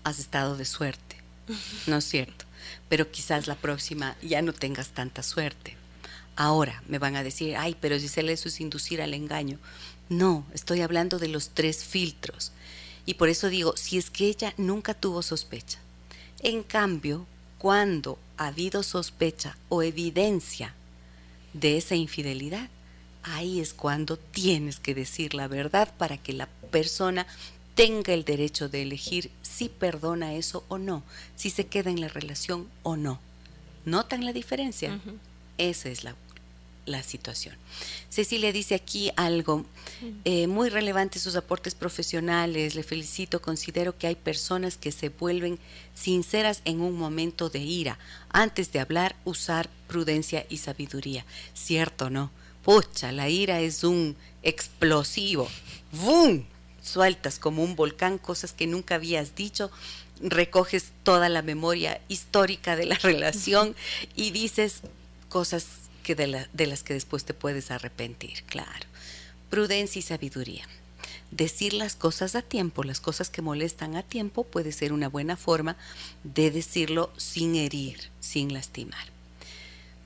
has 0.05 0.19
estado 0.21 0.57
de 0.57 0.65
suerte, 0.65 1.24
¿no 1.87 1.97
es 1.97 2.05
cierto? 2.05 2.45
Pero 2.89 3.11
quizás 3.11 3.47
la 3.47 3.55
próxima 3.55 4.17
ya 4.23 4.43
no 4.43 4.53
tengas 4.53 4.91
tanta 4.91 5.23
suerte. 5.23 5.77
Ahora 6.37 6.83
me 6.89 6.99
van 6.99 7.17
a 7.17 7.23
decir, 7.23 7.57
ay, 7.57 7.77
pero 7.81 7.99
si 7.99 8.09
se 8.09 8.21
eso 8.33 8.49
es 8.49 8.61
inducir 8.61 9.01
al 9.01 9.15
engaño. 9.15 9.59
No, 10.09 10.45
estoy 10.53 10.81
hablando 10.81 11.19
de 11.19 11.29
los 11.29 11.51
tres 11.51 11.85
filtros. 11.85 12.53
Y 13.07 13.15
por 13.15 13.29
eso 13.29 13.49
digo, 13.49 13.77
si 13.77 13.99
es 13.99 14.11
que 14.11 14.27
ella 14.27 14.55
nunca 14.57 14.95
tuvo 14.95 15.23
sospecha. 15.23 15.79
En 16.41 16.63
cambio, 16.63 17.27
cuando 17.59 18.19
ha 18.37 18.49
habido 18.49 18.83
sospecha 18.83 19.57
o 19.69 19.83
evidencia 19.83 20.75
de 21.53 21.77
esa 21.77 21.95
infidelidad, 21.95 22.69
ahí 23.23 23.61
es 23.61 23.73
cuando 23.73 24.19
tienes 24.19 24.81
que 24.81 24.95
decir 24.95 25.35
la 25.35 25.49
verdad 25.49 25.93
para 25.97 26.19
que 26.19 26.33
la 26.33 26.47
persona 26.71 27.27
tenga 27.75 28.13
el 28.15 28.25
derecho 28.25 28.69
de 28.69 28.83
elegir 28.83 29.31
si 29.43 29.69
perdona 29.69 30.35
eso 30.35 30.65
o 30.69 30.79
no, 30.79 31.03
si 31.37 31.51
se 31.51 31.67
queda 31.67 31.91
en 31.91 32.01
la 32.01 32.09
relación 32.09 32.69
o 32.83 32.97
no. 32.97 33.21
¿Notan 33.85 34.25
la 34.25 34.33
diferencia? 34.33 35.01
Esa 35.59 35.89
es 35.89 36.05
la 36.05 36.17
la 36.87 37.03
situación. 37.03 37.55
Cecilia 38.09 38.53
dice 38.53 38.75
aquí 38.75 39.11
algo 39.17 39.65
eh, 40.25 40.47
muy 40.47 40.69
relevante, 40.69 41.19
sus 41.19 41.37
aportes 41.37 41.75
profesionales, 41.75 42.75
le 42.75 42.83
felicito, 42.83 43.41
considero 43.41 43.97
que 43.97 44.07
hay 44.07 44.15
personas 44.15 44.77
que 44.77 44.93
se 44.93 45.09
vuelven 45.09 45.59
sinceras 45.95 46.61
en 46.65 46.81
un 46.81 46.97
momento 46.97 47.49
de 47.49 47.61
ira, 47.61 47.99
antes 48.31 48.73
de 48.73 48.81
hablar, 48.81 49.17
usar 49.25 49.69
prudencia 49.89 50.47
y 50.49 50.59
sabiduría. 50.59 51.25
¿Cierto 51.55 52.11
no? 52.11 52.31
Pucha, 52.63 53.13
la 53.13 53.29
ira 53.29 53.61
es 53.61 53.85
un 53.85 54.17
explosivo. 54.43 55.49
¡Bum! 55.93 56.45
Sueltas 56.85 57.39
como 57.39 57.65
un 57.65 57.77
volcán 57.77 58.19
cosas 58.19 58.53
que 58.53 58.67
nunca 58.67 58.97
habías 58.97 59.35
dicho, 59.35 59.71
recoges 60.21 60.93
toda 61.03 61.29
la 61.29 61.43
memoria 61.43 62.01
histórica 62.09 62.77
de 62.77 62.85
la 62.85 62.95
relación 63.03 63.75
y 64.15 64.31
dices 64.31 64.83
cosas 65.29 65.67
que 66.03 66.15
de, 66.15 66.47
de 66.53 66.67
las 66.67 66.83
que 66.83 66.95
después 66.95 67.25
te 67.25 67.35
puedes 67.35 67.71
arrepentir, 67.71 68.45
claro. 68.45 68.87
Prudencia 69.49 69.99
y 69.99 70.03
sabiduría. 70.03 70.69
Decir 71.31 71.73
las 71.73 71.97
cosas 71.97 72.37
a 72.37 72.43
tiempo, 72.43 72.85
las 72.85 73.01
cosas 73.01 73.31
que 73.31 73.43
molestan 73.43 73.97
a 73.97 74.03
tiempo, 74.03 74.45
puede 74.45 74.71
ser 74.71 74.93
una 74.93 75.09
buena 75.09 75.37
forma 75.37 75.77
de 76.23 76.51
decirlo 76.51 77.11
sin 77.17 77.57
herir, 77.57 78.11
sin 78.21 78.53
lastimar. 78.53 79.14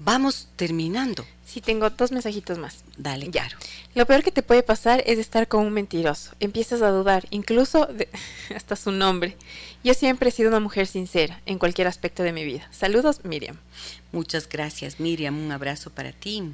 Vamos 0.01 0.49
terminando. 0.57 1.25
Sí, 1.45 1.61
tengo 1.61 1.89
dos 1.91 2.13
mensajitos 2.13 2.59
más. 2.59 2.85
Dale, 2.97 3.31
claro. 3.31 3.57
Lo 3.95 4.07
peor 4.07 4.23
que 4.23 4.31
te 4.31 4.43
puede 4.43 4.63
pasar 4.63 5.03
es 5.07 5.19
estar 5.19 5.49
con 5.49 5.67
un 5.67 5.73
mentiroso. 5.73 6.33
Empiezas 6.41 6.83
a 6.83 6.91
dudar, 6.91 7.27
incluso 7.31 7.87
de, 7.87 8.09
hasta 8.55 8.77
su 8.77 8.93
nombre. 8.93 9.37
Yo 9.83 9.95
siempre 9.95 10.29
he 10.29 10.33
sido 10.33 10.51
una 10.51 10.61
mujer 10.61 10.87
sincera 10.87 11.41
en 11.47 11.59
cualquier 11.59 11.87
aspecto 11.87 12.23
de 12.23 12.33
mi 12.33 12.45
vida. 12.45 12.69
Saludos, 12.71 13.25
Miriam. 13.25 13.57
Muchas 14.13 14.49
gracias, 14.49 15.01
Miriam. 15.01 15.39
Un 15.39 15.51
abrazo 15.51 15.91
para 15.91 16.13
ti. 16.13 16.45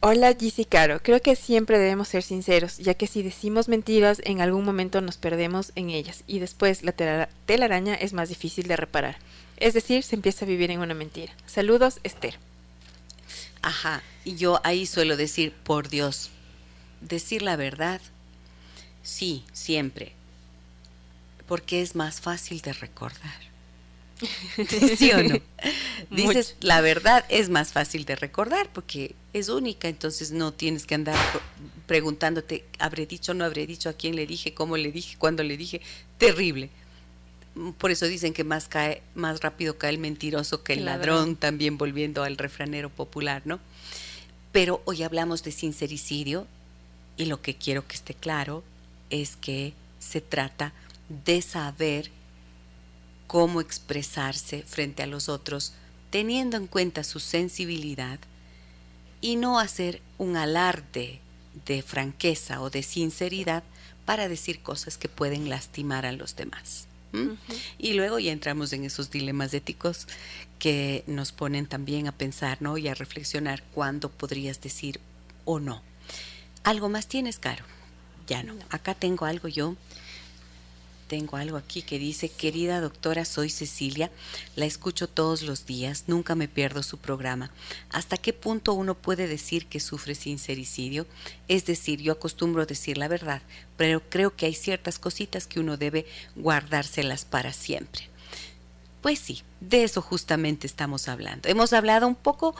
Hola, 0.00 0.34
Gizzy 0.34 0.64
Caro. 0.64 1.00
Creo 1.02 1.20
que 1.20 1.36
siempre 1.36 1.78
debemos 1.78 2.08
ser 2.08 2.22
sinceros, 2.22 2.78
ya 2.78 2.94
que 2.94 3.06
si 3.06 3.22
decimos 3.22 3.68
mentiras, 3.68 4.22
en 4.24 4.40
algún 4.40 4.64
momento 4.64 5.00
nos 5.00 5.18
perdemos 5.18 5.72
en 5.74 5.90
ellas 5.90 6.24
y 6.26 6.38
después 6.38 6.84
la 6.84 6.92
telaraña 7.46 7.94
es 7.94 8.12
más 8.12 8.28
difícil 8.28 8.66
de 8.68 8.76
reparar. 8.76 9.16
Es 9.56 9.74
decir, 9.74 10.04
se 10.04 10.14
empieza 10.16 10.44
a 10.44 10.48
vivir 10.48 10.70
en 10.70 10.80
una 10.80 10.94
mentira. 10.94 11.32
Saludos, 11.46 11.98
Esther. 12.04 12.38
Ajá, 13.62 14.02
y 14.24 14.36
yo 14.36 14.60
ahí 14.64 14.86
suelo 14.86 15.16
decir, 15.16 15.52
por 15.52 15.88
Dios, 15.88 16.30
decir 17.00 17.42
la 17.42 17.56
verdad, 17.56 18.00
sí, 19.02 19.44
siempre, 19.52 20.12
porque 21.46 21.82
es 21.82 21.94
más 21.94 22.20
fácil 22.20 22.60
de 22.60 22.72
recordar. 22.72 23.48
¿Sí 24.96 25.12
o 25.12 25.22
no? 25.22 25.38
Dices, 26.10 26.56
la 26.60 26.80
verdad 26.80 27.24
es 27.28 27.50
más 27.50 27.72
fácil 27.72 28.04
de 28.04 28.16
recordar 28.16 28.68
porque 28.72 29.14
es 29.32 29.48
única, 29.48 29.88
entonces 29.88 30.32
no 30.32 30.52
tienes 30.52 30.86
que 30.86 30.96
andar 30.96 31.16
preguntándote, 31.86 32.64
¿habré 32.78 33.06
dicho, 33.06 33.34
no 33.34 33.44
habré 33.44 33.66
dicho, 33.66 33.88
a 33.88 33.92
quién 33.92 34.16
le 34.16 34.26
dije, 34.26 34.54
cómo 34.54 34.76
le 34.76 34.90
dije, 34.90 35.16
cuándo 35.18 35.42
le 35.42 35.56
dije? 35.56 35.80
Terrible 36.18 36.70
por 37.78 37.90
eso 37.90 38.06
dicen 38.06 38.32
que 38.32 38.44
más 38.44 38.68
cae, 38.68 39.02
más 39.14 39.40
rápido 39.40 39.78
cae 39.78 39.90
el 39.90 39.98
mentiroso 39.98 40.62
que 40.62 40.74
el 40.74 40.84
ladrón, 40.84 41.36
también 41.36 41.78
volviendo 41.78 42.22
al 42.22 42.36
refranero 42.36 42.90
popular, 42.90 43.42
¿no? 43.44 43.58
Pero 44.52 44.82
hoy 44.84 45.02
hablamos 45.02 45.42
de 45.42 45.52
sincericidio 45.52 46.46
y 47.16 47.26
lo 47.26 47.42
que 47.42 47.56
quiero 47.56 47.86
que 47.86 47.96
esté 47.96 48.14
claro 48.14 48.62
es 49.10 49.36
que 49.36 49.74
se 49.98 50.20
trata 50.20 50.72
de 51.24 51.42
saber 51.42 52.10
cómo 53.26 53.60
expresarse 53.60 54.62
frente 54.62 55.02
a 55.02 55.06
los 55.06 55.28
otros, 55.28 55.74
teniendo 56.10 56.56
en 56.56 56.66
cuenta 56.66 57.04
su 57.04 57.20
sensibilidad 57.20 58.18
y 59.20 59.36
no 59.36 59.58
hacer 59.58 60.00
un 60.16 60.36
alarde 60.36 61.20
de 61.66 61.82
franqueza 61.82 62.60
o 62.62 62.70
de 62.70 62.82
sinceridad 62.82 63.62
para 64.04 64.28
decir 64.28 64.62
cosas 64.62 64.96
que 64.96 65.08
pueden 65.08 65.48
lastimar 65.48 66.06
a 66.06 66.12
los 66.12 66.36
demás. 66.36 66.87
Y 67.78 67.94
luego 67.94 68.18
ya 68.18 68.32
entramos 68.32 68.72
en 68.72 68.84
esos 68.84 69.10
dilemas 69.10 69.54
éticos 69.54 70.06
que 70.58 71.04
nos 71.06 71.32
ponen 71.32 71.66
también 71.66 72.06
a 72.08 72.12
pensar 72.12 72.60
¿no? 72.60 72.78
y 72.78 72.88
a 72.88 72.94
reflexionar 72.94 73.62
cuándo 73.74 74.10
podrías 74.10 74.60
decir 74.60 75.00
o 75.44 75.60
no. 75.60 75.82
¿Algo 76.64 76.88
más 76.88 77.06
tienes, 77.06 77.38
Caro? 77.38 77.64
Ya 78.26 78.42
no. 78.42 78.54
Acá 78.70 78.94
tengo 78.94 79.24
algo 79.24 79.48
yo 79.48 79.76
tengo 81.08 81.36
algo 81.36 81.56
aquí 81.56 81.82
que 81.82 81.98
dice, 81.98 82.28
querida 82.28 82.80
doctora, 82.80 83.24
soy 83.24 83.50
Cecilia, 83.50 84.10
la 84.54 84.66
escucho 84.66 85.08
todos 85.08 85.42
los 85.42 85.66
días, 85.66 86.04
nunca 86.06 86.34
me 86.34 86.46
pierdo 86.46 86.82
su 86.82 86.98
programa. 86.98 87.50
¿Hasta 87.90 88.18
qué 88.18 88.32
punto 88.32 88.74
uno 88.74 88.94
puede 88.94 89.26
decir 89.26 89.66
que 89.66 89.80
sufre 89.80 90.14
sincericidio? 90.14 91.06
Es 91.48 91.64
decir, 91.64 92.00
yo 92.00 92.12
acostumbro 92.12 92.66
decir 92.66 92.98
la 92.98 93.08
verdad, 93.08 93.42
pero 93.76 94.02
creo 94.08 94.36
que 94.36 94.46
hay 94.46 94.54
ciertas 94.54 94.98
cositas 94.98 95.46
que 95.46 95.60
uno 95.60 95.76
debe 95.76 96.06
guardárselas 96.36 97.24
para 97.24 97.52
siempre. 97.52 98.08
Pues 99.00 99.18
sí, 99.18 99.42
de 99.60 99.84
eso 99.84 100.02
justamente 100.02 100.66
estamos 100.66 101.08
hablando. 101.08 101.48
Hemos 101.48 101.72
hablado 101.72 102.06
un 102.06 102.16
poco, 102.16 102.54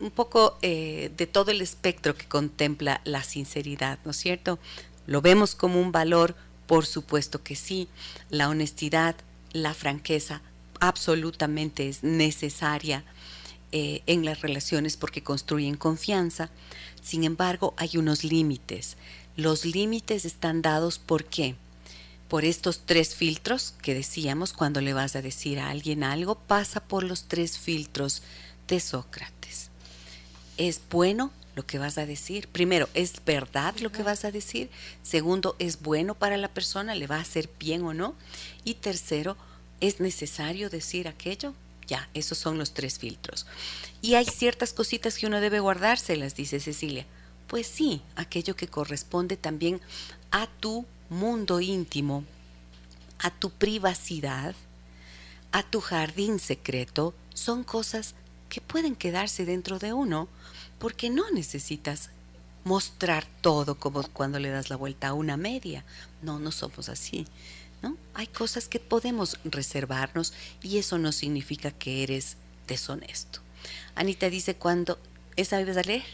un 0.00 0.10
poco 0.10 0.58
eh, 0.60 1.10
de 1.16 1.26
todo 1.26 1.50
el 1.50 1.62
espectro 1.62 2.14
que 2.14 2.26
contempla 2.26 3.00
la 3.04 3.22
sinceridad, 3.22 3.98
¿no 4.04 4.10
es 4.10 4.16
cierto? 4.16 4.58
Lo 5.06 5.22
vemos 5.22 5.54
como 5.54 5.80
un 5.80 5.92
valor 5.92 6.34
por 6.66 6.86
supuesto 6.86 7.42
que 7.42 7.56
sí, 7.56 7.88
la 8.30 8.48
honestidad, 8.48 9.16
la 9.52 9.74
franqueza 9.74 10.42
absolutamente 10.80 11.88
es 11.88 12.02
necesaria 12.02 13.04
eh, 13.72 14.02
en 14.06 14.24
las 14.24 14.42
relaciones 14.42 14.96
porque 14.96 15.22
construyen 15.22 15.76
confianza. 15.76 16.50
Sin 17.02 17.24
embargo, 17.24 17.74
hay 17.76 17.96
unos 17.96 18.24
límites. 18.24 18.96
Los 19.36 19.64
límites 19.64 20.24
están 20.24 20.62
dados 20.62 20.98
por 20.98 21.24
qué? 21.24 21.56
Por 22.28 22.44
estos 22.44 22.82
tres 22.84 23.14
filtros 23.14 23.74
que 23.82 23.94
decíamos 23.94 24.52
cuando 24.52 24.80
le 24.80 24.92
vas 24.92 25.14
a 25.14 25.22
decir 25.22 25.60
a 25.60 25.70
alguien 25.70 26.02
algo, 26.02 26.34
pasa 26.34 26.80
por 26.80 27.04
los 27.04 27.24
tres 27.24 27.58
filtros 27.58 28.22
de 28.66 28.80
Sócrates. 28.80 29.70
¿Es 30.56 30.80
bueno? 30.90 31.30
Lo 31.56 31.66
que 31.66 31.78
vas 31.78 31.98
a 31.98 32.06
decir. 32.06 32.48
Primero, 32.48 32.88
¿es 32.94 33.24
verdad 33.24 33.74
lo 33.78 33.90
que 33.90 34.02
vas 34.02 34.24
a 34.24 34.30
decir? 34.30 34.70
Segundo, 35.02 35.56
¿es 35.58 35.80
bueno 35.80 36.14
para 36.14 36.36
la 36.36 36.48
persona? 36.48 36.94
¿Le 36.94 37.06
va 37.06 37.16
a 37.16 37.22
hacer 37.22 37.48
bien 37.58 37.82
o 37.82 37.94
no? 37.94 38.14
Y 38.62 38.74
tercero, 38.74 39.36
¿es 39.80 39.98
necesario 39.98 40.68
decir 40.68 41.08
aquello? 41.08 41.54
Ya, 41.86 42.08
esos 42.12 42.36
son 42.36 42.58
los 42.58 42.74
tres 42.74 42.98
filtros. 42.98 43.46
Y 44.02 44.14
hay 44.14 44.26
ciertas 44.26 44.74
cositas 44.74 45.16
que 45.16 45.26
uno 45.26 45.40
debe 45.40 45.60
guardárselas, 45.60 46.36
dice 46.36 46.60
Cecilia. 46.60 47.06
Pues 47.46 47.66
sí, 47.66 48.02
aquello 48.16 48.54
que 48.54 48.68
corresponde 48.68 49.38
también 49.38 49.80
a 50.30 50.46
tu 50.46 50.84
mundo 51.08 51.60
íntimo, 51.60 52.24
a 53.18 53.30
tu 53.30 53.50
privacidad, 53.50 54.54
a 55.52 55.62
tu 55.62 55.80
jardín 55.80 56.38
secreto, 56.38 57.14
son 57.32 57.64
cosas 57.64 58.14
que 58.50 58.60
pueden 58.60 58.94
quedarse 58.94 59.46
dentro 59.46 59.78
de 59.78 59.94
uno 59.94 60.28
porque 60.78 61.10
no 61.10 61.30
necesitas 61.30 62.10
mostrar 62.64 63.24
todo 63.40 63.76
como 63.76 64.02
cuando 64.08 64.38
le 64.38 64.50
das 64.50 64.70
la 64.70 64.76
vuelta 64.76 65.08
a 65.08 65.14
una 65.14 65.36
media. 65.36 65.84
No, 66.22 66.38
no 66.38 66.50
somos 66.50 66.88
así. 66.88 67.26
¿no? 67.82 67.96
Hay 68.14 68.26
cosas 68.26 68.68
que 68.68 68.80
podemos 68.80 69.38
reservarnos 69.44 70.32
y 70.62 70.78
eso 70.78 70.98
no 70.98 71.12
significa 71.12 71.70
que 71.70 72.02
eres 72.02 72.36
deshonesto. 72.66 73.40
Anita 73.94 74.28
dice 74.30 74.56
cuando... 74.56 74.98
¿Esa 75.36 75.60
ibas 75.60 75.76
a 75.76 75.82
leer? 75.82 76.04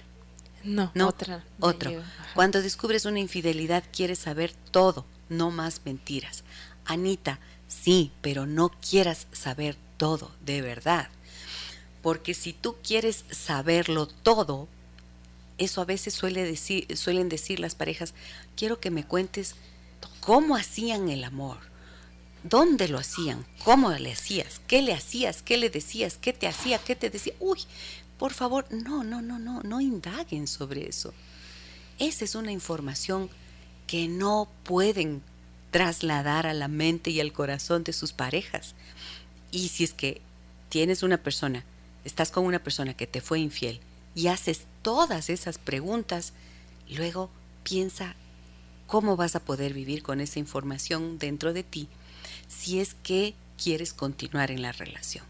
No, 0.64 0.90
no 0.94 1.08
otra. 1.08 1.44
Otro. 1.60 1.92
Cuando 2.34 2.60
descubres 2.60 3.04
una 3.04 3.20
infidelidad 3.20 3.84
quieres 3.92 4.18
saber 4.18 4.52
todo, 4.70 5.06
no 5.28 5.50
más 5.50 5.80
mentiras. 5.84 6.44
Anita, 6.84 7.38
sí, 7.68 8.12
pero 8.20 8.46
no 8.46 8.70
quieras 8.70 9.26
saber 9.32 9.76
todo, 9.96 10.32
de 10.44 10.60
verdad. 10.60 11.08
Porque 12.02 12.34
si 12.34 12.52
tú 12.52 12.76
quieres 12.82 13.24
saberlo 13.30 14.06
todo, 14.06 14.68
eso 15.58 15.80
a 15.80 15.84
veces 15.84 16.20
decir, 16.20 16.96
suelen 16.96 17.28
decir 17.28 17.60
las 17.60 17.74
parejas, 17.74 18.14
quiero 18.56 18.80
que 18.80 18.90
me 18.90 19.04
cuentes 19.04 19.54
cómo 20.20 20.56
hacían 20.56 21.08
el 21.08 21.22
amor, 21.24 21.58
dónde 22.42 22.88
lo 22.88 22.98
hacían, 22.98 23.46
cómo 23.64 23.90
le 23.92 24.12
hacías, 24.12 24.60
qué 24.66 24.82
le 24.82 24.92
hacías, 24.92 25.42
qué 25.42 25.56
le 25.56 25.70
decías, 25.70 26.18
qué 26.18 26.32
te 26.32 26.48
hacía, 26.48 26.78
qué 26.78 26.96
te 26.96 27.10
decía. 27.10 27.34
Uy, 27.38 27.60
por 28.18 28.32
favor, 28.32 28.66
no, 28.70 29.04
no, 29.04 29.22
no, 29.22 29.38
no, 29.38 29.62
no 29.62 29.80
indaguen 29.80 30.46
sobre 30.46 30.88
eso. 30.88 31.14
Esa 31.98 32.24
es 32.24 32.34
una 32.34 32.50
información 32.50 33.30
que 33.86 34.08
no 34.08 34.48
pueden 34.64 35.22
trasladar 35.70 36.46
a 36.46 36.54
la 36.54 36.68
mente 36.68 37.10
y 37.10 37.20
al 37.20 37.32
corazón 37.32 37.84
de 37.84 37.92
sus 37.92 38.12
parejas. 38.12 38.74
Y 39.50 39.68
si 39.68 39.84
es 39.84 39.92
que 39.92 40.20
tienes 40.68 41.02
una 41.02 41.18
persona 41.18 41.64
estás 42.04 42.30
con 42.30 42.44
una 42.44 42.62
persona 42.62 42.94
que 42.94 43.06
te 43.06 43.20
fue 43.20 43.38
infiel 43.40 43.80
y 44.14 44.28
haces 44.28 44.62
todas 44.82 45.30
esas 45.30 45.58
preguntas, 45.58 46.32
luego 46.88 47.30
piensa 47.62 48.16
cómo 48.86 49.16
vas 49.16 49.36
a 49.36 49.40
poder 49.40 49.72
vivir 49.72 50.02
con 50.02 50.20
esa 50.20 50.38
información 50.38 51.18
dentro 51.18 51.52
de 51.52 51.62
ti 51.62 51.88
si 52.48 52.80
es 52.80 52.94
que 53.02 53.34
quieres 53.56 53.92
continuar 53.94 54.50
en 54.50 54.62
la 54.62 54.72
relación. 54.72 55.24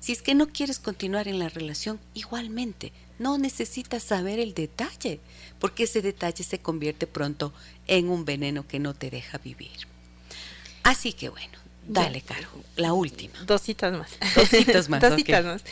Si 0.00 0.10
es 0.10 0.20
que 0.20 0.34
no 0.34 0.48
quieres 0.48 0.80
continuar 0.80 1.28
en 1.28 1.38
la 1.38 1.48
relación, 1.48 2.00
igualmente, 2.12 2.92
no 3.20 3.38
necesitas 3.38 4.02
saber 4.02 4.40
el 4.40 4.52
detalle, 4.52 5.20
porque 5.60 5.84
ese 5.84 6.02
detalle 6.02 6.42
se 6.42 6.58
convierte 6.58 7.06
pronto 7.06 7.52
en 7.86 8.10
un 8.10 8.24
veneno 8.24 8.66
que 8.66 8.80
no 8.80 8.94
te 8.94 9.10
deja 9.10 9.38
vivir. 9.38 9.86
Así 10.82 11.12
que 11.12 11.28
bueno, 11.28 11.56
Dale, 11.86 12.20
Caro, 12.20 12.48
la 12.76 12.92
última. 12.92 13.38
Dos 13.44 13.62
citas 13.62 13.92
más. 13.92 14.10
Dos 14.34 14.48
citas 14.48 14.88
más. 14.88 15.00
Dos 15.02 15.16
citas 15.16 15.44
más. 15.44 15.62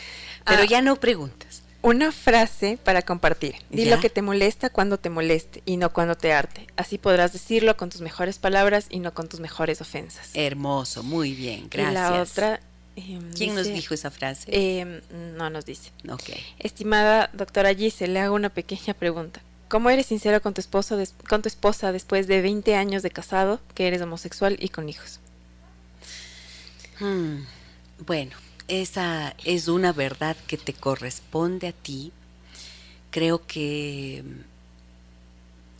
Pero 0.45 0.63
ah, 0.63 0.65
ya 0.65 0.81
no 0.81 0.95
preguntas. 0.97 1.63
Una 1.83 2.11
frase 2.11 2.77
para 2.83 3.01
compartir. 3.01 3.55
Di 3.71 3.85
lo 3.85 3.99
que 3.99 4.09
te 4.09 4.21
molesta 4.21 4.69
cuando 4.69 4.99
te 4.99 5.09
moleste 5.09 5.63
y 5.65 5.77
no 5.77 5.91
cuando 5.91 6.15
te 6.15 6.31
arte. 6.31 6.67
Así 6.75 6.99
podrás 6.99 7.33
decirlo 7.33 7.75
con 7.75 7.89
tus 7.89 8.01
mejores 8.01 8.37
palabras 8.37 8.85
y 8.89 8.99
no 8.99 9.13
con 9.13 9.27
tus 9.27 9.39
mejores 9.39 9.81
ofensas. 9.81 10.29
Hermoso, 10.35 11.01
muy 11.01 11.33
bien, 11.33 11.67
gracias. 11.71 11.91
Y 11.91 11.95
la 11.95 12.21
otra. 12.21 12.59
Em, 12.95 13.33
¿Quién 13.33 13.55
nos 13.55 13.67
dijo 13.67 13.95
esa 13.95 14.11
frase? 14.11 14.45
Em, 14.51 15.01
no 15.37 15.49
nos 15.49 15.65
dice. 15.65 15.91
Ok. 16.07 16.29
Estimada 16.59 17.31
doctora 17.33 17.73
Gise, 17.73 18.07
le 18.07 18.19
hago 18.19 18.35
una 18.35 18.49
pequeña 18.49 18.93
pregunta. 18.93 19.41
¿Cómo 19.67 19.89
eres 19.89 20.07
sincero 20.07 20.41
con 20.41 20.53
tu, 20.53 20.59
esposo 20.59 21.01
con 21.29 21.41
tu 21.41 21.47
esposa 21.47 21.93
después 21.93 22.27
de 22.27 22.41
20 22.41 22.75
años 22.75 23.03
de 23.03 23.09
casado, 23.09 23.61
que 23.73 23.87
eres 23.87 24.01
homosexual 24.01 24.57
y 24.59 24.67
con 24.67 24.89
hijos? 24.89 25.20
Hmm, 27.01 27.45
bueno, 28.05 28.33
esa 28.67 29.35
es 29.43 29.67
una 29.67 29.91
verdad 29.91 30.37
que 30.45 30.55
te 30.55 30.71
corresponde 30.73 31.67
a 31.67 31.71
ti. 31.71 32.11
Creo 33.09 33.47
que... 33.47 34.23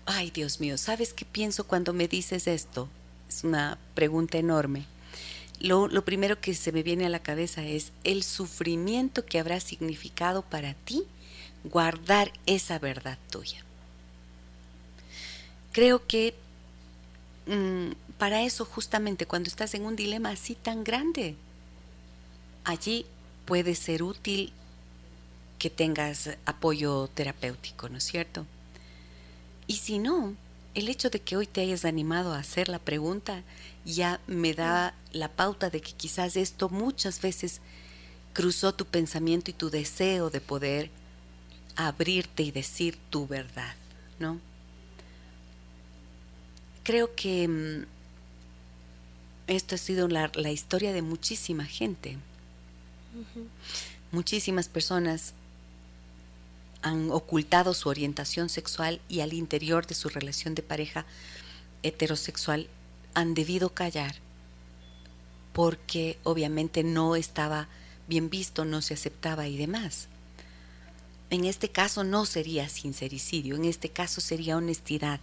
Ay, 0.07 0.31
Dios 0.31 0.59
mío, 0.59 0.79
¿sabes 0.79 1.13
qué 1.13 1.23
pienso 1.25 1.67
cuando 1.67 1.93
me 1.93 2.07
dices 2.07 2.47
esto? 2.47 2.89
Es 3.29 3.43
una 3.43 3.77
pregunta 3.93 4.39
enorme. 4.39 4.87
Lo, 5.59 5.87
lo, 5.87 6.03
primero 6.03 6.41
que 6.41 6.55
se 6.55 6.71
me 6.71 6.81
viene 6.81 7.05
a 7.05 7.09
la 7.09 7.19
cabeza 7.19 7.63
es 7.63 7.91
el 8.03 8.23
sufrimiento 8.23 9.23
que 9.23 9.39
habrá 9.39 9.59
significado 9.59 10.41
para 10.41 10.73
ti 10.73 11.03
guardar 11.63 12.33
esa 12.47 12.79
verdad 12.79 13.19
tuya. 13.29 13.63
Creo 15.71 16.07
que 16.07 16.33
mm, 17.45 17.91
para 18.21 18.43
eso 18.43 18.65
justamente 18.65 19.25
cuando 19.25 19.47
estás 19.47 19.73
en 19.73 19.83
un 19.83 19.95
dilema 19.95 20.29
así 20.29 20.53
tan 20.53 20.83
grande, 20.83 21.33
allí 22.63 23.07
puede 23.45 23.73
ser 23.73 24.03
útil 24.03 24.53
que 25.57 25.71
tengas 25.71 26.29
apoyo 26.45 27.09
terapéutico, 27.15 27.89
¿no 27.89 27.97
es 27.97 28.03
cierto? 28.03 28.45
Y 29.65 29.77
si 29.77 29.97
no, 29.97 30.35
el 30.75 30.87
hecho 30.87 31.09
de 31.09 31.19
que 31.19 31.35
hoy 31.35 31.47
te 31.47 31.61
hayas 31.61 31.83
animado 31.83 32.31
a 32.31 32.37
hacer 32.37 32.69
la 32.69 32.77
pregunta 32.77 33.41
ya 33.85 34.19
me 34.27 34.53
da 34.53 34.93
la 35.13 35.29
pauta 35.29 35.71
de 35.71 35.81
que 35.81 35.93
quizás 35.93 36.35
esto 36.35 36.69
muchas 36.69 37.21
veces 37.21 37.59
cruzó 38.33 38.71
tu 38.71 38.85
pensamiento 38.85 39.49
y 39.49 39.55
tu 39.55 39.71
deseo 39.71 40.29
de 40.29 40.41
poder 40.41 40.91
abrirte 41.75 42.43
y 42.43 42.51
decir 42.51 42.99
tu 43.09 43.25
verdad, 43.25 43.73
¿no? 44.19 44.39
Creo 46.83 47.15
que 47.15 47.47
mm, 47.47 48.00
esto 49.55 49.75
ha 49.75 49.77
sido 49.77 50.07
la, 50.07 50.29
historia 50.51 50.93
de 50.93 51.01
muchísima 51.01 51.65
gente. 51.65 52.17
Muchísimas 54.11 54.69
personas 54.69 55.33
han 56.81 57.11
ocultado 57.11 57.73
su 57.73 57.89
orientación 57.89 58.49
sexual 58.49 59.01
y 59.09 59.19
al 59.19 59.33
interior 59.33 59.85
de 59.85 59.95
su 59.95 60.09
relación 60.09 60.55
de 60.55 60.63
pareja 60.63 61.05
heterosexual 61.83 62.67
han 63.13 63.33
debido 63.33 63.69
callar 63.73 64.15
porque 65.53 66.17
obviamente 66.23 66.83
no 66.83 67.15
estaba 67.15 67.67
bien 68.07 68.29
visto, 68.29 68.65
no 68.65 68.81
se 68.81 68.93
aceptaba 68.93 69.47
y 69.47 69.57
demás. 69.57 70.07
En 71.29 71.45
este 71.45 71.69
caso 71.69 72.03
no 72.03 72.25
sería 72.25 72.69
sincericidio, 72.69 73.55
en 73.55 73.65
este 73.65 73.89
caso 73.89 74.21
sería 74.21 74.57
honestidad, 74.57 75.19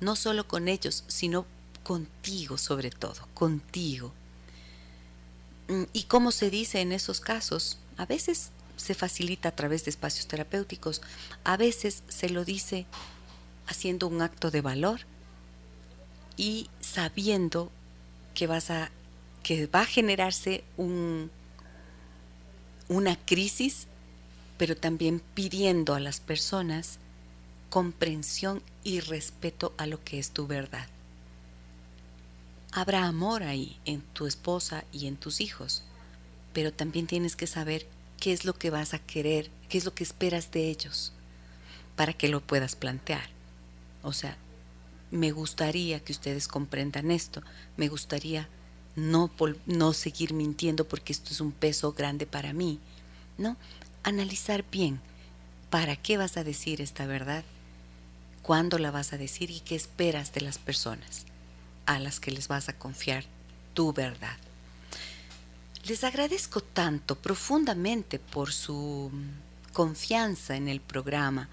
no 0.00 0.14
solo 0.14 0.46
con 0.46 0.68
ellos, 0.68 1.04
sino 1.08 1.46
contigo 1.82 2.58
sobre 2.58 2.90
todo, 2.90 3.28
contigo. 3.34 4.12
Mm, 5.68 5.84
¿Y 5.92 6.04
cómo 6.04 6.32
se 6.32 6.50
dice 6.50 6.80
en 6.80 6.92
esos 6.92 7.20
casos? 7.20 7.78
A 7.96 8.06
veces 8.06 8.50
se 8.76 8.94
facilita 8.94 9.50
a 9.50 9.56
través 9.56 9.84
de 9.84 9.90
espacios 9.90 10.26
terapéuticos, 10.26 11.02
a 11.44 11.56
veces 11.56 12.02
se 12.08 12.28
lo 12.28 12.44
dice 12.44 12.86
haciendo 13.66 14.08
un 14.08 14.22
acto 14.22 14.50
de 14.50 14.60
valor 14.60 15.00
y 16.36 16.68
sabiendo 16.80 17.70
que 18.34 18.46
vas 18.46 18.70
a 18.70 18.90
que 19.42 19.66
va 19.66 19.80
a 19.80 19.86
generarse 19.86 20.62
un, 20.76 21.30
una 22.88 23.16
crisis, 23.16 23.88
pero 24.56 24.76
también 24.76 25.20
pidiendo 25.34 25.94
a 25.94 26.00
las 26.00 26.20
personas 26.20 26.98
comprensión 27.68 28.62
y 28.84 29.00
respeto 29.00 29.74
a 29.78 29.86
lo 29.86 30.02
que 30.04 30.18
es 30.18 30.30
tu 30.30 30.46
verdad. 30.46 30.86
Habrá 32.74 33.04
amor 33.04 33.42
ahí 33.42 33.78
en 33.84 34.00
tu 34.00 34.26
esposa 34.26 34.84
y 34.92 35.06
en 35.06 35.18
tus 35.18 35.42
hijos, 35.42 35.82
pero 36.54 36.72
también 36.72 37.06
tienes 37.06 37.36
que 37.36 37.46
saber 37.46 37.86
qué 38.18 38.32
es 38.32 38.46
lo 38.46 38.54
que 38.54 38.70
vas 38.70 38.94
a 38.94 38.98
querer, 38.98 39.50
qué 39.68 39.76
es 39.76 39.84
lo 39.84 39.94
que 39.94 40.02
esperas 40.02 40.50
de 40.52 40.70
ellos, 40.70 41.12
para 41.96 42.14
que 42.14 42.28
lo 42.28 42.40
puedas 42.40 42.74
plantear. 42.74 43.28
O 44.02 44.14
sea, 44.14 44.38
me 45.10 45.32
gustaría 45.32 46.00
que 46.00 46.12
ustedes 46.12 46.48
comprendan 46.48 47.10
esto, 47.10 47.42
me 47.76 47.88
gustaría 47.88 48.48
no, 48.96 49.30
no 49.66 49.92
seguir 49.92 50.32
mintiendo 50.32 50.88
porque 50.88 51.12
esto 51.12 51.32
es 51.32 51.42
un 51.42 51.52
peso 51.52 51.92
grande 51.92 52.24
para 52.26 52.54
mí, 52.54 52.78
¿no? 53.36 53.58
Analizar 54.02 54.64
bien, 54.70 54.98
¿para 55.68 55.96
qué 55.96 56.16
vas 56.16 56.38
a 56.38 56.44
decir 56.44 56.80
esta 56.80 57.04
verdad? 57.04 57.44
¿Cuándo 58.40 58.78
la 58.78 58.90
vas 58.90 59.12
a 59.12 59.18
decir 59.18 59.50
y 59.50 59.60
qué 59.60 59.74
esperas 59.74 60.32
de 60.32 60.40
las 60.40 60.56
personas 60.56 61.26
a 61.86 61.98
las 61.98 62.20
que 62.20 62.30
les 62.30 62.48
vas 62.48 62.68
a 62.68 62.78
confiar 62.78 63.24
tu 63.74 63.92
verdad? 63.92 64.36
Les 65.84 66.04
agradezco 66.04 66.60
tanto, 66.60 67.16
profundamente, 67.16 68.18
por 68.18 68.52
su 68.52 69.10
confianza 69.72 70.56
en 70.56 70.68
el 70.68 70.80
programa, 70.80 71.48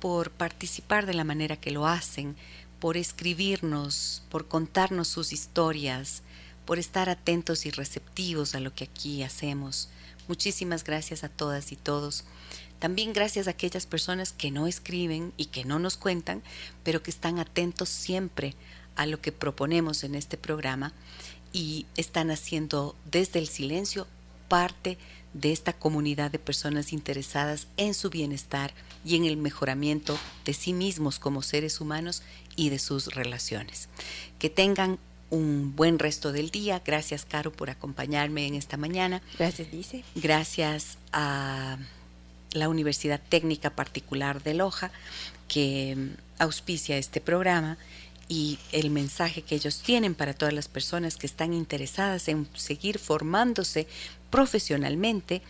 por 0.00 0.30
participar 0.30 1.06
de 1.06 1.14
la 1.14 1.24
manera 1.24 1.56
que 1.56 1.70
lo 1.70 1.86
hacen, 1.86 2.36
por 2.78 2.98
escribirnos, 2.98 4.22
por 4.28 4.48
contarnos 4.48 5.08
sus 5.08 5.32
historias, 5.32 6.22
por 6.66 6.78
estar 6.78 7.08
atentos 7.08 7.64
y 7.64 7.70
receptivos 7.70 8.54
a 8.54 8.60
lo 8.60 8.74
que 8.74 8.84
aquí 8.84 9.22
hacemos. 9.22 9.88
Muchísimas 10.28 10.84
gracias 10.84 11.24
a 11.24 11.30
todas 11.30 11.72
y 11.72 11.76
todos. 11.76 12.24
También 12.78 13.14
gracias 13.14 13.46
a 13.46 13.52
aquellas 13.52 13.86
personas 13.86 14.32
que 14.32 14.50
no 14.50 14.66
escriben 14.66 15.32
y 15.38 15.46
que 15.46 15.64
no 15.64 15.78
nos 15.78 15.96
cuentan, 15.96 16.42
pero 16.82 17.02
que 17.02 17.10
están 17.10 17.38
atentos 17.38 17.88
siempre 17.88 18.54
a 18.96 19.06
lo 19.06 19.20
que 19.20 19.32
proponemos 19.32 20.04
en 20.04 20.14
este 20.14 20.36
programa 20.36 20.92
y 21.52 21.86
están 21.96 22.30
haciendo 22.30 22.96
desde 23.10 23.38
el 23.38 23.48
silencio 23.48 24.06
parte 24.48 24.98
de 25.32 25.52
esta 25.52 25.72
comunidad 25.72 26.30
de 26.30 26.38
personas 26.38 26.92
interesadas 26.92 27.66
en 27.76 27.94
su 27.94 28.10
bienestar 28.10 28.72
y 29.04 29.16
en 29.16 29.24
el 29.24 29.36
mejoramiento 29.36 30.18
de 30.44 30.54
sí 30.54 30.72
mismos 30.72 31.18
como 31.18 31.42
seres 31.42 31.80
humanos 31.80 32.22
y 32.56 32.70
de 32.70 32.78
sus 32.78 33.14
relaciones. 33.14 33.88
Que 34.38 34.48
tengan 34.48 34.98
un 35.30 35.74
buen 35.74 35.98
resto 35.98 36.32
del 36.32 36.50
día. 36.50 36.80
Gracias, 36.84 37.24
Caro, 37.24 37.52
por 37.52 37.70
acompañarme 37.70 38.46
en 38.46 38.54
esta 38.54 38.76
mañana. 38.76 39.22
Gracias, 39.38 39.70
Dice. 39.70 40.04
Gracias 40.14 40.98
a 41.12 41.78
la 42.52 42.68
Universidad 42.68 43.20
Técnica 43.28 43.70
Particular 43.70 44.42
de 44.42 44.54
Loja, 44.54 44.92
que 45.48 45.96
auspicia 46.38 46.96
este 46.96 47.20
programa 47.20 47.76
y 48.28 48.58
el 48.72 48.90
mensaje 48.90 49.42
que 49.42 49.54
ellos 49.54 49.80
tienen 49.80 50.14
para 50.14 50.34
todas 50.34 50.54
las 50.54 50.68
personas 50.68 51.16
que 51.16 51.26
están 51.26 51.52
interesadas 51.52 52.28
en 52.28 52.48
seguir 52.54 52.98
formándose 52.98 53.86
profesionalmente 54.30 55.42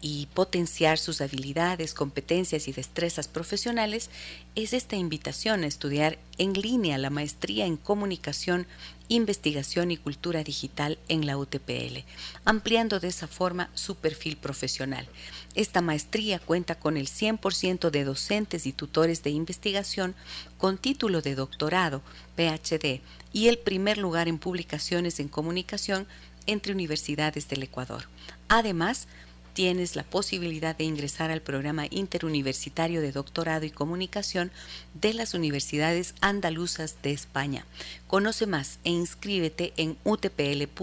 y 0.00 0.26
potenciar 0.34 0.98
sus 0.98 1.20
habilidades, 1.20 1.94
competencias 1.94 2.68
y 2.68 2.72
destrezas 2.72 3.28
profesionales 3.28 4.10
es 4.54 4.72
esta 4.72 4.94
invitación 4.96 5.64
a 5.64 5.66
estudiar 5.66 6.18
en 6.38 6.52
línea 6.52 6.98
la 6.98 7.10
maestría 7.10 7.66
en 7.66 7.76
comunicación, 7.76 8.66
investigación 9.08 9.90
y 9.90 9.96
cultura 9.96 10.44
digital 10.44 10.98
en 11.08 11.26
la 11.26 11.38
UTPL, 11.38 12.04
ampliando 12.44 13.00
de 13.00 13.08
esa 13.08 13.26
forma 13.26 13.70
su 13.74 13.96
perfil 13.96 14.36
profesional. 14.36 15.08
Esta 15.56 15.80
maestría 15.80 16.38
cuenta 16.38 16.74
con 16.74 16.98
el 16.98 17.08
100% 17.08 17.90
de 17.90 18.04
docentes 18.04 18.66
y 18.66 18.74
tutores 18.74 19.22
de 19.22 19.30
investigación 19.30 20.14
con 20.58 20.76
título 20.76 21.22
de 21.22 21.34
doctorado, 21.34 22.02
PhD, 22.36 23.00
y 23.32 23.48
el 23.48 23.56
primer 23.58 23.96
lugar 23.96 24.28
en 24.28 24.38
publicaciones 24.38 25.18
en 25.18 25.28
comunicación 25.28 26.06
entre 26.46 26.74
universidades 26.74 27.48
del 27.48 27.62
Ecuador. 27.62 28.04
Además, 28.48 29.08
tienes 29.56 29.96
la 29.96 30.02
posibilidad 30.02 30.76
de 30.76 30.84
ingresar 30.84 31.30
al 31.30 31.40
programa 31.40 31.86
interuniversitario 31.88 33.00
de 33.00 33.10
doctorado 33.10 33.64
y 33.64 33.70
comunicación 33.70 34.52
de 34.92 35.14
las 35.14 35.32
universidades 35.32 36.14
andaluzas 36.20 36.98
de 37.02 37.12
España. 37.12 37.64
Conoce 38.06 38.46
más 38.46 38.78
e 38.84 38.90
inscríbete 38.90 39.72
en 39.78 39.96
utpl.edu.es 40.04 40.76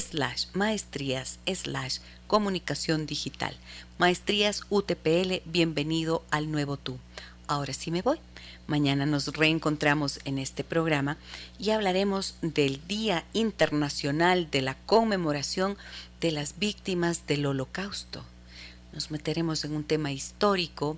slash 0.00 0.46
maestrías 0.54 1.38
slash 1.46 1.98
comunicación 2.26 3.04
digital. 3.04 3.54
Maestrías 3.98 4.62
UTPL, 4.70 5.42
bienvenido 5.44 6.24
al 6.30 6.50
nuevo 6.50 6.78
tú. 6.78 6.98
Ahora 7.46 7.74
sí 7.74 7.90
me 7.90 8.00
voy. 8.00 8.18
Mañana 8.66 9.04
nos 9.04 9.26
reencontramos 9.28 10.20
en 10.24 10.38
este 10.38 10.64
programa 10.64 11.18
y 11.58 11.70
hablaremos 11.70 12.36
del 12.40 12.80
Día 12.88 13.24
Internacional 13.34 14.50
de 14.50 14.62
la 14.62 14.76
Conmemoración 14.86 15.76
de 16.20 16.30
las 16.30 16.58
Víctimas 16.58 17.26
del 17.26 17.44
Holocausto. 17.44 18.24
Nos 18.94 19.10
meteremos 19.10 19.64
en 19.64 19.74
un 19.74 19.84
tema 19.84 20.10
histórico 20.10 20.96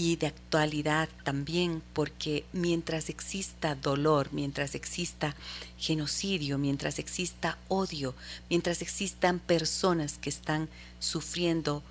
y 0.00 0.16
de 0.16 0.28
actualidad 0.28 1.10
también, 1.24 1.82
porque 1.92 2.46
mientras 2.54 3.10
exista 3.10 3.74
dolor, 3.74 4.30
mientras 4.32 4.74
exista 4.74 5.36
genocidio, 5.76 6.56
mientras 6.56 6.98
exista 6.98 7.58
odio, 7.68 8.14
mientras 8.48 8.80
existan 8.80 9.40
personas 9.40 10.16
que 10.16 10.30
están 10.30 10.70
sufriendo 11.00 11.82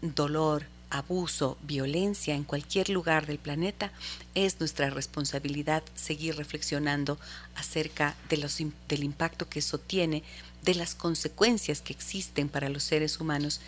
dolor, 0.00 0.64
abuso, 0.88 1.58
violencia 1.60 2.34
en 2.34 2.44
cualquier 2.44 2.88
lugar 2.88 3.26
del 3.26 3.38
planeta, 3.38 3.92
es 4.34 4.60
nuestra 4.60 4.88
responsabilidad 4.88 5.82
seguir 5.94 6.36
reflexionando 6.36 7.18
acerca 7.54 8.16
de 8.30 8.38
los, 8.38 8.56
del 8.88 9.04
impacto 9.04 9.46
que 9.46 9.58
eso 9.58 9.76
tiene, 9.76 10.22
de 10.62 10.74
las 10.74 10.94
consecuencias 10.94 11.82
que 11.82 11.92
existen 11.92 12.48
para 12.48 12.70
los 12.70 12.82
seres 12.82 13.20
humanos 13.20 13.60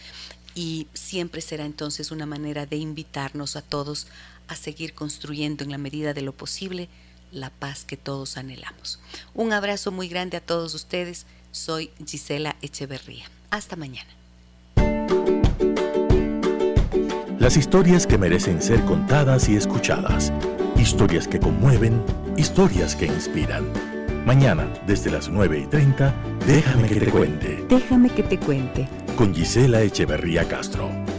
y 0.55 0.89
siempre 0.94 1.40
será 1.40 1.64
entonces 1.64 2.10
una 2.10 2.27
manera 2.27 2.66
de 2.66 2.77
invitarnos 2.77 3.56
a 3.56 3.62
todos 3.62 4.06
a 4.48 4.56
seguir 4.56 4.94
construyendo 4.94 5.64
en 5.64 5.70
la 5.70 5.78
medida 5.78 6.12
de 6.12 6.22
lo 6.22 6.32
posible 6.32 6.89
la 7.32 7.51
paz 7.51 7.85
que 7.85 7.97
todos 7.97 8.36
anhelamos. 8.36 9.01
Un 9.35 9.52
abrazo 9.52 9.93
muy 9.93 10.09
grande 10.09 10.36
a 10.36 10.40
todos 10.40 10.74
ustedes. 10.74 11.27
Soy 11.52 11.90
Gisela 12.05 12.56
Echeverría. 12.60 13.24
Hasta 13.51 13.77
mañana. 13.77 14.10
Las 17.39 17.56
historias 17.56 18.06
que 18.06 18.18
merecen 18.18 18.60
ser 18.60 18.85
contadas 18.85 19.48
y 19.48 19.56
escuchadas. 19.56 20.32
Historias 20.77 21.27
que 21.27 21.40
conmueven, 21.40 22.02
historias 22.36 22.94
que 22.94 23.06
inspiran. 23.06 23.66
Mañana, 24.27 24.68
desde 24.86 25.10
las 25.10 25.28
9 25.28 25.60
y 25.60 25.66
30, 25.66 26.14
déjame 26.47 26.89
que 26.89 27.01
te 27.01 27.10
cuente. 27.10 27.64
Déjame 27.68 28.10
que 28.10 28.22
te 28.22 28.39
cuente. 28.39 28.89
Con 29.20 29.34
Gisela 29.34 29.82
Echeverría 29.82 30.48
Castro. 30.48 31.09